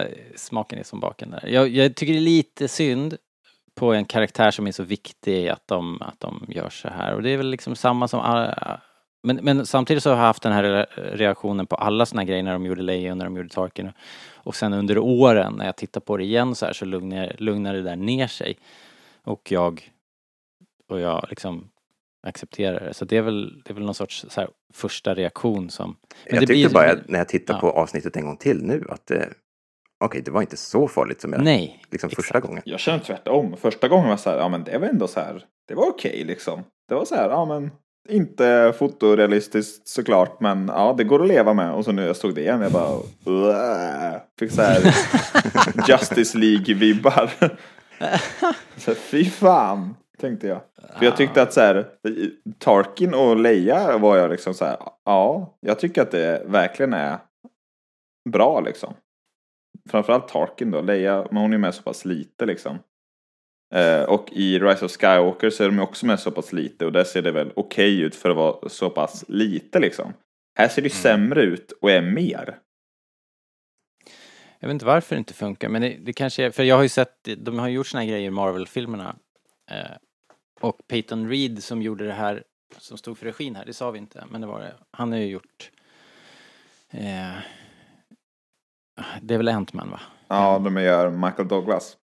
eh, 0.00 0.06
smaken 0.36 0.78
är 0.78 0.82
som 0.82 1.00
baken 1.00 1.30
där. 1.30 1.46
Jag, 1.48 1.68
jag 1.68 1.96
tycker 1.96 2.12
det 2.12 2.18
är 2.18 2.20
lite 2.20 2.68
synd 2.68 3.16
på 3.74 3.92
en 3.92 4.04
karaktär 4.04 4.50
som 4.50 4.66
är 4.66 4.72
så 4.72 4.82
viktig 4.82 5.48
att 5.48 5.68
de, 5.68 6.02
att 6.02 6.20
de 6.20 6.46
gör 6.48 6.70
så 6.70 6.88
här. 6.88 7.14
Och 7.14 7.22
det 7.22 7.30
är 7.30 7.36
väl 7.36 7.50
liksom 7.50 7.76
samma 7.76 8.08
som 8.08 8.20
alla, 8.20 8.80
men, 9.24 9.36
men 9.42 9.66
samtidigt 9.66 10.02
så 10.02 10.10
har 10.10 10.16
jag 10.16 10.24
haft 10.24 10.42
den 10.42 10.52
här 10.52 10.64
re- 10.64 11.16
reaktionen 11.16 11.66
på 11.66 11.76
alla 11.76 12.06
såna 12.06 12.24
grejer 12.24 12.42
när 12.42 12.52
de 12.52 12.66
gjorde 12.66 12.82
Leia 12.82 13.14
när 13.14 13.24
de 13.24 13.36
gjorde 13.36 13.48
Tarkin. 13.48 13.90
Och 14.34 14.56
sen 14.56 14.72
under 14.72 14.98
åren 14.98 15.54
när 15.58 15.66
jag 15.66 15.76
tittar 15.76 16.00
på 16.00 16.16
det 16.16 16.24
igen 16.24 16.54
så 16.54 16.66
här 16.66 16.72
så 16.72 16.84
lugnar, 16.84 17.36
lugnar 17.38 17.74
det 17.74 17.82
där 17.82 17.96
ner 17.96 18.26
sig. 18.26 18.58
Och 19.22 19.52
jag, 19.52 19.90
och 20.88 21.00
jag 21.00 21.26
liksom 21.28 21.70
accepterar 22.26 22.80
det. 22.86 22.94
Så 22.94 23.04
det 23.04 23.16
är 23.16 23.22
väl, 23.22 23.62
det 23.62 23.70
är 23.70 23.74
väl 23.74 23.84
någon 23.84 23.94
sorts 23.94 24.26
så 24.28 24.40
här 24.40 24.50
första 24.74 25.14
reaktion 25.14 25.70
som... 25.70 25.96
men 26.10 26.34
jag 26.34 26.42
det 26.42 26.46
tyckte 26.46 26.68
blir- 26.68 26.74
bara 26.74 26.94
när 27.06 27.18
jag 27.18 27.28
tittar 27.28 27.54
ja. 27.54 27.60
på 27.60 27.70
avsnittet 27.70 28.16
en 28.16 28.26
gång 28.26 28.36
till 28.36 28.62
nu 28.62 28.84
att 28.88 29.10
eh, 29.10 29.22
okej, 30.04 30.22
det 30.22 30.30
var 30.30 30.40
inte 30.40 30.56
så 30.56 30.88
farligt 30.88 31.20
som 31.20 31.32
jag 31.32 31.44
Nej. 31.44 31.82
liksom 31.90 32.08
exakt. 32.08 32.14
första 32.22 32.40
gången. 32.40 32.62
Jag 32.66 32.80
känner 32.80 32.98
tvärtom. 32.98 33.56
Första 33.56 33.88
gången 33.88 34.04
var 34.04 34.12
jag 34.12 34.20
så 34.20 34.30
här, 34.30 34.38
ja 34.38 34.48
men 34.48 34.64
det 34.64 34.78
var 34.78 34.86
ändå 34.88 35.06
så 35.08 35.20
här, 35.20 35.44
det 35.68 35.74
var 35.74 35.88
okej 35.88 36.24
liksom. 36.24 36.64
Det 36.88 36.94
var 36.94 37.04
så 37.04 37.14
här, 37.14 37.30
ja 37.30 37.44
men 37.44 37.70
inte 38.08 38.72
fotorealistiskt 38.78 39.88
såklart, 39.88 40.40
men 40.40 40.68
ja 40.68 40.94
det 40.98 41.04
går 41.04 41.22
att 41.22 41.28
leva 41.28 41.54
med. 41.54 41.72
Och 41.72 41.84
så 41.84 41.92
nu 41.92 42.02
jag 42.06 42.16
stod 42.16 42.34
det 42.34 42.40
igen, 42.40 42.60
jag 42.60 42.72
bara, 42.72 43.00
"Uah." 43.24 44.20
fick 44.38 44.52
så 44.52 44.62
här 44.62 44.80
Justice 45.88 46.38
League-vibbar. 46.38 47.30
Så 48.76 48.94
Fy 48.94 49.24
fan, 49.24 49.94
tänkte 50.18 50.46
jag. 50.46 50.60
För 50.98 51.04
jag 51.04 51.16
tyckte 51.16 51.42
att 51.42 51.52
så 51.52 51.60
här, 51.60 51.86
Tarkin 52.58 53.14
och 53.14 53.36
Leia 53.36 53.98
var 53.98 54.16
jag 54.16 54.30
liksom 54.30 54.54
så 54.54 54.64
här, 54.64 54.76
ja, 55.04 55.54
jag 55.60 55.78
tycker 55.78 56.02
att 56.02 56.10
det 56.10 56.42
verkligen 56.46 56.92
är 56.92 57.18
bra 58.30 58.60
liksom. 58.60 58.94
Framförallt 59.90 60.28
Tarkin 60.28 60.70
då, 60.70 60.80
Leia, 60.80 61.26
men 61.30 61.42
hon 61.42 61.52
är 61.52 61.58
med 61.58 61.74
så 61.74 61.82
pass 61.82 62.04
lite 62.04 62.46
liksom. 62.46 62.78
Eh, 63.74 64.02
och 64.02 64.32
i 64.32 64.58
Rise 64.58 64.84
of 64.84 64.92
Skywalker 64.92 65.50
så 65.50 65.64
är 65.64 65.68
de 65.68 65.76
ju 65.76 65.82
också 65.82 66.06
med 66.06 66.20
så 66.20 66.30
pass 66.30 66.52
lite 66.52 66.86
och 66.86 66.92
där 66.92 67.04
ser 67.04 67.22
det 67.22 67.32
väl 67.32 67.52
okej 67.56 68.00
ut 68.00 68.14
för 68.14 68.30
att 68.30 68.36
vara 68.36 68.68
så 68.68 68.90
pass 68.90 69.24
lite 69.28 69.78
liksom. 69.80 70.12
Här 70.58 70.68
ser 70.68 70.82
det 70.82 70.92
Mm. 70.92 71.02
sämre 71.02 71.42
ut 71.42 71.72
och 71.72 71.90
är 71.90 72.02
mer. 72.02 72.58
Jag 74.58 74.68
vet 74.68 74.74
inte 74.74 74.86
varför 74.86 75.14
det 75.14 75.18
inte 75.18 75.34
funkar, 75.34 75.68
men 75.68 75.82
det, 75.82 75.96
det 76.02 76.12
kanske 76.12 76.44
är, 76.44 76.50
för 76.50 76.62
jag 76.62 76.76
har 76.76 76.82
ju 76.82 76.88
sett, 76.88 77.28
de 77.38 77.58
har 77.58 77.68
gjort 77.68 77.86
såna 77.86 78.00
här 78.00 78.08
grejer 78.08 78.26
i 78.26 78.30
Marvel-filmerna. 78.30 79.16
Eh, 79.70 79.96
och 80.60 80.80
Peyton 80.88 81.28
Reed 81.28 81.62
som 81.64 81.82
gjorde 81.82 82.06
det 82.06 82.12
här, 82.12 82.42
som 82.78 82.96
stod 82.98 83.18
för 83.18 83.26
regin 83.26 83.56
här, 83.56 83.64
det 83.64 83.72
sa 83.72 83.90
vi 83.90 83.98
inte, 83.98 84.24
men 84.30 84.40
det 84.40 84.46
var 84.46 84.60
det. 84.60 84.74
Han 84.90 85.12
har 85.12 85.18
ju 85.18 85.26
gjort, 85.26 85.70
eh, 86.90 87.34
det 89.22 89.34
är 89.34 89.38
väl 89.38 89.48
Ant-Man 89.48 89.90
va? 89.90 90.00
Ja, 90.28 90.58
de 90.58 90.76
gör 90.76 91.10
Michael 91.10 91.48
Douglas. 91.48 91.96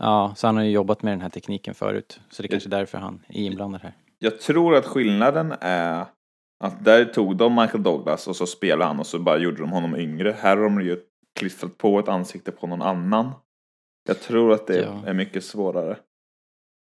Ja, 0.00 0.32
så 0.36 0.46
han 0.46 0.56
har 0.56 0.64
ju 0.64 0.70
jobbat 0.70 1.02
med 1.02 1.12
den 1.12 1.20
här 1.20 1.28
tekniken 1.28 1.74
förut. 1.74 2.20
Så 2.30 2.42
det 2.42 2.46
är 2.46 2.50
kanske 2.50 2.68
är 2.68 2.70
därför 2.70 2.98
han 2.98 3.22
är 3.28 3.40
inblandad 3.40 3.80
här. 3.82 3.92
Jag 4.18 4.40
tror 4.40 4.74
att 4.76 4.86
skillnaden 4.86 5.54
är 5.60 6.04
att 6.64 6.84
där 6.84 7.04
tog 7.04 7.36
de 7.36 7.54
Michael 7.54 7.82
Douglas 7.82 8.26
och 8.28 8.36
så 8.36 8.46
spelade 8.46 8.84
han 8.84 8.98
och 9.00 9.06
så 9.06 9.18
bara 9.18 9.38
gjorde 9.38 9.56
de 9.56 9.70
honom 9.72 9.96
yngre. 9.96 10.36
Här 10.38 10.56
har 10.56 10.64
de 10.64 10.80
ju 10.82 11.00
klistrat 11.38 11.78
på 11.78 11.98
ett 11.98 12.08
ansikte 12.08 12.52
på 12.52 12.66
någon 12.66 12.82
annan. 12.82 13.30
Jag 14.08 14.20
tror 14.20 14.52
att 14.52 14.66
det 14.66 14.80
Ja. 14.80 15.02
är 15.06 15.12
mycket 15.14 15.44
svårare. 15.44 15.96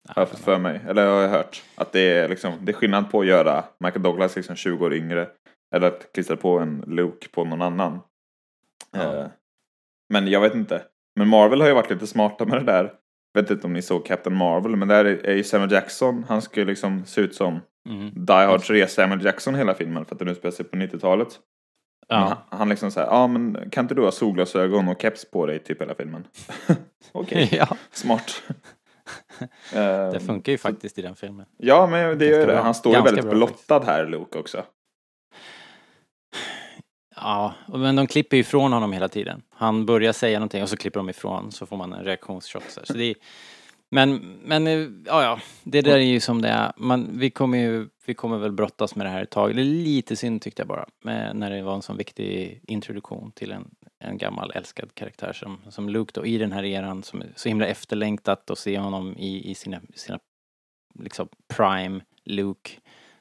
Har 0.07 0.21
jag 0.21 0.29
fått 0.29 0.39
för 0.39 0.57
mig, 0.59 0.81
eller 0.87 1.07
har 1.07 1.21
jag 1.21 1.29
hört. 1.29 1.63
Att 1.75 1.91
det 1.91 1.99
är, 2.01 2.29
liksom, 2.29 2.53
det 2.61 2.71
är 2.71 2.73
skillnad 2.73 3.11
på 3.11 3.19
att 3.19 3.27
göra 3.27 3.63
Michael 3.79 4.03
Douglas 4.03 4.35
liksom 4.35 4.55
20 4.55 4.85
år 4.85 4.93
yngre. 4.93 5.29
Eller 5.75 5.87
att 5.87 6.11
klistra 6.13 6.37
på 6.37 6.59
en 6.59 6.83
Luke 6.87 7.29
på 7.29 7.45
någon 7.45 7.61
annan. 7.61 7.99
Ja. 8.91 9.17
Eh, 9.19 9.27
men 10.09 10.27
jag 10.27 10.41
vet 10.41 10.55
inte. 10.55 10.83
Men 11.15 11.27
Marvel 11.27 11.61
har 11.61 11.67
ju 11.67 11.73
varit 11.73 11.89
lite 11.89 12.07
smarta 12.07 12.45
med 12.45 12.57
det 12.57 12.71
där. 12.71 12.91
Jag 13.33 13.41
vet 13.41 13.51
inte 13.51 13.67
om 13.67 13.73
ni 13.73 13.81
såg 13.81 14.05
Captain 14.05 14.35
Marvel, 14.35 14.75
men 14.75 14.87
där 14.87 15.05
är 15.05 15.35
ju 15.35 15.43
Samuel 15.43 15.71
Jackson, 15.71 16.25
han 16.27 16.41
ska 16.41 16.59
ju 16.59 16.65
liksom 16.65 17.05
se 17.05 17.21
ut 17.21 17.35
som 17.35 17.59
Mm. 17.89 18.25
Die 18.25 18.33
Hard 18.33 18.61
3 18.61 18.87
Samuel 18.87 19.25
Jackson 19.25 19.55
hela 19.55 19.73
filmen 19.73 20.05
för 20.05 20.15
att 20.15 20.19
den 20.19 20.27
utspelar 20.27 20.51
sig 20.51 20.65
på 20.65 20.75
90-talet. 20.77 21.27
Men 22.09 22.19
Ja. 22.19 22.25
han, 22.49 22.59
han 22.59 22.69
liksom 22.69 22.91
säger, 22.91 23.07
ja 23.07 23.27
men 23.27 23.69
kan 23.71 23.85
inte 23.85 23.95
du 23.95 24.01
ha 24.01 24.11
solglasögon 24.11 24.87
och 24.87 25.01
keps 25.01 25.31
på 25.31 25.45
dig 25.45 25.59
typ 25.59 25.81
hela 25.81 25.95
filmen? 25.95 26.27
Okej, 27.11 27.49
ja, 27.59 27.67
smart. 27.91 28.43
det 30.13 30.19
funkar 30.27 30.51
ju 30.51 30.57
faktiskt 30.57 30.99
i 30.99 31.01
den 31.01 31.15
filmen. 31.15 31.45
Ja, 31.57 31.87
men 31.87 32.17
det 32.17 32.25
gör 32.25 32.47
det. 32.47 32.57
Han 32.57 32.73
står 32.73 32.95
ju 32.95 33.01
väldigt 33.01 33.25
bra 33.25 33.33
blottad 33.33 33.83
här, 33.85 34.05
Luke 34.05 34.39
också. 34.39 34.63
Ja, 37.25 37.53
men 37.67 37.95
de 37.95 38.07
klipper 38.07 38.37
ju 38.37 38.41
ifrån 38.41 38.73
honom 38.73 38.93
hela 38.93 39.09
tiden. 39.09 39.41
Han 39.49 39.85
börjar 39.85 40.13
säga 40.13 40.39
någonting 40.39 40.63
och 40.63 40.69
så 40.69 40.77
klipper 40.77 40.99
de 40.99 41.09
ifrån 41.09 41.51
så 41.51 41.65
får 41.65 41.77
man 41.77 41.93
en 41.93 42.03
reaktionsshot. 42.03 42.63
Så, 42.69 42.81
så 42.83 42.93
det 42.93 43.03
är, 43.03 43.15
men, 43.91 44.15
men, 44.43 44.67
eh, 44.67 44.79
ja, 45.05 45.23
ja, 45.23 45.39
det 45.63 45.81
där 45.81 45.97
är 45.97 45.99
ju 45.99 46.19
som 46.19 46.41
det 46.41 46.49
är. 46.49 46.71
Man, 46.77 47.09
vi 47.19 47.29
kommer 47.29 47.57
ju, 47.57 47.87
vi 48.05 48.13
kommer 48.13 48.37
väl 48.37 48.51
brottas 48.51 48.95
med 48.95 49.05
det 49.05 49.09
här 49.09 49.23
ett 49.23 49.29
tag. 49.29 49.55
Det 49.55 49.61
är 49.61 49.65
lite 49.65 50.15
synd 50.15 50.41
tyckte 50.41 50.61
jag 50.61 50.67
bara, 50.67 50.85
med, 51.03 51.35
när 51.35 51.51
det 51.51 51.61
var 51.61 51.75
en 51.75 51.81
sån 51.81 51.97
viktig 51.97 52.61
introduktion 52.67 53.31
till 53.31 53.51
en, 53.51 53.69
en 53.99 54.17
gammal 54.17 54.51
älskad 54.55 54.95
karaktär 54.95 55.33
som, 55.33 55.57
som 55.69 55.89
Luke 55.89 56.11
då, 56.15 56.25
i 56.25 56.37
den 56.37 56.51
här 56.51 56.63
eran 56.63 57.03
som 57.03 57.21
är 57.21 57.27
så 57.35 57.49
himla 57.49 57.67
efterlängtat 57.67 58.49
att 58.49 58.59
se 58.59 58.77
honom 58.77 59.17
i, 59.17 59.51
i 59.51 59.55
sina, 59.55 59.81
sina 59.95 60.19
liksom 60.99 61.27
prime 61.55 62.01
Luke 62.25 62.71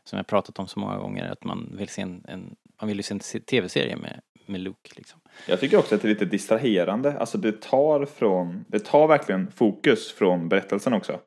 som 0.05 0.17
jag 0.17 0.27
pratat 0.27 0.59
om 0.59 0.69
så 0.69 0.81
många 0.81 0.97
gånger, 0.97 1.31
att 1.31 1.45
man 1.45 1.75
vill 1.77 1.89
se 1.89 2.03
en, 2.03 2.25
en 2.29 2.57
man 2.81 2.89
vill 2.89 2.97
ju 2.97 3.03
se 3.03 3.15
en 3.15 3.21
se- 3.21 3.41
tv-serie 3.41 3.97
med, 3.97 4.21
med 4.47 4.61
Luke 4.61 4.91
liksom. 4.97 5.21
Jag 5.49 5.61
tycker 5.61 5.79
också 5.79 5.95
att 5.95 6.03
det 6.03 6.09
är 6.09 6.11
lite 6.11 6.25
distraherande. 6.25 7.19
Alltså 7.19 7.39
det 7.39 7.63
tar 7.63 8.05
från, 8.05 8.65
det 8.69 8.79
tar 8.79 9.07
verkligen 9.09 9.51
fokus 9.51 10.13
från 10.13 10.49
berättelsen 10.49 10.93
också. 10.93 11.21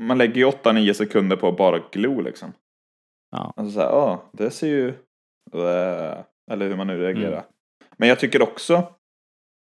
Man 0.00 0.18
lägger 0.18 0.34
ju 0.34 0.46
8-9 0.46 0.92
sekunder 0.92 1.36
på 1.36 1.48
att 1.48 1.56
bara 1.56 1.82
glo 1.92 2.20
liksom. 2.20 2.52
Ja. 3.30 3.52
Alltså 3.56 3.72
såhär, 3.72 3.88
ja, 3.88 4.30
det 4.32 4.50
ser 4.50 4.68
ju... 4.68 4.88
Äh, 5.54 6.24
eller 6.50 6.68
hur 6.68 6.76
man 6.76 6.86
nu 6.86 6.98
reagerar. 6.98 7.32
Mm. 7.32 7.44
Men 7.96 8.08
jag 8.08 8.18
tycker 8.18 8.42
också 8.42 8.94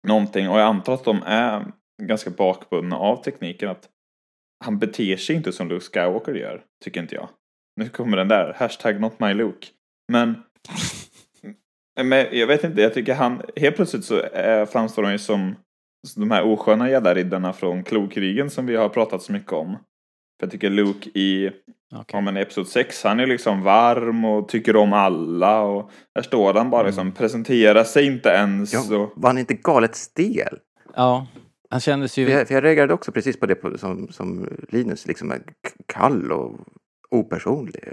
någonting, 0.08 0.48
och 0.48 0.58
jag 0.58 0.66
antar 0.66 0.94
att 0.94 1.04
de 1.04 1.22
är 1.26 1.72
ganska 2.02 2.30
bakbundna 2.30 2.96
av 2.96 3.22
tekniken, 3.22 3.68
att 3.68 3.88
han 4.64 4.78
beter 4.78 5.16
sig 5.16 5.36
inte 5.36 5.52
som 5.52 5.68
Luke 5.68 5.84
Skywalker 5.84 6.34
gör, 6.34 6.64
tycker 6.84 7.00
inte 7.02 7.14
jag. 7.14 7.28
Nu 7.76 7.88
kommer 7.88 8.16
den 8.16 8.28
där, 8.28 8.54
hashtag 8.56 9.00
not 9.00 9.20
my 9.20 9.34
Luke. 9.34 9.66
Men, 10.12 10.42
men 12.04 12.26
jag 12.32 12.46
vet 12.46 12.64
inte, 12.64 12.82
jag 12.82 12.94
tycker 12.94 13.14
han, 13.14 13.42
helt 13.56 13.76
plötsligt 13.76 14.04
så 14.04 14.22
är, 14.32 14.66
framstår 14.66 15.02
han 15.02 15.12
ju 15.12 15.18
som 15.18 15.54
de 16.16 16.30
här 16.30 16.44
osköna 16.44 16.90
gäddariddarna 16.90 17.52
från 17.52 17.84
klokrigen 17.84 18.50
som 18.50 18.66
vi 18.66 18.76
har 18.76 18.88
pratat 18.88 19.22
så 19.22 19.32
mycket 19.32 19.52
om. 19.52 19.72
För 20.40 20.46
jag 20.46 20.50
tycker 20.50 20.70
Luke 20.70 21.10
i 21.14 21.50
Okej. 21.94 22.04
Ja 22.12 22.20
men 22.20 22.36
episod 22.36 22.68
6, 22.68 23.04
han 23.04 23.20
är 23.20 23.26
liksom 23.26 23.62
varm 23.62 24.24
och 24.24 24.48
tycker 24.48 24.76
om 24.76 24.92
alla 24.92 25.60
och 25.60 25.90
här 26.14 26.22
står 26.22 26.54
han 26.54 26.70
bara 26.70 26.82
liksom, 26.82 27.12
presenterar 27.12 27.84
sig 27.84 28.06
inte 28.06 28.28
ens 28.28 28.72
Ja, 28.72 28.98
och... 28.98 29.12
var 29.16 29.28
han 29.28 29.38
inte 29.38 29.54
galet 29.54 29.94
stel? 29.94 30.58
Ja, 30.94 31.26
han 31.70 31.80
kändes 31.80 32.18
ju... 32.18 32.26
För 32.26 32.32
jag, 32.32 32.48
för 32.48 32.54
jag 32.54 32.64
reagerade 32.64 32.94
också 32.94 33.12
precis 33.12 33.40
på 33.40 33.46
det 33.46 33.54
på, 33.54 33.78
som, 33.78 34.08
som 34.08 34.48
Linus, 34.68 35.06
liksom 35.06 35.32
kall 35.86 36.32
och 36.32 36.58
opersonlig. 37.10 37.92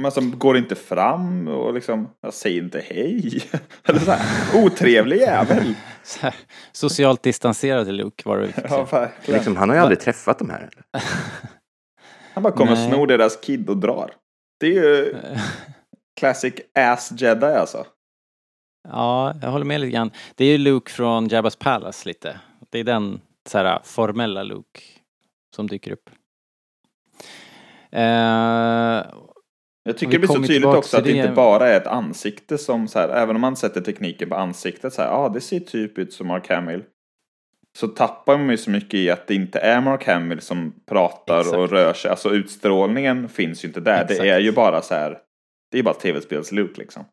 Men 0.00 0.12
som 0.12 0.38
går 0.38 0.56
inte 0.56 0.74
fram 0.74 1.48
och 1.48 1.74
liksom, 1.74 2.10
jag 2.20 2.34
säger 2.34 2.62
inte 2.62 2.80
hej. 2.80 3.42
Eller 3.84 3.98
så 3.98 4.10
här, 4.10 4.64
otrevlig 4.64 5.16
jävel. 5.16 5.74
så 6.02 6.20
här, 6.20 6.34
socialt 6.72 7.22
distanserad 7.22 7.86
till 7.86 7.94
Luke 7.96 8.22
var 8.28 8.38
det 8.38 8.52
Ja, 8.68 8.84
verkligen. 8.84 9.38
Liksom, 9.38 9.56
han 9.56 9.68
har 9.68 9.76
ju 9.76 9.82
aldrig 9.82 10.00
träffat 10.00 10.38
de 10.38 10.50
här. 10.50 10.70
Han 12.34 12.42
bara 12.42 12.52
kommer 12.52 12.72
och 12.72 12.78
snor 12.78 13.06
deras 13.06 13.36
kid 13.36 13.68
och 13.68 13.76
drar. 13.76 14.10
Det 14.60 14.66
är 14.66 14.70
ju 14.70 15.14
classic 16.20 16.54
ass 16.74 17.12
jedi 17.16 17.46
alltså. 17.46 17.86
Ja, 18.88 19.34
jag 19.42 19.50
håller 19.50 19.64
med 19.64 19.80
lite 19.80 19.90
grann. 19.90 20.10
Det 20.34 20.44
är 20.44 20.48
ju 20.48 20.58
Luke 20.58 20.92
från 20.92 21.28
Jabba's 21.28 21.58
Palace 21.58 22.08
lite. 22.08 22.40
Det 22.70 22.78
är 22.78 22.84
den 22.84 23.20
så 23.48 23.58
här 23.58 23.80
formella 23.84 24.42
Luke 24.42 24.80
som 25.56 25.66
dyker 25.66 25.92
upp. 25.92 26.10
Eh, 27.90 29.02
Jag 29.84 29.98
tycker 29.98 30.12
det 30.12 30.18
blir 30.18 30.28
så 30.28 30.42
tydligt 30.42 30.64
också 30.64 30.96
att 30.96 31.04
det. 31.04 31.12
inte 31.12 31.28
bara 31.28 31.68
är 31.68 31.76
ett 31.76 31.86
ansikte 31.86 32.58
som 32.58 32.88
så 32.88 32.98
här, 32.98 33.08
även 33.08 33.36
om 33.36 33.40
man 33.40 33.56
sätter 33.56 33.80
tekniken 33.80 34.28
på 34.28 34.34
ansiktet 34.34 34.92
så 34.92 35.02
här, 35.02 35.08
ja 35.08 35.16
ah, 35.16 35.28
det 35.28 35.40
ser 35.40 35.60
typ 35.60 35.98
ut 35.98 36.12
som 36.12 36.26
Mark 36.26 36.48
Hamill. 36.48 36.82
Så 37.78 37.88
tappar 37.88 38.38
man 38.38 38.50
ju 38.50 38.56
så 38.56 38.70
mycket 38.70 38.94
i 38.94 39.10
att 39.10 39.26
det 39.26 39.34
inte 39.34 39.58
är 39.58 39.80
Mark 39.80 40.06
Hamill 40.06 40.40
som 40.40 40.74
pratar 40.86 41.40
Exakt. 41.40 41.56
och 41.56 41.70
rör 41.70 41.92
sig. 41.92 42.10
Alltså 42.10 42.30
utstrålningen 42.30 43.28
finns 43.28 43.64
ju 43.64 43.68
inte 43.68 43.80
där. 43.80 44.02
Exakt. 44.02 44.20
Det 44.20 44.28
är 44.28 44.38
ju 44.38 44.52
bara 44.52 44.82
så 44.82 44.94
här, 44.94 45.18
det 45.70 45.78
är 45.78 45.82
bara 45.82 45.94
tv-spels-Luke 45.94 46.78
liksom. 46.78 47.04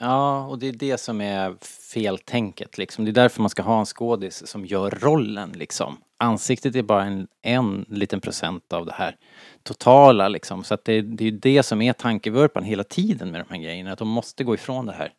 Ja, 0.00 0.46
och 0.46 0.58
det 0.58 0.68
är 0.68 0.72
det 0.72 0.98
som 0.98 1.20
är 1.20 1.54
feltänket 1.92 2.78
liksom. 2.78 3.04
Det 3.04 3.10
är 3.10 3.12
därför 3.12 3.40
man 3.42 3.50
ska 3.50 3.62
ha 3.62 3.78
en 3.80 3.86
skådis 3.86 4.46
som 4.46 4.66
gör 4.66 4.90
rollen 4.90 5.52
liksom. 5.52 5.96
Ansiktet 6.18 6.76
är 6.76 6.82
bara 6.82 7.04
en, 7.04 7.28
en 7.42 7.84
liten 7.88 8.20
procent 8.20 8.72
av 8.72 8.86
det 8.86 8.92
här 8.92 9.16
totala 9.62 10.28
liksom. 10.28 10.64
Så 10.64 10.74
att 10.74 10.84
det, 10.84 11.00
det 11.02 11.24
är 11.24 11.30
ju 11.30 11.38
det 11.38 11.62
som 11.62 11.82
är 11.82 11.92
tankevurpan 11.92 12.64
hela 12.64 12.84
tiden 12.84 13.30
med 13.30 13.40
de 13.48 13.54
här 13.54 13.62
grejerna. 13.62 13.92
Att 13.92 13.98
de 13.98 14.08
måste 14.08 14.44
gå 14.44 14.54
ifrån 14.54 14.86
det 14.86 14.92
här. 14.92 15.12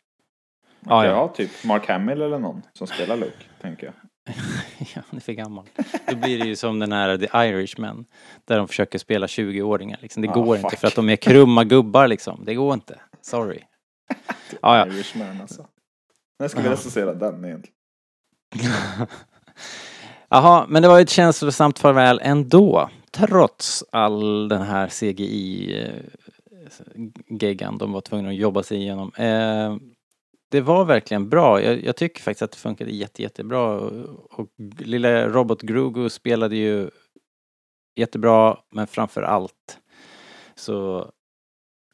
Ja, 0.86 1.06
ja. 1.06 1.28
typ 1.28 1.50
Mark 1.64 1.88
Hamill 1.88 2.22
eller 2.22 2.38
någon 2.38 2.62
som 2.72 2.86
spelar 2.86 3.16
Luke, 3.16 3.44
tänker 3.62 3.86
jag. 3.86 3.94
Ja, 4.78 5.02
han 5.08 5.16
är 5.16 5.20
för 5.20 5.32
gammal. 5.32 5.64
Då 6.08 6.16
blir 6.16 6.38
det 6.38 6.44
ju 6.46 6.56
som 6.56 6.78
den 6.78 6.92
här 6.92 7.18
The 7.18 7.48
Irishman. 7.48 8.04
Där 8.44 8.58
de 8.58 8.68
försöker 8.68 8.98
spela 8.98 9.26
20-åringar 9.26 9.98
liksom. 10.02 10.22
Det 10.22 10.28
Ah, 10.28 10.32
går 10.34 10.56
fuck. 10.56 10.64
inte 10.64 10.76
för 10.76 10.88
att 10.88 10.94
de 10.94 11.08
är 11.08 11.16
krumma 11.16 11.64
gubbar 11.64 12.08
liksom. 12.08 12.42
Det 12.44 12.54
går 12.54 12.74
inte. 12.74 12.98
Sorry. 13.22 13.58
Ja, 14.62 14.78
ja. 14.78 14.86
Irishman 14.86 15.40
alltså. 15.40 15.66
När 16.38 16.48
ska 16.48 16.60
vi 16.60 16.66
Ja. 16.66 16.72
recensera 16.72 17.14
den 17.14 17.44
egentligen? 17.44 17.76
Jaha, 20.28 20.66
men 20.68 20.82
det 20.82 20.88
var 20.88 20.98
ju 20.98 21.02
ett 21.02 21.10
känslosamt 21.10 21.78
farväl 21.78 22.20
ändå. 22.22 22.90
Trots 23.10 23.84
all 23.92 24.48
den 24.48 24.62
här 24.62 24.88
CGI-geggan 24.88 27.78
de 27.78 27.92
var 27.92 28.00
tvungna 28.00 28.28
att 28.28 28.34
jobba 28.36 28.62
sig 28.62 28.78
igenom. 28.78 29.12
Eh, 29.16 29.76
det 30.50 30.60
var 30.60 30.84
verkligen 30.84 31.28
bra. 31.28 31.62
Jag, 31.62 31.84
jag 31.84 31.96
tycker 31.96 32.22
faktiskt 32.22 32.42
att 32.42 32.52
det 32.52 32.58
funkade 32.58 32.90
jätte, 32.90 33.22
jättebra. 33.22 33.80
Och, 33.80 34.40
och 34.40 34.48
lilla 34.78 35.28
Robot 35.28 35.62
Grogu 35.62 36.08
spelade 36.08 36.56
ju 36.56 36.90
jättebra, 37.96 38.58
men 38.70 38.86
framför 38.86 39.22
allt 39.22 39.78
så 40.54 41.10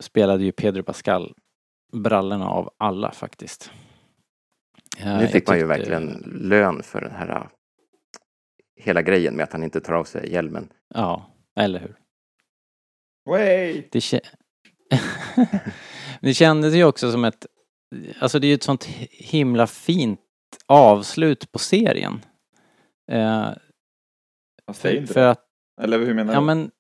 spelade 0.00 0.44
ju 0.44 0.52
Pedro 0.52 0.82
Pascal 0.82 1.34
brallorna 1.92 2.48
av 2.48 2.74
alla 2.78 3.12
faktiskt. 3.12 3.70
Nu 5.04 5.26
fick 5.28 5.48
man 5.48 5.56
ju 5.56 5.62
tyckte- 5.62 5.66
verkligen 5.66 6.08
lön 6.48 6.82
för 6.82 7.00
den 7.00 7.10
här 7.10 7.28
äh, 7.28 7.46
hela 8.76 9.02
grejen 9.02 9.36
med 9.36 9.44
att 9.44 9.52
han 9.52 9.64
inte 9.64 9.80
tar 9.80 9.92
av 9.92 10.04
sig 10.04 10.32
hjälmen. 10.32 10.72
Ja, 10.94 11.34
eller 11.56 11.80
hur? 11.80 11.96
Way! 13.30 13.88
Det, 13.92 13.98
kä- 13.98 14.20
det 16.20 16.34
kändes 16.34 16.74
ju 16.74 16.84
också 16.84 17.12
som 17.12 17.24
ett, 17.24 17.46
alltså 18.20 18.38
det 18.38 18.46
är 18.46 18.48
ju 18.48 18.54
ett 18.54 18.62
sånt 18.62 18.84
himla 19.10 19.66
fint 19.66 20.20
avslut 20.66 21.52
på 21.52 21.58
serien. 21.58 22.20
Eh, 23.12 23.50
för 24.74 25.14
det. 25.14 25.30
att, 25.30 25.44
Eller 25.80 25.98
hur 25.98 26.14
menar 26.14 26.32
ja 26.34 26.40
du? 26.40 26.46
men, 26.46 26.70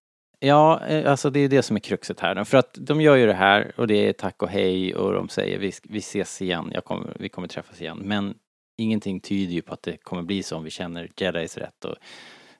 ja, 0.40 0.86
eh, 0.86 1.10
alltså 1.10 1.30
det 1.30 1.40
är 1.40 1.48
det 1.48 1.62
som 1.62 1.76
är 1.76 1.80
kruxet 1.80 2.20
här. 2.20 2.44
För 2.44 2.58
att 2.58 2.78
de 2.80 3.00
gör 3.00 3.16
ju 3.16 3.26
det 3.26 3.34
här 3.34 3.72
och 3.76 3.86
det 3.86 4.08
är 4.08 4.12
tack 4.12 4.42
och 4.42 4.48
hej 4.48 4.94
och 4.94 5.12
de 5.12 5.28
säger 5.28 5.58
vi, 5.58 5.72
vi 5.82 5.98
ses 5.98 6.42
igen, 6.42 6.70
jag 6.74 6.84
kommer, 6.84 7.16
vi 7.20 7.28
kommer 7.28 7.48
träffas 7.48 7.80
igen. 7.80 7.98
Men 8.04 8.34
ingenting 8.78 9.20
tyder 9.20 9.52
ju 9.52 9.62
på 9.62 9.74
att 9.74 9.82
det 9.82 9.96
kommer 9.96 10.22
bli 10.22 10.42
så 10.42 10.56
om 10.56 10.64
vi 10.64 10.70
känner 10.70 11.10
Jedis 11.16 11.56
rätt. 11.56 11.84
Och, 11.84 11.94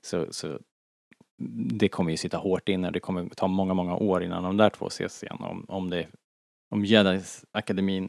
så, 0.00 0.26
så 0.30 0.58
det 1.78 1.88
kommer 1.88 2.10
ju 2.10 2.16
sitta 2.16 2.36
hårt 2.36 2.68
inne. 2.68 2.90
Det 2.90 3.00
kommer 3.00 3.28
ta 3.28 3.46
många, 3.46 3.74
många 3.74 3.96
år 3.96 4.24
innan 4.24 4.42
de 4.42 4.56
där 4.56 4.70
två 4.70 4.86
ses 4.86 5.22
igen. 5.22 5.38
Om, 5.40 5.64
om 5.68 5.90
det, 5.90 6.06
om 6.70 6.84
Jedis 6.84 7.44
akademin 7.52 8.04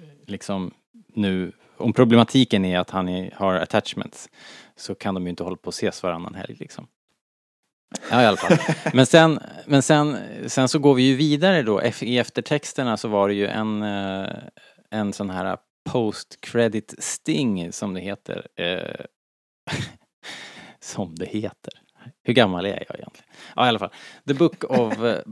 eh, 0.00 0.08
liksom 0.26 0.74
nu, 1.14 1.52
om 1.76 1.92
problematiken 1.92 2.64
är 2.64 2.78
att 2.78 2.90
han 2.90 3.08
är, 3.08 3.30
har 3.30 3.54
attachments 3.54 4.28
så 4.76 4.94
kan 4.94 5.14
de 5.14 5.22
ju 5.22 5.30
inte 5.30 5.44
hålla 5.44 5.56
på 5.56 5.68
att 5.68 5.74
ses 5.74 6.02
varannan 6.02 6.34
helg 6.34 6.56
liksom. 6.60 6.86
Ja 8.10 8.22
i 8.22 8.26
alla 8.26 8.36
fall. 8.36 8.58
Men 8.94 9.06
sen, 9.06 9.40
men 9.66 9.82
sen, 9.82 10.18
sen 10.46 10.68
så 10.68 10.78
går 10.78 10.94
vi 10.94 11.02
ju 11.02 11.16
vidare 11.16 11.62
då. 11.62 11.82
I 12.00 12.18
eftertexterna 12.18 12.96
så 12.96 13.08
var 13.08 13.28
det 13.28 13.34
ju 13.34 13.46
en, 13.46 13.82
eh, 13.82 14.28
en 14.90 15.12
sån 15.12 15.30
här 15.30 15.56
post 15.90 16.40
credit 16.40 16.94
sting 16.98 17.72
som 17.72 17.94
det 17.94 18.00
heter. 18.00 18.46
Eh, 18.56 19.04
som 20.80 21.14
det 21.14 21.26
heter. 21.26 21.72
Hur 22.22 22.34
gammal 22.34 22.66
är 22.66 22.70
jag 22.70 22.98
egentligen? 22.98 23.30
Ja, 23.56 23.66
i 23.66 23.68
alla 23.68 23.78
fall. 23.78 23.92
The 24.26 24.34
Book 24.34 24.64
of, 24.64 25.02
eh, 25.02 25.22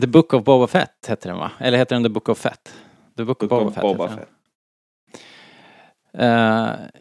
The 0.00 0.06
Book 0.06 0.34
of 0.34 0.44
Boba 0.44 0.66
Fett 0.66 1.06
heter 1.08 1.30
den 1.30 1.38
va? 1.38 1.52
Eller 1.58 1.78
heter 1.78 1.96
den 1.96 2.02
The 2.02 2.08
Book 2.08 2.28
of 2.28 2.38
Fett? 2.38 2.74
The 3.16 3.24
Book 3.24 3.42
of 3.42 3.48
Book 3.48 3.60
Boba 3.60 3.68
of 3.68 3.74
Fett. 3.74 3.82
Boba 3.82 4.08
heter 4.08 4.16
den. 4.16 4.26
Fett. 4.26 4.36
Uh, 6.14 7.00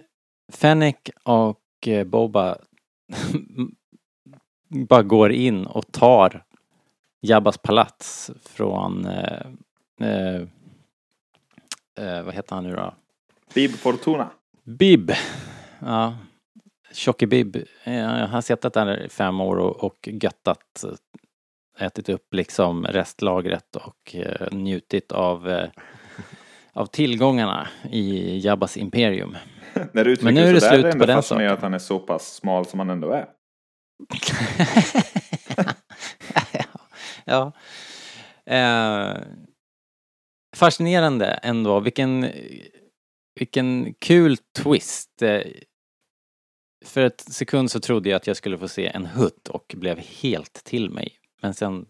Fennec 0.52 0.96
och 1.24 1.88
eh, 1.88 2.04
Boba 2.04 2.58
bara 4.70 5.04
går 5.04 5.32
in 5.32 5.66
och 5.66 5.92
tar 5.92 6.44
Jabbas 7.22 7.58
palats 7.58 8.32
från 8.46 9.06
eh, 9.06 9.48
eh, 10.02 10.42
eh, 12.00 12.24
vad 12.24 12.34
heter 12.34 12.56
han 12.56 12.64
nu 12.64 12.76
då? 12.76 12.94
Bib 13.54 13.72
Fortuna. 13.72 14.30
Bib. 14.64 15.12
Ja. 15.80 16.18
Tjocke 16.94 17.28
Bib. 17.28 17.58
Han 17.84 18.30
har 18.30 18.42
suttit 18.42 18.74
där 18.74 19.06
i 19.06 19.10
fem 19.10 19.42
år 19.42 19.56
och, 19.60 19.84
och 19.84 20.10
göttat. 20.12 20.84
eh, 20.84 20.90
Ätit 21.86 22.10
upp 22.10 22.34
liksom 22.34 22.86
restlagret 22.86 23.76
och 23.76 24.16
eh, 24.16 24.48
njutit 24.52 25.12
av, 25.12 25.50
eh, 25.50 25.70
av 26.74 26.86
tillgångarna 26.86 27.68
i 27.92 28.38
Jabbas 28.40 28.78
imperium. 28.78 29.38
När 29.94 30.06
du 30.06 30.12
uttrycker 30.12 30.24
Men 30.26 30.34
nu 30.34 30.50
är 30.50 30.54
det 30.54 30.62
så 30.62 30.66
där 30.70 30.74
slut 30.82 30.96
är 30.96 31.00
på 31.00 31.06
den 31.06 31.24
saken. 31.24 31.52
att 31.52 31.62
han 31.62 31.74
är 31.74 31.80
så 31.80 32.00
pass 32.00 32.36
smal 32.36 32.66
som 32.66 32.80
han 32.80 32.90
ändå 32.90 33.12
är 33.12 33.26
ja. 37.26 37.52
Eh, 38.46 39.18
fascinerande 40.56 41.26
ändå. 41.26 41.80
Vilken, 41.80 42.32
vilken 43.40 43.94
kul 43.94 44.38
twist. 44.38 45.22
Eh, 45.22 45.42
för 46.86 47.02
ett 47.02 47.22
sekund 47.22 47.72
så 47.72 47.80
trodde 47.80 48.10
jag 48.10 48.18
att 48.18 48.28
jag 48.28 48.38
skulle 48.38 48.58
få 48.58 48.68
se 48.68 48.88
en 48.88 49.06
hutt 49.06 49.48
och 49.48 49.74
blev 49.78 50.00
helt 50.00 50.64
till 50.64 50.90
mig. 50.90 51.20
Men 51.42 51.54
sen 51.54 51.86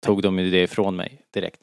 tog 0.00 0.22
de 0.22 0.38
ju 0.38 0.50
det 0.50 0.62
ifrån 0.62 0.96
mig 0.96 1.22
direkt. 1.34 1.60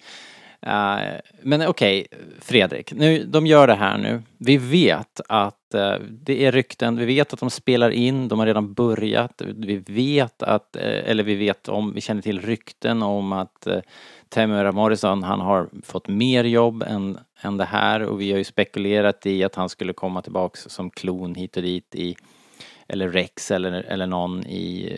Uh, 0.68 1.20
men 1.42 1.68
okej, 1.68 2.08
Fredrik, 2.40 2.94
nu, 2.94 3.24
de 3.24 3.48
gör 3.48 3.68
det 3.68 3.76
här 3.76 3.98
nu. 3.98 4.22
Vi 4.38 4.58
vet 4.58 5.22
att 5.30 5.76
uh, 5.76 5.96
det 6.10 6.46
är 6.46 6.52
rykten, 6.52 6.98
vi 6.98 7.06
vet 7.06 7.34
att 7.34 7.40
de 7.40 7.50
spelar 7.50 7.90
in, 7.90 8.28
de 8.28 8.40
har 8.40 8.46
redan 8.46 8.74
börjat. 8.74 9.42
Vi 9.46 9.84
vet 9.88 10.44
att, 10.44 10.78
uh, 10.80 11.10
eller 11.10 11.24
vi 11.24 11.36
vet 11.36 11.70
om, 11.70 11.94
vi 11.94 12.02
känner 12.02 12.22
till 12.22 12.42
rykten 12.42 13.04
om 13.04 13.34
att 13.34 13.68
uh, 13.68 13.78
Temura 14.30 14.72
Morrison, 14.72 15.24
han 15.24 15.40
har 15.40 15.70
fått 15.84 16.08
mer 16.08 16.44
jobb 16.44 16.84
än, 16.88 17.18
än 17.42 17.58
det 17.58 17.66
här 17.66 18.04
och 18.04 18.22
vi 18.22 18.32
har 18.32 18.38
ju 18.38 18.44
spekulerat 18.44 19.26
i 19.26 19.44
att 19.44 19.56
han 19.56 19.70
skulle 19.70 19.94
komma 19.94 20.22
tillbaks 20.22 20.62
som 20.70 20.90
klon 20.90 21.36
hit 21.36 21.58
och 21.58 21.64
dit 21.64 21.96
i, 21.96 22.16
eller 22.88 23.10
Rex 23.10 23.52
eller, 23.52 23.72
eller 23.72 24.08
någon 24.08 24.46
i, 24.46 24.94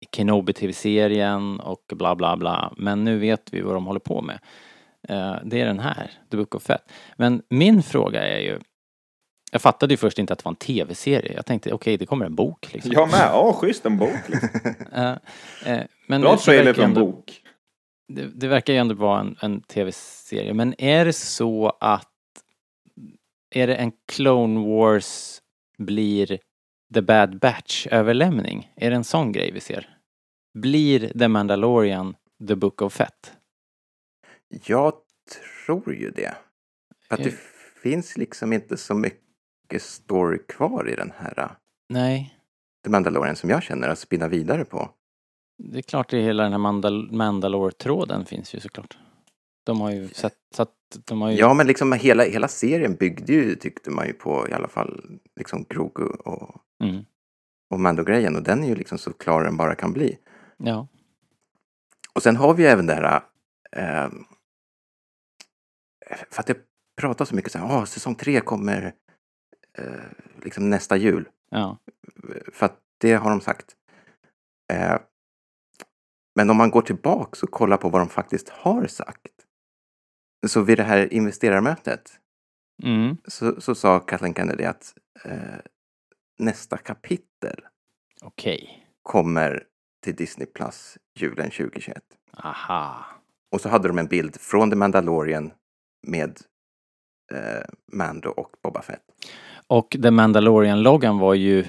i 0.00 0.16
Kenobi-tv-serien 0.16 1.60
och 1.60 1.92
bla 1.92 2.14
bla 2.14 2.36
bla. 2.36 2.72
Men 2.76 3.04
nu 3.04 3.18
vet 3.18 3.52
vi 3.52 3.60
vad 3.60 3.74
de 3.74 3.86
håller 3.86 4.00
på 4.00 4.22
med. 4.22 4.38
Eh, 5.10 5.36
det 5.44 5.60
är 5.60 5.66
den 5.66 5.80
här, 5.80 6.10
The 6.30 6.36
Book 6.36 6.54
of 6.54 6.62
Fett. 6.62 6.92
Men 7.16 7.42
min 7.48 7.82
fråga 7.82 8.22
är 8.28 8.38
ju, 8.40 8.58
jag 9.52 9.62
fattade 9.62 9.92
ju 9.92 9.96
först 9.96 10.18
inte 10.18 10.32
att 10.32 10.38
det 10.38 10.44
var 10.44 10.52
en 10.52 10.56
tv-serie. 10.56 11.32
Jag 11.34 11.46
tänkte 11.46 11.72
okej, 11.72 11.96
det 11.96 12.06
kommer 12.06 12.26
en 12.26 12.34
bok 12.34 12.72
liksom. 12.72 12.92
Jag 12.92 13.10
med. 13.10 13.20
Ja, 13.20 13.52
schysst 13.52 13.86
en 13.86 13.98
bok. 13.98 14.28
Liksom. 14.28 14.48
Eh, 14.92 15.10
eh, 15.66 15.84
men 16.08 16.20
Bra 16.20 16.32
det 16.32 16.38
trailer 16.38 16.72
för 16.72 16.82
en 16.82 16.88
ändå- 16.88 17.06
bok. 17.06 17.42
det, 18.08 18.26
det 18.34 18.48
verkar 18.48 18.72
ju 18.72 18.78
ändå 18.78 18.94
vara 18.94 19.20
en, 19.20 19.36
en 19.40 19.60
tv-serie. 19.60 20.54
Men 20.54 20.74
är 20.80 21.04
det 21.04 21.12
så 21.12 21.76
att 21.80 22.06
är 23.54 23.66
det 23.66 23.74
en 23.74 23.92
Clone 24.12 24.60
Wars 24.68 25.40
blir 25.78 26.38
The 26.94 27.00
Bad 27.02 27.38
Batch 27.38 27.86
överlämning? 27.86 28.72
Är 28.76 28.90
det 28.90 28.96
en 28.96 29.04
sån 29.04 29.32
grej 29.32 29.50
vi 29.52 29.60
ser? 29.60 29.88
Blir 30.54 31.18
The 31.18 31.28
Mandalorian 31.28 32.14
The 32.48 32.54
Book 32.54 32.82
of 32.82 32.92
Fett? 32.94 33.32
Jag 34.66 34.92
tror 35.64 35.94
ju 35.94 36.10
det. 36.10 36.34
För 37.08 37.14
att 37.14 37.24
det 37.24 37.34
finns 37.82 38.16
liksom 38.16 38.52
inte 38.52 38.76
så 38.76 38.94
mycket 38.94 39.82
story 39.82 40.38
kvar 40.48 40.88
i 40.88 40.94
den 40.96 41.12
här 41.16 41.38
uh, 41.38 41.50
Nej, 41.88 42.34
The 42.84 42.90
Mandalorian 42.90 43.36
som 43.36 43.50
jag 43.50 43.62
känner 43.62 43.88
att 43.88 43.98
spinna 43.98 44.28
vidare 44.28 44.64
på. 44.64 44.90
det 45.58 45.78
är 45.78 45.82
klart 45.82 46.10
det 46.10 46.22
hela 46.22 46.42
den 46.42 46.52
här 46.52 46.58
Mandal- 46.58 47.12
Mandalore-tråden 47.12 48.24
finns 48.24 48.54
ju 48.54 48.60
såklart. 48.60 48.98
De 49.64 49.80
har 49.80 49.90
ju 49.90 50.08
sett, 50.08 50.34
så 50.54 50.62
att 50.62 50.74
de 51.04 51.22
har 51.22 51.30
ju... 51.30 51.36
Ja, 51.36 51.54
men 51.54 51.66
liksom 51.66 51.92
hela, 51.92 52.24
hela 52.24 52.48
serien 52.48 52.94
byggde 52.94 53.32
ju, 53.32 53.54
tyckte 53.54 53.90
man 53.90 54.06
ju 54.06 54.12
på 54.12 54.48
i 54.48 54.52
alla 54.52 54.68
fall, 54.68 55.18
liksom 55.36 55.64
Grogu 55.68 56.04
och, 56.04 56.56
Mm, 56.82 57.04
och 57.70 57.80
Mando-grejen. 57.80 58.36
Och 58.36 58.42
den 58.42 58.64
är 58.64 58.68
ju 58.68 58.74
liksom 58.74 58.98
så 58.98 59.12
klar 59.12 59.44
den 59.44 59.56
bara 59.56 59.74
kan 59.74 59.92
bli. 59.92 60.18
ja. 60.56 60.86
Och 62.14 62.22
sen 62.22 62.36
har 62.36 62.54
vi 62.54 62.62
ju 62.62 62.68
även 62.68 62.86
det 62.86 62.94
här... 62.94 63.22
Eh, 63.72 64.10
för 66.30 66.40
att 66.40 66.46
det 66.46 66.58
pratas 67.00 67.28
så 67.28 67.34
mycket 67.34 67.52
så 67.52 67.58
här, 67.58 67.82
ah, 67.82 67.86
säsong 67.86 68.14
tre 68.14 68.40
kommer 68.40 68.94
eh, 69.78 69.84
liksom 70.42 70.70
nästa 70.70 70.96
jul. 70.96 71.28
ja. 71.50 71.78
För 72.52 72.66
att 72.66 72.78
det 72.98 73.12
har 73.14 73.30
de 73.30 73.40
sagt. 73.40 73.76
Eh, 74.72 74.98
men 76.34 76.50
om 76.50 76.56
man 76.56 76.70
går 76.70 76.82
tillbaks 76.82 77.42
och 77.42 77.50
kollar 77.50 77.76
på 77.76 77.88
vad 77.88 78.00
de 78.00 78.08
faktiskt 78.08 78.48
har 78.48 78.86
sagt. 78.86 79.32
Så 80.46 80.62
vid 80.62 80.78
det 80.78 80.84
här 80.84 81.12
investerarmötet 81.12 82.20
Mm, 82.82 83.16
så, 83.24 83.60
så 83.60 83.74
sa 83.74 84.00
Kathleen 84.00 84.34
Kennedy 84.34 84.64
att 84.64 84.94
eh, 85.24 85.58
nästa 86.38 86.76
kapitel 86.76 87.60
okej. 88.22 88.86
kommer 89.02 89.64
till 90.04 90.14
Disney 90.14 90.46
Plus 90.46 90.98
julen 91.14 91.50
2021. 91.50 92.02
Aha. 92.32 93.06
Och 93.52 93.60
så 93.60 93.68
hade 93.68 93.88
de 93.88 93.98
en 93.98 94.06
bild 94.06 94.36
från 94.40 94.70
The 94.70 94.76
Mandalorian 94.76 95.52
med 96.06 96.38
eh, 97.32 97.64
Mando 97.92 98.30
och 98.30 98.56
Boba 98.62 98.82
Fett. 98.82 99.02
Och 99.66 99.96
The 100.02 100.10
Mandalorian-loggan 100.10 101.18
var 101.18 101.34
ju 101.34 101.66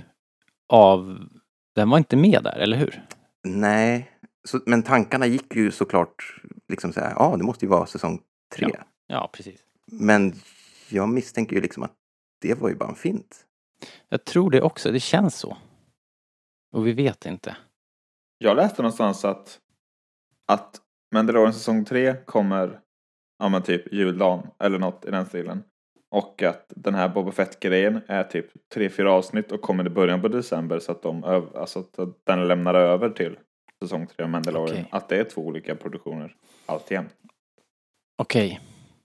av... 0.68 1.28
Den 1.76 1.90
var 1.90 1.98
inte 1.98 2.16
med 2.16 2.44
där, 2.44 2.58
eller 2.58 2.78
hur? 2.78 3.06
Nej, 3.44 4.12
så, 4.44 4.60
men 4.66 4.84
tankarna 4.84 5.26
gick 5.26 5.56
ju 5.56 5.72
såklart 5.72 6.42
liksom 6.68 6.94
så 6.94 7.00
här, 7.00 7.14
ja, 7.16 7.38
det 7.38 7.44
måste 7.44 7.66
ju 7.66 7.70
vara 7.70 7.86
säsong 7.86 8.22
tre. 8.56 8.68
Ja. 8.74 8.84
Ja, 9.08 9.30
precis. 9.34 9.62
Men 9.92 10.34
jag 10.90 11.10
misstänker 11.10 11.56
ju 11.56 11.62
liksom 11.62 11.84
att 11.84 11.94
det 12.42 12.54
var 12.54 12.70
ju 12.70 12.76
bara 12.76 12.90
en 12.90 12.96
fint. 12.96 13.46
Jag 14.10 14.26
tror 14.26 14.52
det 14.52 14.62
också, 14.62 14.92
det 14.92 15.00
känns 15.00 15.36
så. 15.36 15.58
Och 16.72 16.88
vi 16.88 16.94
vet 16.94 17.26
inte. 17.26 17.58
Jag 18.38 18.56
läste 18.56 18.82
någonstans 18.82 19.26
att, 19.26 19.60
att 20.48 20.82
Mandalorian 21.14 21.54
säsong 21.54 21.86
3 21.86 22.16
kommer, 22.26 22.80
ja 23.42 23.50
men 23.50 23.62
typ 23.62 23.94
juldagen 23.94 24.48
eller 24.64 24.80
något 24.80 25.06
i 25.06 25.12
den 25.12 25.26
stilen. 25.26 25.64
Och 26.12 26.44
att 26.44 26.66
den 26.76 26.96
här 26.96 27.10
Boba 27.10 27.32
Fett-grejen 27.32 28.02
är 28.08 28.24
typ 28.24 28.46
3-4 28.76 29.06
avsnitt 29.06 29.52
och 29.52 29.62
kommer 29.62 29.86
i 29.88 29.90
början 29.90 30.22
på 30.22 30.28
december 30.28 30.80
så 30.80 30.92
att 30.92 31.04
de 31.04 31.24
öv- 31.24 31.58
alltså 31.58 31.80
att 31.80 32.00
den 32.26 32.48
lämnar 32.48 32.74
över 32.74 33.10
till 33.10 33.38
säsong 33.84 34.08
3 34.08 34.24
av 34.24 34.30
Mandalorian. 34.30 34.72
Okej. 34.76 34.88
Att 34.92 35.10
det 35.10 35.18
är 35.20 35.24
två 35.24 35.42
olika 35.42 35.76
produktioner 35.76 36.36
alltjämt. 36.66 37.14
Okej. 38.18 38.60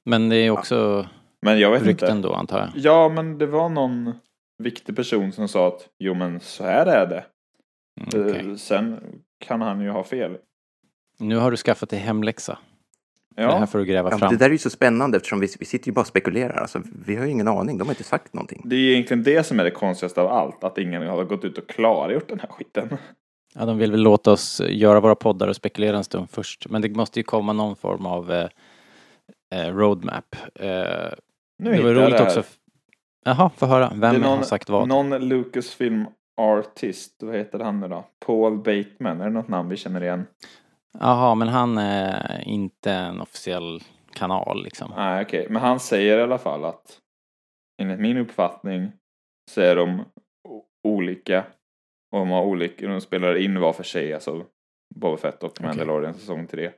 Men 0.05 0.29
det 0.29 0.37
är 0.37 0.51
också 0.51 1.07
Men 1.41 1.59
jag 1.59 1.71
vet 1.71 1.83
rykten 1.83 2.17
inte. 2.17 2.29
då, 2.29 2.35
antar 2.35 2.59
jag. 2.59 2.69
Ja, 2.75 3.09
men 3.09 3.39
det 3.39 3.47
var 3.47 3.69
någon 3.69 4.13
viktig 4.63 4.97
person 4.97 5.33
som 5.33 5.49
sa 5.49 5.69
att 5.69 5.89
jo 5.99 6.15
men 6.15 6.41
så 6.41 6.65
här 6.65 6.87
är 6.87 7.07
det. 7.07 7.25
Mm, 8.01 8.29
okej. 8.31 8.51
Eh, 8.51 8.57
Sen 8.57 9.01
kan 9.39 9.61
han 9.61 9.81
ju 9.81 9.91
ha 9.91 10.05
fel. 10.05 10.37
Nu 11.19 11.37
har 11.37 11.51
du 11.51 11.57
skaffat 11.57 11.91
dig 11.91 11.99
hemläxa. 11.99 12.59
Det 13.37 13.43
här 13.43 13.61
Ja, 13.61 13.67
får 13.67 13.79
du 13.79 13.85
gräva 13.85 14.11
Ja, 14.11 14.19
fram. 14.19 14.33
det 14.33 14.37
där 14.39 14.47
är 14.47 14.51
ju 14.51 14.59
så 14.59 14.71
spännande 14.71 15.17
eftersom 15.17 15.41
vi, 15.41 15.49
vi 15.59 15.65
sitter 15.67 15.87
ju 15.87 15.93
bara 15.93 16.01
och 16.01 16.07
spekulerar. 16.07 16.61
Alltså, 16.61 16.83
vi 17.07 17.17
har 17.17 17.25
ju 17.25 17.31
ingen 17.31 17.49
aning, 17.49 17.79
de 17.79 17.85
har 17.85 17.93
inte 17.93 18.05
sagt 18.05 18.35
någonting. 18.35 18.63
det 18.65 18.77
är 18.77 18.81
ju 18.81 18.93
egentligen 18.93 19.23
det 19.23 19.43
som 19.47 19.61
är 19.61 19.65
det 19.65 19.71
konstigaste 19.71 20.21
av 20.21 20.27
allt. 20.29 20.65
Att 20.65 20.79
ingen 20.79 21.03
har 21.07 21.25
gått 21.25 21.45
ut 21.45 21.59
och 21.59 21.69
klargjort 21.69 22.29
den 22.29 22.41
här 22.41 22.49
skiten. 22.49 22.97
Ja, 23.55 23.67
de 23.67 23.79
vill 23.79 23.91
väl 23.91 24.01
låta 24.03 24.33
oss 24.33 24.63
göra 24.69 25.01
våra 25.01 25.15
poddar 25.15 25.49
och 25.49 25.57
spekulera 25.57 25.97
en 25.97 26.05
stund 26.05 26.31
först. 26.31 26.67
Men 26.69 26.83
det 26.83 26.89
måste 26.97 27.21
ju 27.21 27.25
komma 27.25 27.53
någon 27.53 27.77
form 27.77 28.07
av 28.07 28.33
eh, 28.33 28.49
eh, 29.55 29.75
roadmap. 29.75 30.37
Eh, 30.55 30.69
Nu 31.59 31.73
det 31.73 31.83
var 31.83 31.95
roligt 31.95 32.17
det 32.17 32.23
också. 32.23 32.43
Jaha, 33.25 33.51
få 33.57 33.67
höra. 33.67 33.93
Vem 33.95 34.01
Det 34.01 34.07
är 34.29 34.37
har 34.37 34.43
sagt 34.43 34.69
vad? 34.69 34.89
Någon 34.89 35.29
Lucasfilm 35.29 36.07
artist, 36.37 37.17
vad 37.23 37.35
heter 37.37 37.59
han 37.59 37.81
nu 37.81 37.89
då? 37.89 38.05
Paul 38.27 38.57
Bateman, 38.57 39.21
är 39.21 39.25
det 39.25 39.31
något 39.31 39.49
namn 39.49 39.69
vi 39.69 39.77
känner 39.77 40.03
igen? 40.03 40.27
Jaha, 41.01 41.35
men 41.35 41.49
han 41.49 41.79
är 41.79 42.43
inte 42.49 42.93
en 42.93 43.21
officiell 43.21 43.83
kanal 44.13 44.63
liksom. 44.65 44.93
Nej, 44.97 45.25
okej. 45.25 45.47
Men 45.51 45.63
han 45.63 45.81
säger 45.81 46.19
i 46.19 46.23
alla 46.23 46.39
fall 46.39 46.65
att 46.65 46.99
enligt 47.83 48.01
min 48.01 48.17
uppfattning 48.17 48.93
så 49.51 49.61
är 49.61 49.77
de 49.77 50.05
olika. 50.89 51.45
Och 52.13 52.19
de 52.19 52.31
har 52.31 52.43
olika, 52.43 52.89
de 52.89 53.01
spelar 53.01 53.37
in 53.37 53.61
var 53.61 53.73
för 53.73 53.83
sig, 53.83 54.15
alltså 54.15 54.45
Boba 54.95 55.17
Fett 55.17 55.43
och 55.43 55.61
Mandalorian 55.63 56.15
säsong 56.15 56.47
3. 56.47 56.65
Eh, 56.65 56.73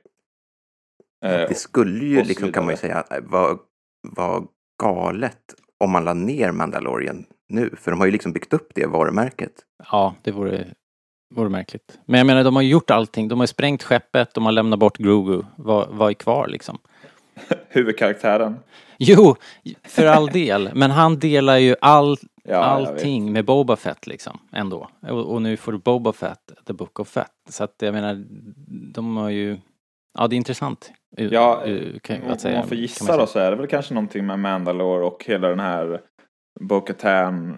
Det 1.21 1.57
skulle 1.57 2.05
ju, 2.05 2.23
liksom, 2.23 2.51
kan 2.51 2.65
man 2.65 2.73
ju 2.73 2.77
säga, 2.77 3.03
vara 3.21 3.57
var 4.07 4.47
galet 4.83 5.53
om 5.83 5.91
man 5.91 6.05
la 6.05 6.13
ner 6.13 6.51
Mandalorian 6.51 7.25
nu. 7.49 7.69
För 7.75 7.91
de 7.91 7.99
har 7.99 8.07
ju 8.07 8.11
liksom 8.11 8.33
byggt 8.33 8.53
upp 8.53 8.71
det 8.75 8.85
varumärket. 8.85 9.53
Ja, 9.91 10.15
det 10.21 10.31
vore 10.31 10.67
vore 11.29 11.49
märkligt. 11.49 11.99
Men 12.05 12.17
jag 12.17 12.27
menar, 12.27 12.43
de 12.43 12.55
har 12.55 12.63
gjort 12.63 12.91
allting. 12.91 13.27
De 13.27 13.39
har 13.39 13.47
sprängt 13.47 13.83
skeppet, 13.83 14.33
de 14.33 14.45
har 14.45 14.51
lämnat 14.51 14.79
bort 14.79 14.97
Grogu. 14.97 15.41
Vad, 15.55 15.87
vad 15.89 16.09
är 16.09 16.13
kvar 16.13 16.47
liksom? 16.47 16.77
Huvudkaraktären. 17.69 18.59
Jo, 18.97 19.35
för 19.83 20.05
all 20.05 20.27
del. 20.27 20.69
Men 20.73 20.91
han 20.91 21.19
delar 21.19 21.57
ju 21.57 21.75
all, 21.81 22.17
Ja, 22.43 22.55
allting 22.57 23.31
med 23.31 23.45
Boba 23.45 23.75
Fett 23.75 24.07
liksom, 24.07 24.39
ändå. 24.51 24.89
Och, 25.01 25.33
och 25.33 25.41
nu 25.41 25.57
får 25.57 25.73
Boba 25.77 26.13
Fett 26.13 26.51
The 26.67 26.73
Book 26.73 26.99
of 26.99 27.07
Fett. 27.09 27.31
Så 27.49 27.63
att 27.63 27.75
jag 27.79 27.93
menar, 27.93 28.23
de 28.93 29.17
har 29.17 29.29
ju... 29.29 29.57
Ja, 30.17 30.27
det 30.27 30.35
är 30.35 30.37
intressant. 30.37 30.91
Ja, 31.17 31.63
u- 31.65 31.99
kan, 32.03 32.23
Om 32.31 32.37
säga, 32.37 32.59
man 32.59 32.67
får 32.67 32.77
gissa 32.77 33.05
säga. 33.05 33.17
då 33.17 33.27
så 33.27 33.39
är 33.39 33.51
det 33.51 33.57
väl 33.57 33.67
kanske 33.67 33.93
någonting 33.93 34.25
med 34.25 34.39
Mandalore 34.39 35.05
och 35.05 35.23
hela 35.27 35.47
den 35.47 35.59
här 35.59 36.01
Bo-Katan 36.59 37.57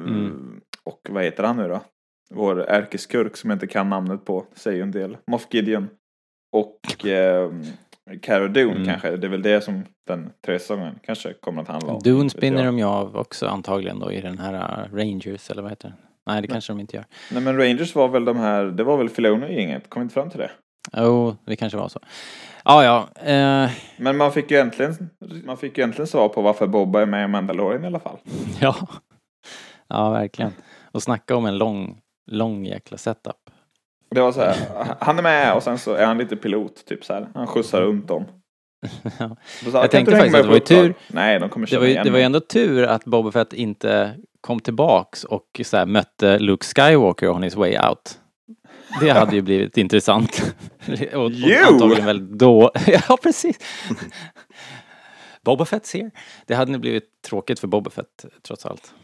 Mm. 0.00 0.60
och 0.84 1.00
vad 1.10 1.24
heter 1.24 1.42
han 1.44 1.56
nu 1.56 1.68
då? 1.68 1.80
Vår 2.34 2.60
ärkeskurk 2.70 3.36
som 3.36 3.50
jag 3.50 3.54
inte 3.56 3.66
kan 3.66 3.88
namnet 3.90 4.24
på, 4.24 4.44
säger 4.54 4.82
en 4.82 4.90
del. 4.90 5.16
Moff 5.30 5.46
Gideon. 5.50 5.88
Och 6.56 7.06
eh, 7.06 7.50
Cara 8.22 8.48
Dune 8.48 8.72
Mm. 8.72 8.84
kanske, 8.86 9.16
det 9.16 9.26
är 9.26 9.30
väl 9.30 9.42
det 9.42 9.60
som 9.60 9.84
den 10.06 10.32
tredje 10.44 10.60
säsongen 10.60 10.98
kanske 11.02 11.32
kommer 11.32 11.62
att 11.62 11.68
handla 11.68 11.92
om. 11.92 12.00
Dune 12.02 12.30
spinner 12.30 12.64
jag. 12.64 12.66
de 12.74 12.78
ju 12.78 12.84
av 12.84 13.16
också 13.16 13.46
antagligen 13.46 13.98
då 13.98 14.12
i 14.12 14.20
den 14.20 14.38
här 14.38 14.54
uh, 14.54 14.94
Rangers 14.96 15.50
eller 15.50 15.62
vad 15.62 15.70
heter 15.70 15.88
den? 15.88 15.96
Nej, 16.26 16.42
det 16.42 16.48
kanske 16.48 16.72
de 16.72 16.80
inte 16.80 16.96
gör. 16.96 17.04
Nej 17.32 17.42
men 17.42 17.56
Rangers 17.58 17.94
var 17.94 18.08
väl 18.08 18.24
de 18.24 18.36
här, 18.36 18.64
det 18.64 18.84
var 18.84 18.96
väl 18.96 19.08
Filoni-gänget, 19.08 19.90
kom 19.90 20.02
inte 20.02 20.14
fram 20.14 20.30
till 20.30 20.38
det? 20.38 20.50
Jo, 20.96 21.36
det 21.46 21.56
kanske 21.56 21.78
var 21.78 21.88
så. 21.88 22.00
Ja, 22.64 22.84
ja. 22.84 23.22
Eh, 23.32 23.70
Men 23.96 24.16
man 24.16 24.32
fick 24.32 24.50
ju 24.50 24.56
äntligen, 24.56 25.10
man 25.44 25.56
fick 25.56 25.78
ju 25.78 25.84
äntligen 25.84 26.06
svar 26.06 26.28
på 26.28 26.42
varför 26.42 26.66
Bobba 26.66 27.02
är 27.02 27.06
med 27.06 27.24
i 27.24 27.28
Mandalorian 27.28 27.84
i 27.84 27.86
alla 27.86 28.00
fall. 28.00 28.18
ja. 28.60 28.76
Ja, 29.88 30.10
verkligen. 30.10 30.52
Och 30.92 31.02
snacka 31.02 31.36
om 31.36 31.46
en 31.46 31.58
lång, 31.58 32.00
lång 32.28 32.64
jäkla 32.66 32.96
setup. 32.98 33.36
Det 34.10 34.20
var 34.20 34.32
så 34.32 34.40
här, 34.40 34.56
han 35.00 35.18
är 35.18 35.22
med 35.22 35.54
och 35.54 35.62
sen 35.62 35.78
så 35.78 35.94
är 35.94 36.06
han 36.06 36.18
lite 36.18 36.36
pilot, 36.36 36.84
typ 36.86 37.04
så 37.04 37.12
här. 37.12 37.28
Han 37.34 37.46
skjutsar 37.46 37.80
runt 37.80 38.08
dem. 38.08 38.24
Ja. 39.18 39.36
Så 39.64 39.70
Jag 39.70 39.72
"Kan 39.72 39.88
tänkte 39.90 40.16
faktiskt 40.16 40.34
att 40.36 40.42
det 40.42 40.48
var 40.48 40.54
ju 40.54 40.60
uppdrag?" 40.60 40.78
tur- 40.78 40.94
Nej, 41.08 41.40
de 41.40 41.48
kommer 41.48 41.66
Det 41.66 41.78
var, 41.78 41.84
ju, 41.84 41.90
igen. 41.90 42.04
det 42.04 42.10
var 42.10 42.18
ju 42.18 42.24
ändå 42.24 42.40
tur 42.40 42.84
att 42.84 43.04
Boba 43.04 43.32
Fett 43.32 43.52
inte 43.52 44.16
kom 44.40 44.60
tillbaks 44.60 45.24
och 45.24 45.60
så 45.64 45.76
här, 45.76 45.86
mötte 45.86 46.38
Luke 46.38 46.66
Skywalker 46.66 47.28
on 47.30 47.42
his 47.42 47.56
way 47.56 47.78
out. 47.78 48.18
Det 49.00 49.10
hade 49.10 49.36
ju 49.36 49.42
blivit 49.42 49.76
intressant. 49.78 50.54
och, 51.14 51.20
och 51.24 51.30
antagligen 51.72 52.06
väl 52.06 52.38
då. 52.38 52.70
ja, 52.86 53.16
precis. 53.22 53.58
Boba 55.44 55.64
Fett 55.64 55.86
ser. 55.86 56.10
Det 56.46 56.54
hade 56.54 56.72
nog 56.72 56.80
blivit 56.80 57.22
tråkigt 57.28 57.60
för 57.60 57.66
Boba 57.68 57.90
Fett 57.90 58.24
trots 58.46 58.66
allt. 58.66 58.94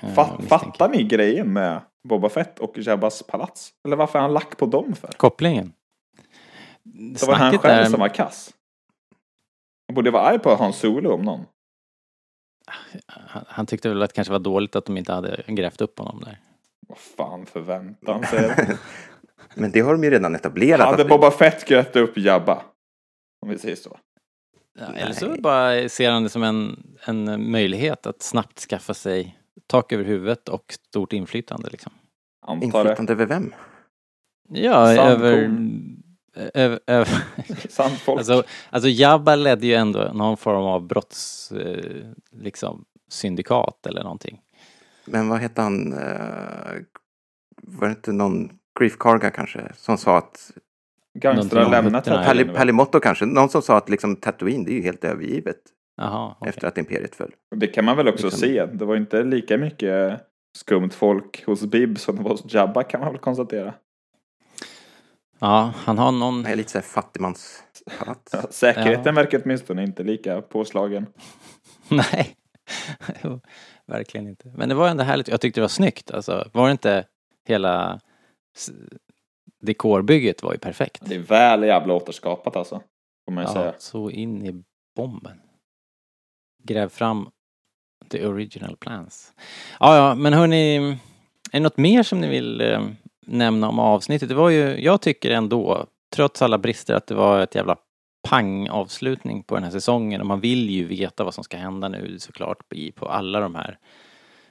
Fa- 0.00 0.06
misstänker. 0.38 0.46
fattar 0.48 0.88
ni 0.88 1.02
grejen 1.02 1.52
med 1.52 1.80
Boba 2.08 2.28
Fett 2.28 2.58
och 2.58 2.78
Jabbas 2.78 3.22
palats? 3.22 3.70
Eller 3.86 3.96
varför 3.96 4.18
är 4.18 4.22
han 4.22 4.32
lack 4.32 4.56
på 4.56 4.66
dem 4.66 4.94
för? 4.94 5.08
Kopplingen. 5.08 5.72
Det 6.84 7.22
var 7.26 7.34
han 7.34 7.58
själv 7.58 7.82
där- 7.84 7.90
som 7.90 8.00
var 8.00 8.08
kass. 8.08 8.54
Han 9.88 9.94
borde 9.94 10.10
vara 10.10 10.22
arg 10.22 10.38
på 10.38 10.54
Hans 10.54 10.76
Solo 10.78 11.10
om 11.12 11.22
någon. 11.22 11.44
han, 13.06 13.44
han 13.48 13.66
tyckte 13.66 13.88
väl 13.88 14.02
att 14.02 14.10
det 14.10 14.14
kanske 14.14 14.32
var 14.32 14.38
dåligt 14.38 14.76
att 14.76 14.84
de 14.84 14.96
inte 14.96 15.12
hade 15.12 15.42
grävt 15.46 15.80
upp 15.80 15.98
honom 15.98 16.20
där. 16.24 16.40
Vad 16.88 16.98
fan 16.98 17.46
förväntan 17.46 18.24
sig. 18.26 18.76
Men 19.54 19.70
det 19.70 19.80
har 19.80 19.92
de 19.92 20.04
ju 20.04 20.10
redan 20.10 20.34
etablerat. 20.34 20.86
Hade 20.86 21.02
att- 21.02 21.08
Boba 21.08 21.30
Fett 21.30 21.68
grävt 21.68 21.96
upp 21.96 22.18
Jabba? 22.18 22.62
Om 23.42 23.48
vi 23.48 23.58
säger 23.58 23.76
så. 23.76 23.98
Ja, 24.78 24.86
eller 24.94 25.12
så 25.14 25.40
bara 25.40 25.88
ser 25.88 26.10
han 26.10 26.22
det 26.22 26.28
som 26.28 26.42
en, 26.42 26.86
en 27.04 27.50
möjlighet 27.50 28.06
att 28.06 28.22
snabbt 28.22 28.58
skaffa 28.60 28.94
sig 28.94 29.38
tak 29.66 29.92
över 29.92 30.04
huvudet 30.04 30.48
och 30.48 30.72
stort 30.88 31.12
inflytande 31.12 31.68
liksom. 31.70 31.92
Antar. 32.46 32.64
Inflytande 32.64 33.12
över 33.12 33.26
vem? 33.26 33.54
Ja, 34.48 34.86
Sandkorn. 34.86 35.08
över... 35.12 35.50
över, 36.54 36.80
över 36.86 37.24
Sant 37.68 37.98
folk. 37.98 38.18
alltså, 38.18 38.44
alltså 38.70 38.88
Jabba 38.88 39.36
ledde 39.36 39.66
ju 39.66 39.74
ändå 39.74 40.10
någon 40.14 40.36
form 40.36 40.64
av 40.64 40.86
brotts... 40.86 41.52
Eh, 41.52 42.04
liksom 42.32 42.84
syndikat 43.08 43.86
eller 43.86 44.02
någonting. 44.02 44.40
Men 45.04 45.28
vad 45.28 45.38
hette 45.38 45.62
han? 45.62 45.92
eh, 45.92 46.74
var 47.62 47.88
det 47.88 47.94
inte 47.94 48.12
någon 48.12 48.50
Grief 48.78 48.96
Karga 48.98 49.30
kanske? 49.30 49.72
Som 49.74 49.98
sa 49.98 50.18
att... 50.18 50.50
Gangstrar 51.14 51.70
lämnat? 51.70 52.04
Palimotto 52.54 53.00
kanske? 53.00 53.26
Någon 53.26 53.48
som 53.48 53.62
sa 53.62 53.76
att 53.76 53.88
liksom 53.88 54.16
Tatooine, 54.16 54.64
det 54.64 54.70
är 54.70 54.74
ju 54.74 54.82
helt 54.82 55.04
övergivet 55.04 55.56
Jaha, 55.96 56.34
okej. 56.38 56.48
efter 56.48 56.68
att 56.68 56.78
Imperiet 56.78 57.14
föll. 57.14 57.32
Det 57.56 57.66
kan 57.66 57.84
man 57.84 57.96
väl 57.96 58.08
också 58.08 58.26
Liksom- 58.26 58.40
se. 58.40 58.66
Det 58.66 58.84
var 58.84 58.96
inte 58.96 59.22
lika 59.22 59.58
mycket 59.58 60.20
skumt 60.58 60.90
folk 60.90 61.44
hos 61.46 61.62
Bib 61.64 61.98
som 61.98 62.16
det 62.16 62.22
var 62.22 62.30
hos 62.30 62.54
Jabba 62.54 62.82
kan 62.82 63.00
man 63.00 63.12
väl 63.12 63.20
konstatera. 63.20 63.74
Ja, 65.38 65.72
han 65.76 65.98
har 65.98 66.12
någon... 66.12 66.42
Nej, 66.42 66.56
lite 66.56 66.70
såhär 66.70 66.82
fattigmanspalats. 66.82 68.32
Ja, 68.32 68.42
Säkerheten 68.50 69.14
verkar 69.14 69.40
åtminstone 69.44 69.82
inte 69.82 70.02
lika 70.02 70.42
påslagen. 70.42 71.06
Nej, 71.88 72.36
verkligen 73.86 74.28
inte. 74.28 74.52
Men 74.56 74.68
det 74.68 74.74
var 74.74 74.88
ändå 74.88 75.02
härligt. 75.04 75.28
Jag 75.28 75.40
tyckte 75.40 75.60
det 75.60 75.62
var 75.62 75.68
snyggt. 75.68 76.10
Alltså, 76.10 76.48
var 76.52 76.66
det 76.66 76.72
inte 76.72 77.04
hela 77.48 78.00
dekorbygget 79.60 80.42
var 80.42 80.52
ju 80.52 80.58
perfekt. 80.58 81.02
Det 81.06 81.14
är 81.14 81.18
väl 81.18 81.62
jävla 81.62 81.94
återskapat 81.94 82.56
alltså. 82.56 82.82
Får 83.24 83.32
man 83.32 83.44
ju 83.44 83.48
Ja, 83.50 83.54
säga. 83.54 83.74
så 83.78 84.10
in 84.10 84.46
i 84.46 84.64
bomben. 84.96 85.40
Gräv 86.66 86.88
fram 86.88 87.30
the 88.08 88.26
original 88.26 88.76
plans. 88.76 89.32
Ja, 89.80 89.96
ja, 89.96 90.14
men 90.14 90.32
hörni, 90.32 90.76
är 90.76 90.98
det 91.52 91.60
något 91.60 91.76
mer 91.76 92.02
som 92.02 92.20
ni 92.20 92.28
vill 92.28 92.60
eh, 92.60 92.80
nämna 93.26 93.68
om 93.68 93.78
avsnittet? 93.78 94.28
Det 94.28 94.34
var 94.34 94.50
ju, 94.50 94.84
jag 94.84 95.00
tycker 95.00 95.30
ändå, 95.30 95.86
trots 96.14 96.42
alla 96.42 96.58
brister, 96.58 96.94
att 96.94 97.06
det 97.06 97.14
var 97.14 97.40
ett 97.40 97.54
jävla 97.54 97.76
pang-avslutning 98.28 99.42
på 99.42 99.54
den 99.54 99.64
här 99.64 99.70
säsongen 99.70 100.20
och 100.20 100.26
man 100.26 100.40
vill 100.40 100.70
ju 100.70 100.84
veta 100.84 101.24
vad 101.24 101.34
som 101.34 101.44
ska 101.44 101.56
hända 101.56 101.88
nu 101.88 102.18
såklart 102.18 102.72
i, 102.72 102.92
på 102.92 103.08
alla 103.08 103.40
de 103.40 103.54
här 103.54 103.78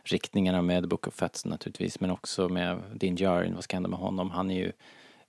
riktningarna 0.03 0.61
med 0.61 0.83
The 0.83 0.87
Book 0.87 1.07
of 1.07 1.13
Fats 1.13 1.45
naturligtvis, 1.45 1.99
men 1.99 2.11
också 2.11 2.49
med 2.49 2.81
Din 2.93 3.15
Djarin, 3.15 3.55
vad 3.55 3.63
ska 3.63 3.75
hända 3.75 3.89
med 3.89 3.99
honom? 3.99 4.29
Han 4.29 4.51
är 4.51 4.55
ju 4.55 4.71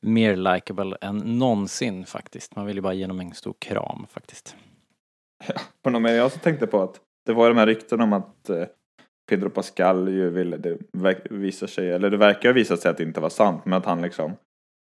mer 0.01 0.37
likable 0.37 0.97
än 1.01 1.18
någonsin 1.18 2.07
faktiskt. 2.07 2.57
Man 2.57 2.66
vill 2.66 2.76
ju 2.76 2.82
bara 2.82 2.95
ge 2.95 3.05
honom 3.05 3.20
en 3.20 3.34
stor 3.34 3.55
kram 3.59 4.07
faktiskt. 4.11 4.57
På 5.82 5.91
något 5.91 6.03
mer 6.03 6.12
jag 6.12 6.32
så 6.32 6.39
tänkte 6.39 6.66
på 6.66 6.82
att 6.82 7.01
det 7.26 7.32
var 7.32 7.49
de 7.49 7.57
här 7.59 7.66
rykten 7.66 8.01
om 8.01 8.12
att 8.12 8.49
eh, 8.49 8.64
Pedro 9.28 9.51
Pascal 9.51 10.09
ju 10.09 10.30
ville, 10.30 10.57
det 10.57 10.78
visar 11.30 11.66
sig, 11.66 11.91
eller 11.91 12.11
det 12.11 12.16
verkar 12.16 12.49
ha 12.49 12.55
visat 12.55 12.80
sig 12.80 12.91
att 12.91 12.97
det 12.97 13.03
inte 13.03 13.20
var 13.20 13.28
sant, 13.28 13.64
men 13.64 13.72
att 13.78 13.87
han 13.87 14.03
liksom 14.03 14.37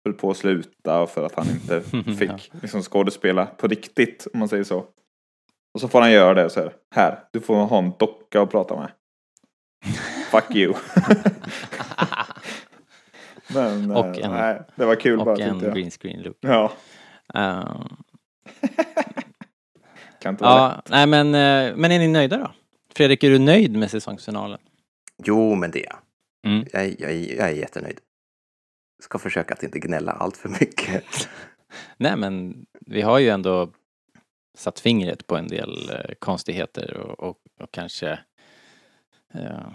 höll 0.05 0.13
på 0.13 0.29
att 0.31 0.37
sluta 0.37 1.07
för 1.07 1.25
att 1.25 1.35
han 1.35 1.47
inte 1.49 1.81
fick 2.19 2.51
liksom 2.61 2.81
skådespela 2.81 3.45
på 3.45 3.67
riktigt, 3.67 4.27
om 4.33 4.39
man 4.39 4.49
säger 4.49 4.63
så. 4.63 4.85
Och 5.73 5.81
så 5.81 5.87
får 5.87 6.01
han 6.01 6.11
göra 6.11 6.33
det 6.33 6.45
och 6.45 6.51
så 6.51 6.69
här, 6.95 7.19
du 7.31 7.39
får 7.41 7.55
ha 7.55 7.77
en 7.79 7.91
docka 7.99 8.41
att 8.41 8.51
prata 8.51 8.75
med. 8.75 8.91
Fuck 10.31 10.55
you. 10.55 10.73
men, 13.53 13.91
Och 13.91 14.05
eh, 14.05 14.25
en- 14.25 14.31
nej, 14.31 14.61
det 14.75 14.85
var 14.85 14.95
kul 14.95 15.17
bara 15.17 15.31
Och 15.31 15.39
en 15.39 15.59
green 15.59 15.91
screen 15.91 16.21
look. 16.21 16.37
Ja, 16.39 16.71
Ehm, 17.33 17.87
kan 20.19 20.33
inte 20.33 20.43
vara 20.43 20.67
lätt. 20.75 20.81
ja, 20.85 20.91
nej 20.91 21.07
men, 21.07 21.27
eh, 21.27 21.75
men 21.75 21.91
är 21.91 21.99
ni 21.99 22.07
nöjda 22.07 22.37
då? 22.37 22.51
Fredrik, 22.95 23.23
är 23.23 23.29
du 23.29 23.39
nöjd 23.39 23.77
med 23.77 23.91
säsongsfinalen? 23.91 24.59
Jo, 25.23 25.55
men 25.55 25.71
det 25.71 25.85
är 25.85 25.89
jag. 25.89 25.99
Mm. 26.51 26.67
Jag, 26.73 26.85
är- 26.85 26.95
jag, 27.01 27.11
är- 27.11 27.35
jag 27.37 27.47
är 27.49 27.53
jättenöjd. 27.53 27.99
Ska 29.03 29.19
försöka 29.19 29.53
att 29.53 29.63
inte 29.63 29.79
gnälla 29.79 30.11
allt 30.11 30.37
för 30.37 30.49
mycket. 30.49 31.03
Nej 31.97 32.15
men, 32.17 32.65
vi 32.85 33.01
har 33.01 33.19
ju 33.19 33.29
ändå 33.29 33.71
satt 34.57 34.79
fingret 34.79 35.27
på 35.27 35.35
en 35.37 35.47
del 35.47 35.89
eh, 35.89 36.13
konstigheter 36.19 36.97
och, 36.97 37.19
och, 37.29 37.37
och 37.59 37.71
kanske 37.71 38.19
eh, 39.33 39.67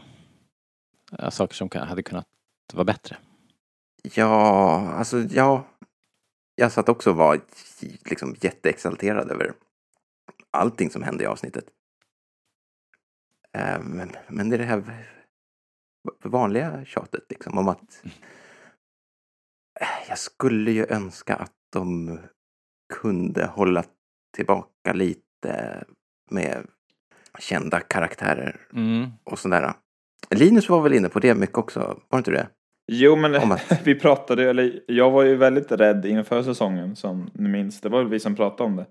ja, 1.18 1.30
saker 1.30 1.54
som 1.54 1.68
hade 1.72 2.02
kunnat 2.02 2.26
vara 2.72 2.84
bättre. 2.84 3.16
Ja, 4.14 4.80
alltså 4.92 5.18
ja. 5.20 5.66
Jag 6.54 6.72
satt 6.72 6.88
också 6.88 7.10
och 7.10 7.16
var 7.16 7.40
liksom 8.04 8.36
jätteexalterad 8.40 9.30
över 9.30 9.52
allting 10.52 10.90
som 10.90 11.02
hände 11.02 11.24
i 11.24 11.26
avsnittet. 11.26 11.64
Eh, 13.52 13.80
Men, 13.82 14.10
men 14.28 14.48
det 14.50 14.56
är 14.56 14.58
det 14.58 14.64
här 14.64 14.82
vanliga 16.24 16.84
tjatet 16.84 17.24
liksom 17.30 17.58
om 17.58 17.68
att 17.68 18.02
jag 20.08 20.18
skulle 20.18 20.70
ju 20.72 20.86
önska 20.88 21.34
att 21.34 21.52
de 21.72 22.18
kunde 22.94 23.46
hålla 23.46 23.84
tillbaka 24.36 24.92
lite 24.92 25.84
med 26.30 26.66
kända 27.38 27.80
karaktärer 27.80 28.60
Mm. 28.72 29.10
och 29.24 29.38
sådär. 29.38 29.72
Linus 30.30 30.68
var 30.68 30.80
väl 30.82 30.92
inne 30.94 31.08
på 31.08 31.20
det 31.20 31.34
mycket 31.34 31.58
också, 31.58 31.80
var 31.80 31.96
det 32.10 32.16
inte 32.18 32.30
det? 32.30 32.48
Jo, 32.92 33.16
men 33.16 33.34
Om 33.34 33.52
att- 33.52 33.80
vi 33.86 33.94
pratade, 34.00 34.50
eller 34.50 34.84
jag 34.88 35.10
var 35.10 35.22
ju 35.22 35.36
väldigt 35.36 35.72
rädd 35.72 36.06
inför 36.06 36.42
säsongen 36.42 36.96
som 36.96 37.30
ni 37.34 37.48
minns. 37.48 37.80
Det 37.80 37.88
var 37.88 37.98
väl 37.98 38.08
vi 38.08 38.20
som 38.20 38.36
pratade 38.36 38.62
om 38.62 38.76
det. 38.76 38.86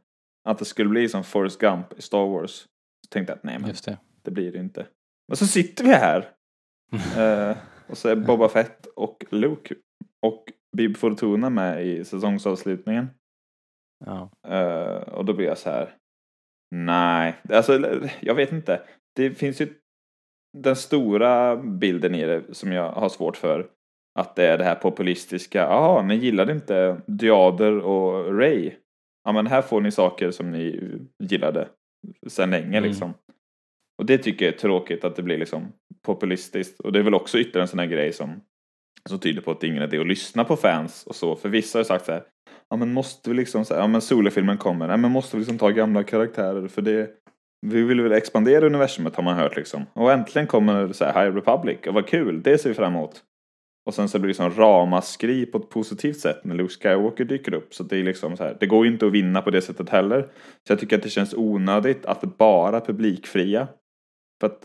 Att 0.50 0.60
det 0.60 0.66
skulle 0.66 0.90
bli 0.90 1.10
som 1.10 1.24
Forrest 1.24 1.60
Gump 1.60 1.94
i 1.98 2.02
Star 2.02 2.28
Wars. 2.28 2.52
Så 2.52 3.10
tänkte 3.10 3.32
jag 3.32 3.38
att 3.38 3.44
nej, 3.44 3.60
men 3.60 3.70
Just 3.70 3.86
det. 3.86 3.98
det 4.22 4.32
blir 4.32 4.52
det 4.52 4.60
inte. 4.60 4.88
Men 5.28 5.38
så 5.38 5.48
sitter 5.48 5.84
vi 5.84 5.94
här. 5.94 6.30
eh, 7.52 7.58
Och 7.88 7.98
så 7.98 8.10
är 8.10 8.16
Boba 8.16 8.50
Fett 8.50 8.86
och 8.86 9.26
Luke 9.30 9.76
och 10.26 10.44
Bib 10.78 10.98
Fortuna 10.98 11.50
med 11.50 11.86
i 11.86 12.06
säsongsavslutningen. 12.06 13.08
Ja. 14.06 14.32
Eh, 14.48 15.02
och 15.14 15.26
då 15.26 15.34
blir 15.34 15.48
jag 15.48 15.58
så 15.58 15.70
här. 15.70 15.96
Nej, 16.76 17.36
alltså 17.50 18.02
jag 18.20 18.36
vet 18.36 18.52
inte. 18.52 18.82
Det 19.16 19.32
finns 19.32 19.62
ju 19.62 19.74
den 20.58 20.76
stora 20.76 21.58
bilden 21.58 22.16
i 22.16 22.26
det 22.26 22.44
som 22.56 22.72
jag 22.72 22.92
har 22.92 23.10
svårt 23.10 23.38
för. 23.38 23.70
Att 24.20 24.36
det 24.36 24.48
är 24.48 24.58
det 24.58 24.64
här 24.64 24.76
populistiska. 24.76 25.60
Jaha, 25.60 26.02
ni 26.02 26.16
gillade 26.16 26.52
inte 26.52 27.02
Diader 27.08 27.78
och 27.80 28.38
Ray. 28.38 28.72
Ja, 29.24 29.32
men 29.32 29.48
här 29.48 29.62
får 29.62 29.82
ni 29.82 29.92
saker 29.92 30.32
som 30.32 30.52
ni 30.52 30.94
gillade 31.24 31.68
sedan 32.28 32.50
länge 32.50 32.78
Mm. 32.78 32.84
liksom. 32.84 33.14
Och 33.98 34.06
det 34.06 34.18
tycker 34.18 34.46
jag 34.46 34.54
är 34.54 34.58
tråkigt 34.58 35.04
att 35.04 35.16
det 35.16 35.24
blir 35.24 35.38
liksom 35.38 35.68
populistiskt. 36.06 36.80
Och 36.80 36.92
det 36.92 37.00
är 37.00 37.04
väl 37.04 37.14
också 37.14 37.40
ytterligare 37.40 37.62
en 37.62 37.68
sån 37.68 37.80
här 37.80 37.86
grej 37.86 38.14
som, 38.14 38.42
som 39.10 39.20
tyder 39.20 39.42
på 39.42 39.52
att 39.52 39.62
det 39.62 39.68
är 39.68 39.70
ingen 39.72 39.84
idé 39.84 39.98
att 40.00 40.08
lyssna 40.08 40.44
på 40.44 40.56
fans 40.56 41.04
och 41.06 41.16
så. 41.16 41.36
För 41.36 41.50
vissa 41.50 41.80
har 41.80 41.84
sagt 41.84 42.06
så 42.06 42.12
här, 42.12 42.24
ja 42.70 42.76
men 42.76 42.94
måste 42.94 43.30
vi 43.30 43.36
liksom, 43.36 43.66
så 43.66 43.74
här, 43.74 43.82
ja 43.82 43.88
men 43.88 44.02
solofilmen 44.02 44.58
kommer, 44.58 44.88
nej 44.88 44.98
men 44.98 45.12
måste 45.12 45.36
vi 45.36 45.40
liksom 45.40 45.58
ta 45.58 45.70
gamla 45.70 46.04
karaktärer 46.04 46.68
för 46.68 46.82
det, 46.82 47.10
vi 47.68 47.82
vill 47.82 48.02
väl 48.02 48.12
expandera 48.12 48.66
universumet 48.66 49.16
har 49.16 49.24
man 49.24 49.38
hört 49.38 49.56
liksom. 49.56 49.86
Och 49.94 50.12
äntligen 50.12 50.48
kommer 50.48 50.94
så 50.94 51.06
här 51.06 51.26
High 51.26 51.36
Republic, 51.36 51.78
och 51.88 51.94
vad 51.94 52.08
kul, 52.08 52.42
det 52.44 52.58
ser 52.58 52.70
vi 52.70 52.76
fram 52.76 52.94
emot. 52.96 53.24
Och 53.86 53.94
sen 53.94 54.10
så 54.10 54.20
blir 54.20 54.28
det 54.28 54.44
liksom 54.44 54.64
ramaskri 54.64 55.46
på 55.46 55.58
ett 55.58 55.70
positivt 55.70 56.20
sätt 56.20 56.44
när 56.44 56.56
Luke 56.56 56.74
Skywalker 56.74 57.26
dyker 57.26 57.54
upp. 57.54 57.74
Så 57.74 57.84
det 57.84 57.98
är 57.98 58.04
liksom 58.04 58.38
så 58.38 58.44
här, 58.44 58.58
det 58.60 58.68
går 58.68 58.86
ju 58.86 58.92
inte 58.92 59.06
att 59.06 59.12
vinna 59.12 59.42
på 59.42 59.50
det 59.50 59.62
sättet 59.62 59.90
heller. 59.90 60.22
Så 60.68 60.72
jag 60.72 60.80
tycker 60.80 60.98
att 60.98 61.04
det 61.04 61.10
känns 61.10 61.34
onödigt 61.34 62.06
att 62.06 62.38
bara 62.38 62.82
publikfria. 62.82 63.68
För 64.40 64.48
att 64.48 64.64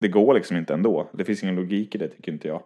det 0.00 0.08
går 0.08 0.34
liksom 0.34 0.56
inte 0.56 0.74
ändå. 0.74 1.10
Det 1.12 1.24
finns 1.24 1.42
ingen 1.42 1.54
logik 1.54 1.94
i 1.94 1.98
det 1.98 2.08
tycker 2.08 2.32
inte 2.32 2.48
jag. 2.48 2.62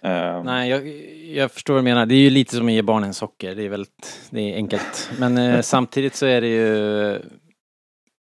Eh, 0.00 0.44
Nej, 0.44 0.70
jag, 0.70 0.88
jag 1.36 1.52
förstår 1.52 1.74
vad 1.74 1.82
du 1.82 1.84
menar. 1.84 2.06
Det 2.06 2.14
är 2.14 2.20
ju 2.20 2.30
lite 2.30 2.56
som 2.56 2.66
att 2.66 2.72
ge 2.72 2.82
barnen 2.82 3.14
socker. 3.14 3.54
Det 3.54 3.62
är 3.62 3.68
väldigt, 3.68 4.28
det 4.30 4.40
är 4.40 4.56
enkelt. 4.56 5.10
Men 5.18 5.38
eh, 5.38 5.60
samtidigt 5.62 6.14
så 6.14 6.26
är 6.26 6.40
det 6.40 6.48
ju... 6.48 7.18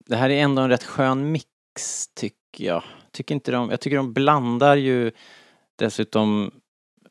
Det 0.06 0.16
här 0.16 0.30
är 0.30 0.42
ändå 0.42 0.62
en 0.62 0.70
rätt 0.70 0.84
skön 0.84 1.32
mix, 1.32 2.08
tycker 2.14 2.64
jag. 2.64 2.82
Tycker 3.12 3.34
inte 3.34 3.52
de, 3.52 3.70
jag 3.70 3.80
tycker 3.80 3.96
de 3.96 4.12
blandar 4.12 4.76
ju 4.76 5.10
dessutom 5.78 6.50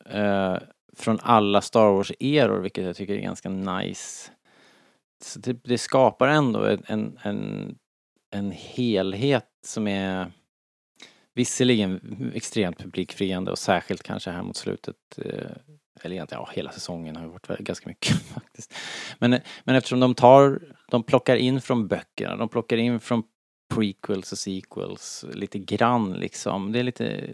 eh, 0.05 0.57
från 0.95 1.19
alla 1.21 1.61
Star 1.61 1.91
Wars-eror, 1.91 2.59
vilket 2.59 2.83
jag 2.83 2.95
tycker 2.95 3.13
är 3.13 3.21
ganska 3.21 3.49
nice. 3.49 4.31
Så 5.23 5.39
det, 5.39 5.63
det 5.63 5.77
skapar 5.77 6.27
ändå 6.27 6.65
en, 6.87 7.17
en, 7.21 7.75
en, 8.31 8.51
helhet 8.51 9.49
som 9.65 9.87
är 9.87 10.31
visserligen 11.33 12.31
extremt 12.35 12.77
publikfriande 12.77 13.51
och 13.51 13.59
särskilt 13.59 14.03
kanske 14.03 14.31
här 14.31 14.43
mot 14.43 14.57
slutet. 14.57 14.95
Eh, 15.17 15.51
eller 16.01 16.15
egentligen, 16.15 16.43
ja, 16.47 16.49
hela 16.53 16.71
säsongen 16.71 17.15
har 17.15 17.23
ju 17.23 17.29
varit 17.29 17.59
ganska 17.59 17.89
mycket 17.89 18.15
faktiskt. 18.33 18.73
Men, 19.19 19.39
men 19.63 19.75
eftersom 19.75 19.99
de 19.99 20.15
tar, 20.15 20.61
de 20.91 21.03
plockar 21.03 21.35
in 21.35 21.61
från 21.61 21.87
böckerna, 21.87 22.35
de 22.35 22.49
plockar 22.49 22.77
in 22.77 22.99
från 22.99 23.23
prequels 23.75 24.31
och 24.31 24.37
sequels 24.37 25.25
lite 25.33 25.59
grann 25.59 26.13
liksom. 26.13 26.71
Det 26.71 26.79
är 26.79 26.83
lite, 26.83 27.29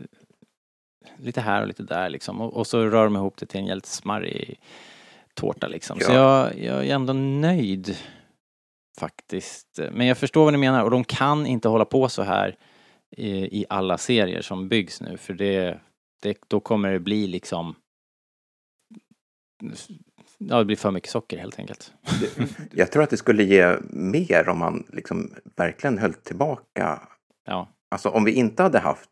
lite 1.18 1.42
här 1.42 1.62
och 1.62 1.68
lite 1.68 1.84
där 1.84 2.10
liksom. 2.10 2.42
Och, 2.42 2.54
och 2.54 2.68
så 2.68 2.86
rör 2.86 3.04
de 3.04 3.16
ihop 3.16 3.38
det 3.38 3.46
till 3.46 3.60
en 3.60 3.66
jävligt 3.66 3.86
smarrig 3.86 4.60
tårta 5.34 5.68
liksom. 5.68 6.00
Så 6.00 6.12
Ja. 6.12 6.54
jag, 6.54 6.64
jag 6.64 6.88
är 6.88 6.96
ändå 6.96 7.14
nöjd 7.14 7.98
faktiskt. 9.00 9.80
Men 9.92 10.08
jag 10.08 10.18
förstår 10.18 10.44
vad 10.44 10.54
ni 10.54 10.58
menar 10.60 10.84
och 10.84 10.92
de 10.92 11.04
kan 11.04 11.46
inte 11.46 11.68
hålla 11.70 11.86
på 11.86 12.10
så 12.10 12.24
här 12.24 12.56
i, 13.18 13.60
i 13.62 13.66
alla 13.70 13.98
serier 13.98 14.42
som 14.42 14.70
byggs 14.70 15.02
nu 15.02 15.18
för 15.18 15.34
det, 15.34 15.80
det, 16.22 16.38
då 16.48 16.60
kommer 16.60 16.92
det 16.92 17.00
bli 17.00 17.28
liksom 17.28 17.76
Ja, 20.38 20.58
det 20.58 20.66
blir 20.66 20.76
för 20.76 20.92
mycket 20.92 21.10
socker 21.10 21.38
helt 21.38 21.60
enkelt. 21.60 21.94
Jag 22.72 22.92
tror 22.92 23.04
att 23.04 23.10
det 23.10 23.18
skulle 23.18 23.44
ge 23.44 23.78
mer 23.90 24.50
om 24.50 24.60
man 24.60 24.88
liksom 24.94 25.34
verkligen 25.56 25.98
höll 25.98 26.14
tillbaka. 26.14 27.02
Ja. 27.46 27.70
Alltså 27.92 28.10
om 28.10 28.24
vi 28.24 28.32
inte 28.32 28.64
hade 28.64 28.80
haft 28.80 29.10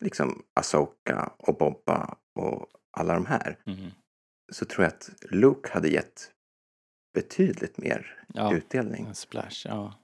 liksom 0.00 0.42
Asoka 0.54 1.32
och 1.38 1.56
Bobba 1.56 2.16
och 2.34 2.66
alla 2.98 3.14
de 3.14 3.26
här 3.26 3.58
Mhm. 3.64 3.90
så 4.52 4.64
tror 4.64 4.84
jag 4.84 4.92
att 4.92 5.10
Luke 5.30 5.70
hade 5.72 5.88
gett 5.88 6.32
betydligt 7.14 7.78
mer 7.78 8.24
Ja, 8.34 8.54
utdelning. 8.54 9.06
en 9.06 9.14
splash, 9.14 9.64
ja. 9.64 9.94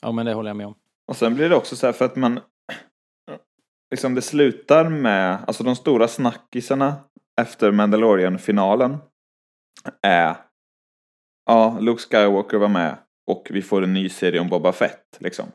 Ja, 0.00 0.12
men 0.12 0.26
det 0.26 0.34
håller 0.34 0.50
jag 0.50 0.56
med 0.56 0.66
om. 0.66 0.74
Och 1.06 1.16
sen 1.16 1.34
blir 1.34 1.48
det 1.48 1.56
också 1.56 1.76
så 1.76 1.86
här 1.86 1.92
för 1.92 2.04
att 2.04 2.16
man 2.16 2.40
liksom 3.90 4.14
det 4.14 4.22
slutar 4.22 4.88
med, 4.88 5.44
alltså 5.46 5.64
de 5.64 5.76
stora 5.76 6.08
snackisarna 6.08 7.04
efter 7.40 7.72
Mandalorian-finalen 7.72 8.96
är 10.02 10.36
ja, 11.46 11.78
Luke 11.80 12.02
Skywalker 12.02 12.58
var 12.58 12.68
med 12.68 12.96
och 13.26 13.48
vi 13.50 13.62
får 13.62 13.82
en 13.82 13.92
ny 13.94 14.08
serie 14.08 14.40
om 14.40 14.48
Boba 14.48 14.72
Fett 14.72 15.16
liksom. 15.20 15.46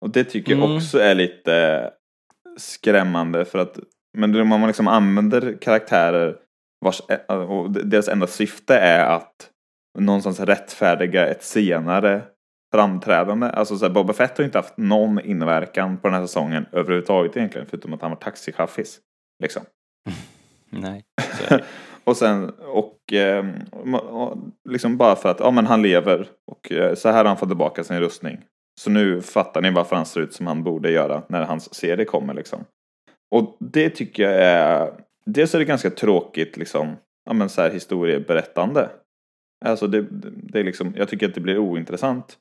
Och 0.00 0.10
det 0.10 0.24
tycker 0.24 0.52
jag 0.52 0.64
Mm. 0.64 0.76
också 0.76 0.98
är 0.98 1.14
lite 1.14 1.90
skrämmande 2.56 3.44
för 3.44 3.58
att 3.58 3.78
men 4.18 4.40
om 4.40 4.48
man 4.48 4.66
liksom 4.66 4.88
använder 4.88 5.58
karaktärer 5.60 6.36
vars 6.80 7.00
och 7.48 7.70
deras 7.70 8.08
enda 8.08 8.26
syfte 8.26 8.76
är 8.76 9.04
att 9.04 9.50
någonstans 9.98 10.40
rättfärdiga 10.40 11.26
ett 11.26 11.42
senare 11.42 12.22
framträdande. 12.74 13.46
Alltså 13.46 13.76
så 13.76 13.84
här, 13.84 13.92
Boba 13.92 14.12
Fett 14.12 14.38
har 14.38 14.44
inte 14.44 14.58
haft 14.58 14.76
någon 14.76 15.20
inverkan 15.20 15.96
på 15.96 16.08
den 16.08 16.14
här 16.14 16.26
säsongen 16.26 16.66
överhuvudtaget 16.72 17.36
egentligen 17.36 17.66
förutom 17.70 17.92
att 17.92 18.02
han 18.02 18.10
var 18.10 18.18
taxichaffis. 18.18 19.00
Liksom. 19.42 19.62
Nej. 20.70 21.04
Och 22.04 22.16
sen, 22.16 22.50
och, 22.50 23.12
eh, 23.12 23.44
liksom 24.68 24.96
bara 24.96 25.16
för 25.16 25.28
att, 25.28 25.40
ja 25.40 25.50
men 25.50 25.66
han 25.66 25.82
lever 25.82 26.28
och 26.46 26.72
eh, 26.72 26.94
så 26.94 27.08
här 27.08 27.16
har 27.16 27.24
han 27.24 27.36
fått 27.36 27.48
tillbaka 27.48 27.84
sin 27.84 28.00
rustning. 28.00 28.38
Så 28.80 28.90
nu 28.90 29.22
fattar 29.22 29.62
ni 29.62 29.70
varför 29.70 29.96
han 29.96 30.06
ser 30.06 30.20
ut 30.20 30.32
som 30.32 30.46
han 30.46 30.62
borde 30.62 30.90
göra 30.90 31.22
när 31.28 31.44
hans 31.44 31.74
serie 31.74 32.04
kommer 32.04 32.34
liksom. 32.34 32.64
Och 33.30 33.56
det 33.60 33.90
tycker 33.90 34.22
jag 34.22 34.34
är, 34.34 34.92
dels 35.26 35.54
är 35.54 35.58
det 35.58 35.64
ganska 35.64 35.90
tråkigt 35.90 36.56
liksom, 36.56 36.96
ja 37.24 37.32
men 37.32 37.48
så 37.48 37.62
här 37.62 37.70
historieberättande. 37.70 38.90
Alltså 39.64 39.86
det, 39.86 40.06
det 40.52 40.60
är 40.60 40.64
liksom, 40.64 40.94
jag 40.96 41.08
tycker 41.08 41.28
att 41.28 41.34
det 41.34 41.40
blir 41.40 41.58
ointressant. 41.58 42.38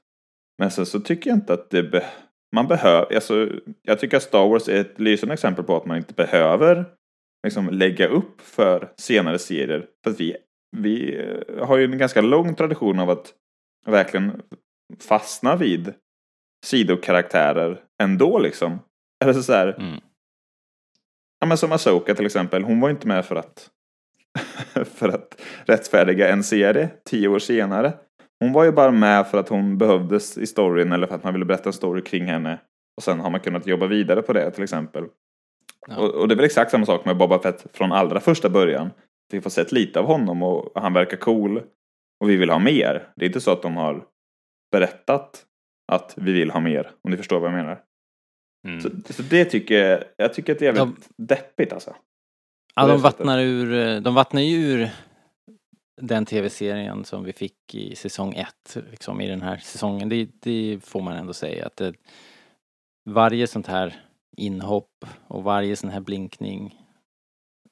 Men 0.57 0.71
sen 0.71 0.85
så 0.85 0.99
tycker 0.99 1.29
jag 1.29 1.37
inte 1.37 1.53
att 1.53 1.69
det 1.69 1.83
be, 1.83 2.05
man 2.55 2.67
behöver, 2.67 3.15
alltså 3.15 3.49
jag 3.81 3.99
tycker 3.99 4.17
att 4.17 4.23
Star 4.23 4.47
Wars 4.47 4.69
är 4.69 4.81
ett 4.81 4.99
lysande 4.99 5.33
exempel 5.33 5.65
på 5.65 5.77
att 5.77 5.85
man 5.85 5.97
inte 5.97 6.13
behöver 6.13 6.85
liksom 7.43 7.69
lägga 7.69 8.07
upp 8.07 8.41
för 8.41 8.91
senare 8.97 9.39
serier. 9.39 9.87
För 10.03 10.11
att 10.11 10.19
vi, 10.19 10.35
vi 10.77 11.17
eh, 11.19 11.67
har 11.67 11.77
ju 11.77 11.85
en 11.85 11.97
ganska 11.97 12.21
lång 12.21 12.55
tradition 12.55 12.99
av 12.99 13.09
att 13.09 13.33
verkligen 13.85 14.41
fastna 14.99 15.55
vid 15.55 15.93
sidokaraktärer 16.63 17.81
ändå 18.03 18.39
liksom. 18.39 18.79
Eller 19.23 19.33
så, 19.33 19.43
så 19.43 19.53
här, 19.53 19.75
Mm. 19.79 19.99
ja 21.39 21.47
men 21.47 21.57
som 21.57 21.71
Asoka 21.71 22.15
till 22.15 22.25
exempel, 22.25 22.63
hon 22.63 22.79
var 22.79 22.89
inte 22.89 23.07
med 23.07 23.25
för 23.25 23.35
att 23.35 23.69
för 24.85 25.09
att 25.09 25.41
rättfärdiga 25.65 26.27
en 26.29 26.43
serie 26.43 26.89
tio 27.05 27.27
år 27.27 27.39
senare. 27.39 27.93
Hon 28.39 28.53
var 28.53 28.63
ju 28.63 28.71
bara 28.71 28.91
med 28.91 29.27
för 29.27 29.37
att 29.37 29.49
hon 29.49 29.77
behövdes 29.77 30.37
i 30.37 30.47
storyn 30.47 30.91
eller 30.91 31.07
för 31.07 31.15
att 31.15 31.23
man 31.23 31.33
ville 31.33 31.45
berätta 31.45 31.69
en 31.69 31.73
story 31.73 32.01
kring 32.01 32.25
henne. 32.25 32.59
Och 32.97 33.03
sen 33.03 33.19
har 33.19 33.29
man 33.29 33.39
kunnat 33.39 33.67
jobba 33.67 33.87
vidare 33.87 34.21
på 34.21 34.33
det 34.33 34.51
till 34.51 34.63
exempel. 34.63 35.03
Ja. 35.87 35.97
Och, 35.97 36.09
och 36.15 36.27
det 36.27 36.33
är 36.33 36.35
väl 36.35 36.45
exakt 36.45 36.71
samma 36.71 36.85
sak 36.85 37.05
med 37.05 37.17
Boba 37.17 37.39
Fett 37.39 37.65
från 37.73 37.91
allra 37.91 38.19
första 38.19 38.49
början. 38.49 38.89
Vi 39.31 39.41
får 39.41 39.49
sett 39.49 39.71
lite 39.71 39.99
av 39.99 40.05
honom 40.05 40.43
och 40.43 40.71
han 40.75 40.93
verkar 40.93 41.17
cool. 41.17 41.61
Och 42.19 42.29
vi 42.29 42.35
vill 42.37 42.49
ha 42.49 42.59
mer. 42.59 43.07
Det 43.15 43.25
är 43.25 43.27
inte 43.27 43.41
så 43.41 43.51
att 43.51 43.61
de 43.61 43.77
har 43.77 44.03
berättat 44.71 45.45
att 45.91 46.13
vi 46.17 46.31
vill 46.31 46.51
ha 46.51 46.59
mer. 46.59 46.91
Om 47.01 47.11
ni 47.11 47.17
förstår 47.17 47.39
vad 47.39 47.51
jag 47.51 47.57
menar. 47.57 47.83
Mm. 48.67 48.81
Så, 48.81 49.13
så 49.13 49.23
det 49.23 49.45
tycker 49.45 49.87
jag, 49.87 50.03
jag 50.17 50.33
tycker 50.33 50.53
att 50.53 50.59
det 50.59 50.67
är 50.67 50.75
jävligt 50.75 51.09
deppigt 51.17 51.73
alltså. 51.73 51.95
Ja, 52.75 52.87
de 52.87 52.99
sättet. 52.99 53.03
vattnar 53.03 53.39
ur, 53.39 53.73
eh, 53.73 54.01
de 54.01 54.15
vattnar 54.15 54.41
ju 54.41 54.55
ur 54.55 54.89
den 56.01 56.25
tv-serien 56.25 57.05
som 57.05 57.23
vi 57.23 57.33
fick 57.33 57.75
i 57.75 57.95
säsong 57.95 58.33
ett, 58.33 58.77
liksom 58.91 59.21
i 59.21 59.27
den 59.27 59.41
här 59.41 59.57
säsongen. 59.57 60.09
Det, 60.09 60.29
det 60.39 60.79
får 60.83 61.01
man 61.01 61.17
ändå 61.17 61.33
säga 61.33 61.65
att 61.65 61.77
det, 61.77 61.93
varje 63.09 63.47
sånt 63.47 63.67
här 63.67 63.95
inhopp 64.37 65.05
och 65.27 65.43
varje 65.43 65.75
sån 65.75 65.89
här 65.89 65.99
blinkning 65.99 66.79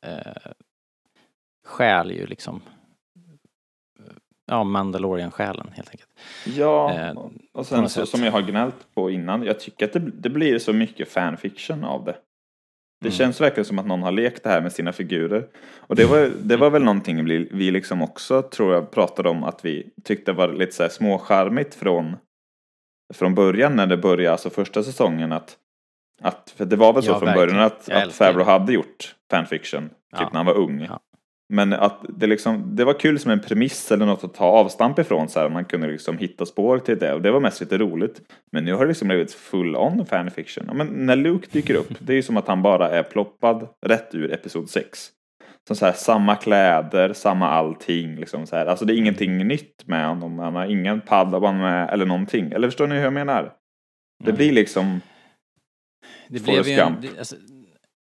eh, 0.06 0.52
stjäl 1.66 2.12
ju 2.12 2.26
liksom 2.26 2.62
ja, 4.46 4.64
Mandalorian-själen 4.64 5.68
helt 5.76 5.90
enkelt. 5.90 6.10
Ja, 6.46 6.94
Eh, 6.94 7.18
och- 7.54 7.66
sen 7.66 7.90
så, 7.90 8.06
som 8.06 8.24
jag 8.24 8.32
har 8.32 8.42
gnällt 8.42 8.76
på 8.94 9.10
innan. 9.12 9.44
Jag 9.44 9.60
tycker 9.60 9.86
att 9.86 9.94
det, 9.94 10.00
det 10.00 10.30
blir 10.30 10.60
så 10.60 10.74
mycket 10.74 11.10
fanfiction 11.12 11.84
av 11.84 12.04
det. 12.06 12.16
Det 13.02 13.08
Mm. 13.08 13.18
känns 13.18 13.42
verkligen 13.42 13.66
som 13.66 13.80
att 13.80 13.86
någon 13.88 14.04
har 14.04 14.12
lekt 14.12 14.44
det 14.44 14.50
här 14.50 14.62
med 14.62 14.72
sina 14.72 14.92
figurer. 14.94 15.48
Och 15.78 15.96
det 15.96 16.06
var, 16.06 16.30
det 16.44 16.58
var 16.58 16.70
väl 16.70 16.84
någonting 16.84 17.26
vi, 17.26 17.50
vi 17.52 17.72
liksom 17.72 18.02
också, 18.02 18.42
tror 18.42 18.74
jag, 18.74 18.92
pratade 18.92 19.30
om 19.30 19.44
att 19.44 19.66
vi 19.66 19.90
tyckte 20.04 20.34
var 20.34 20.54
lite 20.54 20.72
så 20.72 20.84
här 20.84 20.90
småcharmigt 20.90 21.76
från, 21.76 22.16
från 23.14 23.36
början 23.36 23.76
när 23.76 23.88
det 23.88 23.98
började, 23.98 24.32
alltså 24.32 24.50
första 24.50 24.84
säsongen, 24.84 25.32
att 25.32 25.58
Att, 26.24 26.54
för 26.58 26.66
det 26.66 26.76
var 26.76 26.94
väl 26.94 27.04
så 27.04 27.12
Ja, 27.12 27.20
från 27.20 27.26
verkligen. 27.26 27.50
början 27.50 27.66
att, 27.66 27.88
Jag 27.88 28.02
att. 28.02 28.14
Favreau 28.14 28.44
hade 28.46 28.74
gjort 28.74 29.16
fanfiction, 29.32 29.90
typ 29.90 29.96
Ja. 30.12 30.30
när 30.34 30.38
han 30.38 30.46
var 30.46 30.54
ung. 30.58 30.86
Ja. 30.90 31.00
Men 31.54 31.74
att 31.74 32.06
det 32.10 32.28
liksom, 32.28 32.76
det 32.76 32.86
var 32.86 33.00
kul 33.00 33.20
som 33.20 33.32
en 33.32 33.42
premiss 33.42 33.92
eller 33.92 34.06
något 34.06 34.24
att 34.24 34.34
ta 34.34 34.46
avstamp 34.46 35.00
ifrån 35.00 35.30
så 35.30 35.40
här, 35.40 35.50
man 35.50 35.66
kunde 35.66 35.88
liksom 35.88 36.18
hitta 36.18 36.46
spår 36.46 36.80
till 36.80 37.00
det 37.00 37.14
och 37.14 37.22
det 37.22 37.32
var 37.32 37.40
mest 37.40 37.62
lite 37.62 37.78
roligt. 37.78 38.22
Men 38.52 38.66
nu 38.66 38.74
har 38.74 38.82
det 38.82 38.88
liksom 38.88 39.08
blivit 39.08 39.34
full 39.34 39.76
on 39.76 40.06
fanfiction. 40.06 40.64
Ja, 40.68 40.74
men 40.74 40.88
när 40.88 41.16
Luke 41.16 41.48
dyker 41.52 41.76
upp, 41.76 41.94
det 42.00 42.14
är 42.14 42.16
ju 42.16 42.24
som 42.24 42.38
att 42.38 42.48
han 42.48 42.62
bara 42.62 42.90
är 42.90 43.04
ploppad 43.04 43.68
rätt 43.86 44.16
ur 44.16 44.34
episod 44.34 44.70
6. 44.70 45.10
Som 45.68 45.76
så 45.76 45.86
här, 45.86 45.94
samma 45.94 46.36
kläder, 46.36 47.14
samma 47.14 47.50
allting 47.50 48.16
liksom 48.16 48.48
så 48.48 48.56
här. 48.56 48.66
Alltså 48.66 48.86
det 48.86 48.94
är 48.94 48.98
ingenting 48.98 49.48
nytt 49.48 49.88
med 49.88 50.08
honom, 50.08 50.40
han 50.40 50.56
har 50.56 50.66
ingen 50.66 51.02
padawan 51.02 51.58
med 51.58 51.90
eller 51.90 52.06
någonting. 52.06 52.52
Eller 52.52 52.68
förstår 52.68 52.88
ni 52.88 52.96
hur 52.96 53.04
jag 53.04 53.14
menar? 53.14 53.54
Det 54.24 54.34
blir 54.34 54.52
liksom, 54.52 55.02
Det 56.28 56.44
blev 56.44 56.68
ju 56.68 56.74
en, 56.74 56.96
det, 57.02 57.20
alltså, 57.20 57.36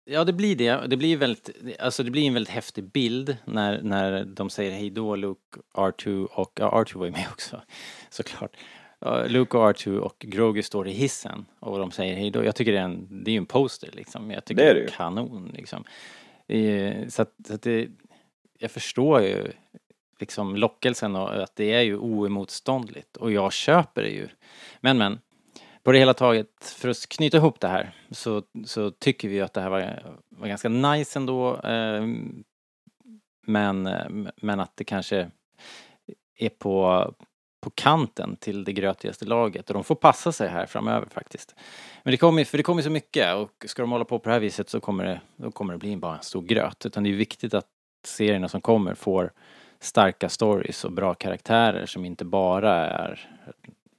Ja, 0.05 0.23
det 0.23 0.33
blir 0.33 0.55
det. 0.55 0.87
Det 0.87 0.97
blir 0.97 1.17
väldigt, 1.17 1.49
alltså 1.79 2.03
det 2.03 2.11
blir 2.11 2.27
en 2.27 2.33
väldigt 2.33 2.53
häftig 2.53 2.83
bild 2.83 3.37
när, 3.45 3.81
när 3.81 4.25
de 4.25 4.49
säger 4.49 4.71
hej 4.71 4.89
då 4.89 5.15
Luke, 5.15 5.59
R2 5.73 6.25
och, 6.25 6.51
ja 6.55 6.83
R2 6.85 6.97
var 6.97 7.05
ju 7.05 7.11
med 7.11 7.27
också 7.31 7.61
såklart. 8.09 8.57
Luke 9.27 9.57
och 9.57 9.63
R2 9.73 9.97
och 9.97 10.15
Grogu 10.19 10.63
står 10.63 10.87
i 10.87 10.91
hissen 10.91 11.45
och 11.59 11.79
de 11.79 11.91
säger 11.91 12.15
hej 12.15 12.31
då. 12.31 12.43
Jag 12.43 12.55
tycker 12.55 12.71
det 12.71 12.77
är 12.77 12.83
en, 12.83 13.23
det 13.23 13.31
är 13.31 13.37
en 13.37 13.45
poster 13.45 13.89
liksom. 13.93 14.31
Jag 14.31 14.45
tycker 14.45 14.63
Det 14.63 14.69
är 14.69 14.75
det 14.75 14.91
kanon 14.91 15.51
liksom. 15.53 15.83
Eh, 16.47 17.07
Så 17.07 17.21
att, 17.21 17.35
så 17.47 17.53
att 17.53 17.61
det, 17.61 17.87
jag 18.57 18.71
förstår 18.71 19.21
ju 19.21 19.51
liksom 20.19 20.55
lockelsen 20.55 21.15
och 21.15 21.43
att 21.43 21.55
det 21.55 21.73
är 21.73 21.81
ju 21.81 21.97
oemotståndligt 21.97 23.17
och 23.17 23.31
jag 23.31 23.53
köper 23.53 24.01
det 24.01 24.09
ju. 24.09 24.27
Men 24.79 24.97
men, 24.97 25.19
på 25.83 25.91
det 25.91 25.99
hela 25.99 26.13
taget, 26.13 26.75
för 26.77 26.89
att 26.89 27.09
knyta 27.09 27.37
ihop 27.37 27.59
det 27.59 27.67
här 27.67 27.95
så, 28.11 28.43
så 28.65 28.91
tycker 28.91 29.29
vi 29.29 29.41
att 29.41 29.53
det 29.53 29.61
här 29.61 29.69
var, 29.69 30.13
var 30.29 30.47
ganska 30.47 30.69
nice 30.69 31.19
ändå. 31.19 31.59
Eh, 31.59 32.05
men, 33.47 33.89
men 34.35 34.59
att 34.59 34.71
det 34.75 34.83
kanske 34.83 35.31
är 36.37 36.49
på, 36.49 37.05
på 37.61 37.69
kanten 37.69 38.35
till 38.35 38.63
det 38.63 38.73
grötigaste 38.73 39.25
laget 39.25 39.69
och 39.69 39.73
de 39.73 39.83
får 39.83 39.95
passa 39.95 40.31
sig 40.31 40.49
här 40.49 40.65
framöver 40.65 41.07
faktiskt. 41.09 41.55
Men 42.03 42.11
det 42.11 42.17
kommer, 42.17 42.43
för 42.43 42.57
det 42.57 42.63
kommer 42.63 42.81
så 42.81 42.89
mycket 42.89 43.35
och 43.35 43.65
ska 43.65 43.81
de 43.81 43.91
hålla 43.91 44.05
på 44.05 44.19
på 44.19 44.29
det 44.29 44.33
här 44.33 44.39
viset 44.39 44.69
så 44.69 44.79
kommer 44.79 45.05
det, 45.05 45.21
då 45.35 45.51
kommer 45.51 45.73
det 45.73 45.79
bli 45.79 45.97
bara 45.97 46.17
en 46.17 46.23
stor 46.23 46.41
gröt. 46.41 46.85
Utan 46.85 47.03
det 47.03 47.09
är 47.09 47.13
viktigt 47.13 47.53
att 47.53 47.67
serierna 48.05 48.47
som 48.47 48.61
kommer 48.61 48.93
får 48.93 49.31
starka 49.79 50.29
stories 50.29 50.85
och 50.85 50.91
bra 50.91 51.13
karaktärer 51.13 51.85
som 51.85 52.05
inte 52.05 52.25
bara 52.25 52.73
är 52.73 53.29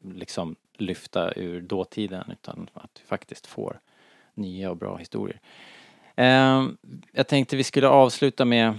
liksom 0.04 0.56
lyfta 0.82 1.32
ur 1.36 1.60
dåtiden 1.60 2.30
utan 2.32 2.70
att 2.74 3.00
vi 3.02 3.06
faktiskt 3.06 3.46
får 3.46 3.80
nya 4.34 4.70
och 4.70 4.76
bra 4.76 4.96
historier. 4.96 5.40
Ehm, 6.16 6.76
jag 7.12 7.28
tänkte 7.28 7.56
vi 7.56 7.64
skulle 7.64 7.88
avsluta 7.88 8.44
med 8.44 8.78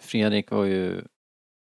Fredrik 0.00 0.50
var 0.50 0.64
ju 0.64 1.04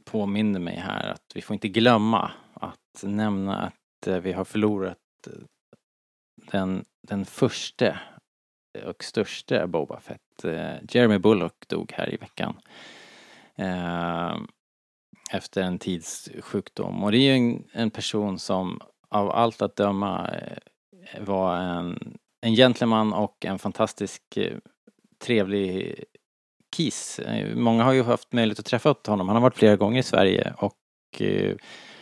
påminde 0.04 0.58
mig 0.58 0.76
här 0.76 1.08
att 1.08 1.32
vi 1.34 1.42
får 1.42 1.54
inte 1.54 1.68
glömma 1.68 2.32
att 2.54 3.02
nämna 3.02 3.62
att 3.62 4.06
eh, 4.06 4.16
vi 4.16 4.32
har 4.32 4.44
förlorat 4.44 4.96
eh, 5.26 5.32
den, 6.50 6.84
den 7.08 7.24
första 7.24 7.86
eh, 8.78 8.84
och 8.84 9.04
största 9.04 9.66
Boba 9.66 10.00
Fett. 10.00 10.20
Jeremy 10.88 11.18
Bullock 11.18 11.68
dog 11.68 11.92
här 11.92 12.14
i 12.14 12.16
veckan. 12.16 12.60
Ehm, 13.56 14.48
efter 15.30 15.62
en 15.62 15.78
tids 15.78 16.30
sjukdom. 16.40 17.04
Och 17.04 17.12
det 17.12 17.18
är 17.18 17.20
ju 17.20 17.32
en, 17.32 17.64
en 17.72 17.90
person 17.90 18.38
som 18.38 18.80
av 19.10 19.30
allt 19.30 19.62
att 19.62 19.76
döma 19.76 20.28
eh, 20.28 21.22
var 21.22 21.56
en, 21.56 22.18
en 22.40 22.54
gentleman 22.54 23.12
och 23.12 23.44
en 23.44 23.58
fantastisk 23.58 24.36
eh, 24.36 24.56
trevlig 25.24 26.04
kis. 26.76 27.18
Eh, 27.18 27.56
många 27.56 27.84
har 27.84 27.92
ju 27.92 28.02
haft 28.02 28.32
möjlighet 28.32 28.58
att 28.58 28.64
träffa 28.64 28.94
honom. 29.06 29.28
Han 29.28 29.36
har 29.36 29.42
varit 29.42 29.56
flera 29.56 29.76
gånger 29.76 30.00
i 30.00 30.02
Sverige 30.02 30.54
och 30.56 30.76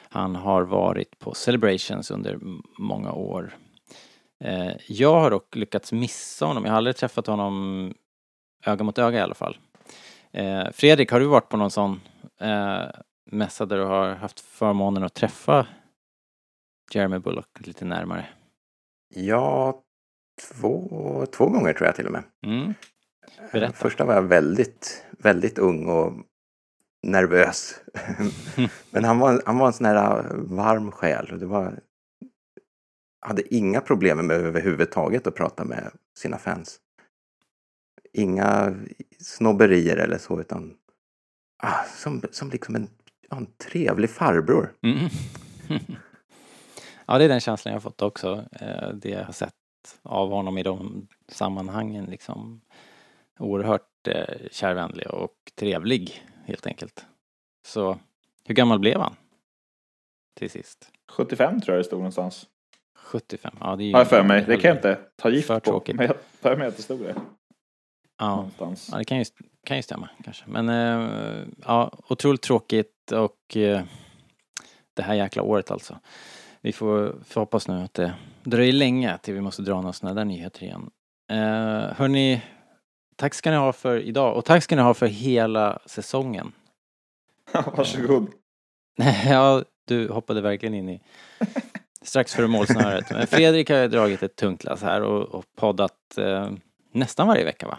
han 0.08 0.36
har 0.36 0.62
varit 0.62 1.18
på 1.18 1.34
Celebrations 1.34 2.10
under 2.10 2.38
många 2.78 3.12
år. 3.12 3.56
Jag 4.86 5.20
har 5.20 5.30
dock 5.30 5.56
lyckats 5.56 5.92
missa 5.92 6.46
honom. 6.46 6.64
Jag 6.64 6.72
har 6.72 6.76
aldrig 6.76 6.96
träffat 6.96 7.26
honom 7.26 7.94
öga 8.66 8.84
mot 8.84 8.98
öga 8.98 9.18
i 9.18 9.22
alla 9.22 9.34
fall. 9.34 9.58
Fredrik, 10.72 11.12
har 11.12 11.20
du 11.20 11.26
varit 11.26 11.48
på 11.48 11.56
någon 11.56 11.70
sån 11.70 12.00
mässa 13.30 13.66
där 13.66 13.76
du 13.76 13.84
har 13.84 14.14
haft 14.14 14.40
förmånen 14.40 15.02
att 15.02 15.14
träffa 15.14 15.66
Jeremy 16.90 17.18
Bullock 17.18 17.66
lite 17.66 17.84
närmare? 17.84 18.28
Ja, 19.14 19.82
två, 20.40 21.26
två 21.32 21.46
gånger 21.46 21.72
tror 21.72 21.86
jag 21.86 21.96
till 21.96 22.06
och 22.06 22.12
med. 22.12 22.22
Mm. 22.46 22.74
Berätta. 23.52 23.72
Första 23.72 24.04
var 24.04 24.14
jag 24.14 24.22
väldigt, 24.22 25.04
väldigt 25.18 25.58
ung 25.58 25.86
och 25.86 26.12
nervös. 27.02 27.80
Men 28.90 29.04
han 29.04 29.18
var, 29.18 29.42
han 29.46 29.58
var 29.58 29.66
en 29.66 29.72
sån 29.72 29.86
här 29.86 30.24
varm 30.34 30.90
själ. 30.92 31.32
och 31.32 31.38
Det 31.38 31.46
var, 31.46 31.80
hade 33.20 33.54
inga 33.54 33.80
problem 33.80 34.26
med 34.26 34.36
överhuvudtaget 34.36 35.26
att 35.26 35.34
prata 35.34 35.64
med 35.64 35.90
sina 36.18 36.38
fans. 36.38 36.80
Inga 38.12 38.74
snobberier 39.18 39.96
eller 39.96 40.18
så, 40.18 40.40
utan 40.40 40.74
ah, 41.62 41.84
som, 41.96 42.22
som 42.30 42.50
liksom 42.50 42.74
en, 42.74 42.88
en 43.30 43.46
trevlig 43.46 44.10
farbror. 44.10 44.72
Mm. 44.82 45.08
ja, 47.08 47.18
det 47.18 47.24
är 47.24 47.28
den 47.28 47.40
känslan 47.40 47.70
jag 47.72 47.76
har 47.76 47.80
fått 47.80 48.02
också. 48.02 48.44
Eh, 48.52 48.88
Det 48.94 49.08
jag 49.10 49.24
har 49.24 49.32
sett 49.32 49.54
av 50.02 50.30
honom 50.30 50.58
i 50.58 50.62
de 50.62 51.08
sammanhangen 51.28 52.04
liksom. 52.04 52.60
Oerhört 53.38 54.06
eh, 54.08 54.34
kärvänlig 54.50 55.06
och 55.10 55.32
trevlig 55.54 56.22
helt 56.46 56.66
enkelt. 56.66 57.06
Så 57.66 57.98
hur 58.44 58.54
gammal 58.54 58.78
blev 58.78 59.00
han? 59.00 59.16
Till 60.36 60.50
sist? 60.50 60.90
75 61.08 61.60
tror 61.60 61.74
jag 61.76 61.80
det 61.80 61.86
stod 61.86 61.98
någonstans. 61.98 62.46
75? 62.96 63.54
Ja, 63.60 63.76
det 63.76 63.84
är 63.84 63.86
ju... 63.86 63.92
Har 63.92 64.00
jag 64.00 64.08
för 64.08 64.22
mig. 64.22 64.44
Det 64.46 64.56
kan 64.56 64.68
jag 64.68 64.76
inte 64.78 64.98
ta 65.16 65.30
gift 65.30 65.48
på. 65.48 65.60
tråkigt. 65.60 65.96
Men 65.96 66.06
jag 66.06 66.16
för 66.40 66.56
mig 66.56 66.68
att 66.68 66.76
det 66.76 66.82
stod 66.82 67.00
det. 67.00 67.14
Ja, 68.18 68.36
Någonstans. 68.36 68.88
ja 68.92 68.98
det 68.98 69.04
kan 69.04 69.18
ju, 69.18 69.24
kan 69.66 69.76
ju 69.76 69.82
stämma 69.82 70.08
kanske. 70.24 70.44
Men 70.46 70.68
eh, 70.68 71.46
ja, 71.64 71.92
otroligt 72.08 72.42
tråkigt 72.42 73.12
och 73.12 73.56
det 74.94 75.02
här 75.02 75.14
jäkla 75.14 75.42
året 75.42 75.70
alltså. 75.70 75.98
Vi 76.68 76.72
får, 76.72 77.14
får 77.24 77.40
hoppas 77.40 77.68
nu 77.68 77.82
att 77.82 77.94
det 77.94 78.14
dröjer 78.44 78.72
länge 78.72 79.18
till 79.18 79.34
vi 79.34 79.40
måste 79.40 79.62
dra 79.62 79.74
några 79.80 79.92
sådana 79.92 80.14
där 80.14 80.24
nyheter 80.24 80.62
igen. 80.62 80.90
Eh, 81.30 81.96
hörni, 81.96 82.42
tack 83.16 83.34
ska 83.34 83.50
ni 83.50 83.56
ha 83.56 83.72
för 83.72 84.00
idag 84.00 84.36
och 84.36 84.44
tack 84.44 84.62
ska 84.62 84.76
ni 84.76 84.82
ha 84.82 84.94
för 84.94 85.06
hela 85.06 85.78
säsongen. 85.86 86.52
Varsågod. 87.52 88.30
ja, 89.28 89.64
du 89.84 90.08
hoppade 90.08 90.40
verkligen 90.40 90.74
in 90.74 90.88
i 90.88 91.02
strax 92.02 92.34
före 92.34 92.46
målsnöret. 92.46 93.10
Men 93.10 93.26
Fredrik 93.26 93.70
har 93.70 93.76
ju 93.76 93.88
dragit 93.88 94.22
ett 94.22 94.36
tungt 94.36 94.64
lass 94.64 94.82
här 94.82 95.02
och, 95.02 95.22
och 95.22 95.44
poddat 95.56 96.18
eh, 96.18 96.50
nästan 96.92 97.26
varje 97.26 97.44
vecka 97.44 97.66
va? 97.66 97.78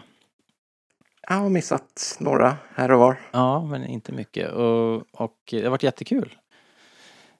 Jag 1.28 1.34
har 1.34 1.48
missat 1.48 2.16
några 2.20 2.56
här 2.74 2.90
och 2.90 2.98
var. 2.98 3.20
Ja, 3.32 3.64
men 3.64 3.86
inte 3.86 4.12
mycket. 4.12 4.52
Och, 4.52 4.94
och 5.12 5.38
det 5.50 5.62
har 5.62 5.70
varit 5.70 5.82
jättekul. 5.82 6.36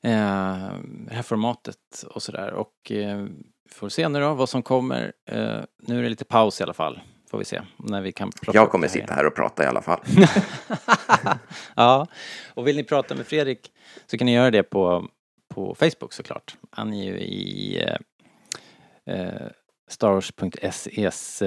Eh, 0.02 0.72
det 0.82 1.14
här 1.14 1.22
formatet 1.22 2.04
och 2.10 2.22
sådär. 2.22 2.52
Och 2.52 2.92
eh, 2.92 3.26
får 3.70 3.88
se 3.88 4.08
nu 4.08 4.20
då 4.20 4.34
vad 4.34 4.48
som 4.48 4.62
kommer. 4.62 5.12
Eh, 5.26 5.60
nu 5.78 5.98
är 5.98 6.02
det 6.02 6.08
lite 6.08 6.24
paus 6.24 6.60
i 6.60 6.62
alla 6.62 6.74
fall. 6.74 7.00
Får 7.30 7.38
vi 7.38 7.44
se 7.44 7.62
när 7.76 8.00
vi 8.00 8.12
kan 8.12 8.30
plocka 8.30 8.58
Jag 8.58 8.70
kommer 8.70 8.86
här 8.88 8.92
sitta 8.92 9.14
här 9.14 9.26
och 9.26 9.34
prata 9.34 9.64
i 9.64 9.66
alla 9.66 9.82
fall. 9.82 10.00
ja, 11.76 12.06
och 12.54 12.66
vill 12.66 12.76
ni 12.76 12.84
prata 12.84 13.14
med 13.14 13.26
Fredrik 13.26 13.72
så 14.06 14.18
kan 14.18 14.26
ni 14.26 14.34
göra 14.34 14.50
det 14.50 14.62
på, 14.62 15.08
på 15.54 15.74
Facebook 15.74 16.12
såklart. 16.12 16.56
Han 16.70 16.92
är 16.92 17.04
ju 17.04 17.18
i 17.18 17.82
eh, 17.84 19.16
eh, 19.16 19.46
starwars.ses 19.90 21.42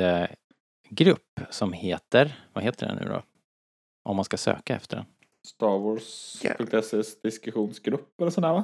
grupp 0.90 1.40
som 1.50 1.74
heter, 1.74 2.46
vad 2.54 2.64
heter 2.64 2.88
den 2.88 2.96
nu 2.96 3.06
då? 3.06 3.24
Om 4.04 4.16
man 4.16 4.26
ska 4.26 4.38
söka 4.38 4.76
efter 4.76 4.98
den. 4.98 5.06
Star 5.48 5.80
Wars.ses 5.80 7.22
diskussionsgrupp 7.22 8.22
eller 8.22 8.32
sådär 8.32 8.54
va? 8.54 8.64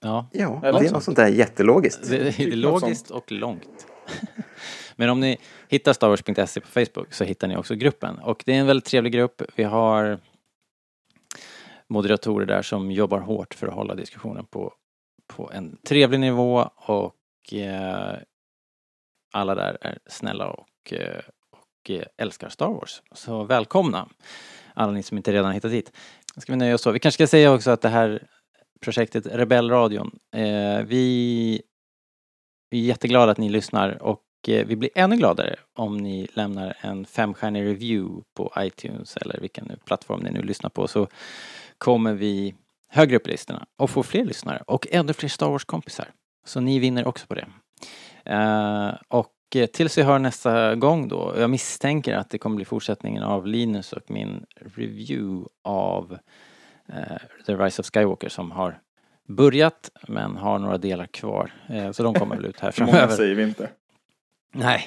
Ja, 0.00 0.28
Ja, 0.32 0.60
Eller 0.64 0.80
det 0.80 0.86
är 0.86 0.92
något 0.92 1.04
sånt 1.04 1.16
där 1.16 1.28
jättelogiskt. 1.28 2.10
det, 2.10 2.18
det 2.18 2.28
är 2.28 2.32
Typ 2.32 2.54
logiskt 2.54 3.10
och 3.10 3.32
långt. 3.32 3.86
Men 4.96 5.10
om 5.10 5.20
ni 5.20 5.38
hittar 5.68 5.92
starwars.se 5.92 6.60
på 6.60 6.68
Facebook 6.68 7.12
så 7.12 7.24
hittar 7.24 7.48
ni 7.48 7.56
också 7.56 7.74
gruppen. 7.74 8.18
Och 8.18 8.42
det 8.46 8.52
är 8.52 8.60
en 8.60 8.66
väldigt 8.66 8.84
trevlig 8.84 9.12
grupp. 9.12 9.42
Vi 9.56 9.64
har 9.64 10.18
moderatorer 11.88 12.46
där 12.46 12.62
som 12.62 12.90
jobbar 12.90 13.18
hårt 13.20 13.54
för 13.54 13.66
att 13.66 13.74
hålla 13.74 13.94
diskussionen 13.94 14.46
på, 14.46 14.74
på 15.26 15.50
en 15.52 15.76
trevlig 15.76 16.20
nivå 16.20 16.70
och 16.76 17.52
eh, 17.52 18.16
alla 19.32 19.54
där 19.54 19.78
är 19.80 19.98
snälla 20.06 20.50
och, 20.50 20.92
eh, 20.92 21.20
och 21.50 21.90
eh, 21.90 22.04
älskar 22.16 22.48
Star 22.48 22.68
Wars. 22.68 23.02
Så 23.12 23.44
välkomna 23.44 24.08
alla 24.74 24.92
ni 24.92 25.02
som 25.02 25.16
inte 25.16 25.32
redan 25.32 25.52
hittat 25.52 25.72
hit. 25.72 25.92
Ska 26.36 26.52
vi 26.52 26.56
nöja 26.56 26.74
oss 26.74 26.82
så. 26.82 26.90
Vi 26.90 26.98
kanske 26.98 27.16
ska 27.16 27.30
säga 27.30 27.52
också 27.52 27.70
att 27.70 27.80
det 27.80 27.88
här 27.88 28.22
projektet 28.80 29.26
Rebellradion, 29.26 30.18
eh, 30.34 30.82
vi 30.86 31.62
är 32.70 32.78
jätteglada 32.78 33.32
att 33.32 33.38
ni 33.38 33.48
lyssnar 33.48 34.02
och 34.02 34.22
eh, 34.48 34.66
vi 34.66 34.76
blir 34.76 34.90
ännu 34.94 35.16
gladare 35.16 35.56
om 35.74 35.96
ni 35.96 36.28
lämnar 36.34 36.76
en 36.80 37.04
femstjärnig 37.04 37.62
review 37.62 38.24
på 38.34 38.52
iTunes 38.58 39.16
eller 39.16 39.40
vilken 39.40 39.72
plattform 39.84 40.20
ni 40.20 40.30
nu 40.30 40.42
lyssnar 40.42 40.70
på 40.70 40.88
så 40.88 41.08
kommer 41.78 42.12
vi 42.12 42.54
högre 42.88 43.16
upp 43.16 43.26
i 43.26 43.30
listorna 43.30 43.66
och 43.78 43.90
få 43.90 44.02
fler 44.02 44.24
lyssnare 44.24 44.62
och 44.66 44.86
ännu 44.90 45.12
fler 45.12 45.28
Star 45.28 45.48
Wars-kompisar. 45.48 46.10
Så 46.44 46.60
ni 46.60 46.78
vinner 46.78 47.06
också 47.06 47.26
på 47.26 47.34
det. 47.34 47.46
Eh, 48.24 48.94
och 49.08 49.32
tills 49.52 49.98
vi 49.98 50.02
hör 50.02 50.18
nästa 50.18 50.74
gång 50.74 51.08
då, 51.08 51.34
jag 51.38 51.50
misstänker 51.50 52.14
att 52.14 52.30
det 52.30 52.38
kommer 52.38 52.56
bli 52.56 52.64
fortsättningen 52.64 53.22
av 53.22 53.46
Linus 53.46 53.92
och 53.92 54.10
min 54.10 54.46
review 54.76 55.48
av 55.62 56.18
eh, 56.88 57.16
The 57.46 57.54
Rise 57.54 57.82
of 57.82 57.90
Skywalker 57.94 58.28
som 58.28 58.50
har 58.50 58.80
börjat 59.28 59.90
men 60.08 60.36
har 60.36 60.58
några 60.58 60.78
delar 60.78 61.06
kvar. 61.06 61.52
Eh, 61.68 61.90
så 61.92 62.02
de 62.02 62.14
kommer 62.14 62.36
väl 62.36 62.44
ut 62.44 62.60
här 62.60 62.70
För 62.70 62.80
många 62.84 62.92
framöver. 62.92 63.16
säger 63.16 63.34
vi 63.34 63.42
inte. 63.42 63.70
Nej, 64.54 64.84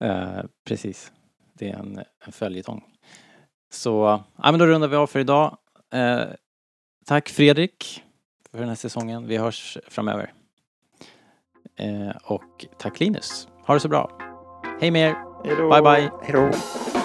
eh, 0.00 0.40
precis. 0.64 1.12
Det 1.54 1.70
är 1.70 1.76
en, 1.76 2.02
en 2.26 2.32
följetong. 2.32 2.84
Så, 3.70 4.22
ja 4.36 4.50
men 4.50 4.58
då 4.58 4.66
rundar 4.66 4.88
vi 4.88 4.96
av 4.96 5.06
för 5.06 5.20
idag. 5.20 5.58
Eh, 5.92 6.20
tack 7.06 7.28
Fredrik 7.28 8.02
för 8.50 8.58
den 8.58 8.68
här 8.68 8.76
säsongen. 8.76 9.26
Vi 9.26 9.36
hörs 9.36 9.78
framöver. 9.88 10.32
Eh, 11.76 12.16
och 12.24 12.66
tack 12.78 13.00
Linus. 13.00 13.48
Ha 13.68 13.74
det 13.74 13.80
så 13.80 13.88
bra. 13.88 14.10
Hej 14.80 14.90
med 14.90 15.08
er. 15.08 15.14
Hej 15.44 15.56
då. 15.56 15.70
Bye 15.70 15.82
bye. 15.82 16.10
Hej 16.22 16.32
då! 16.32 16.97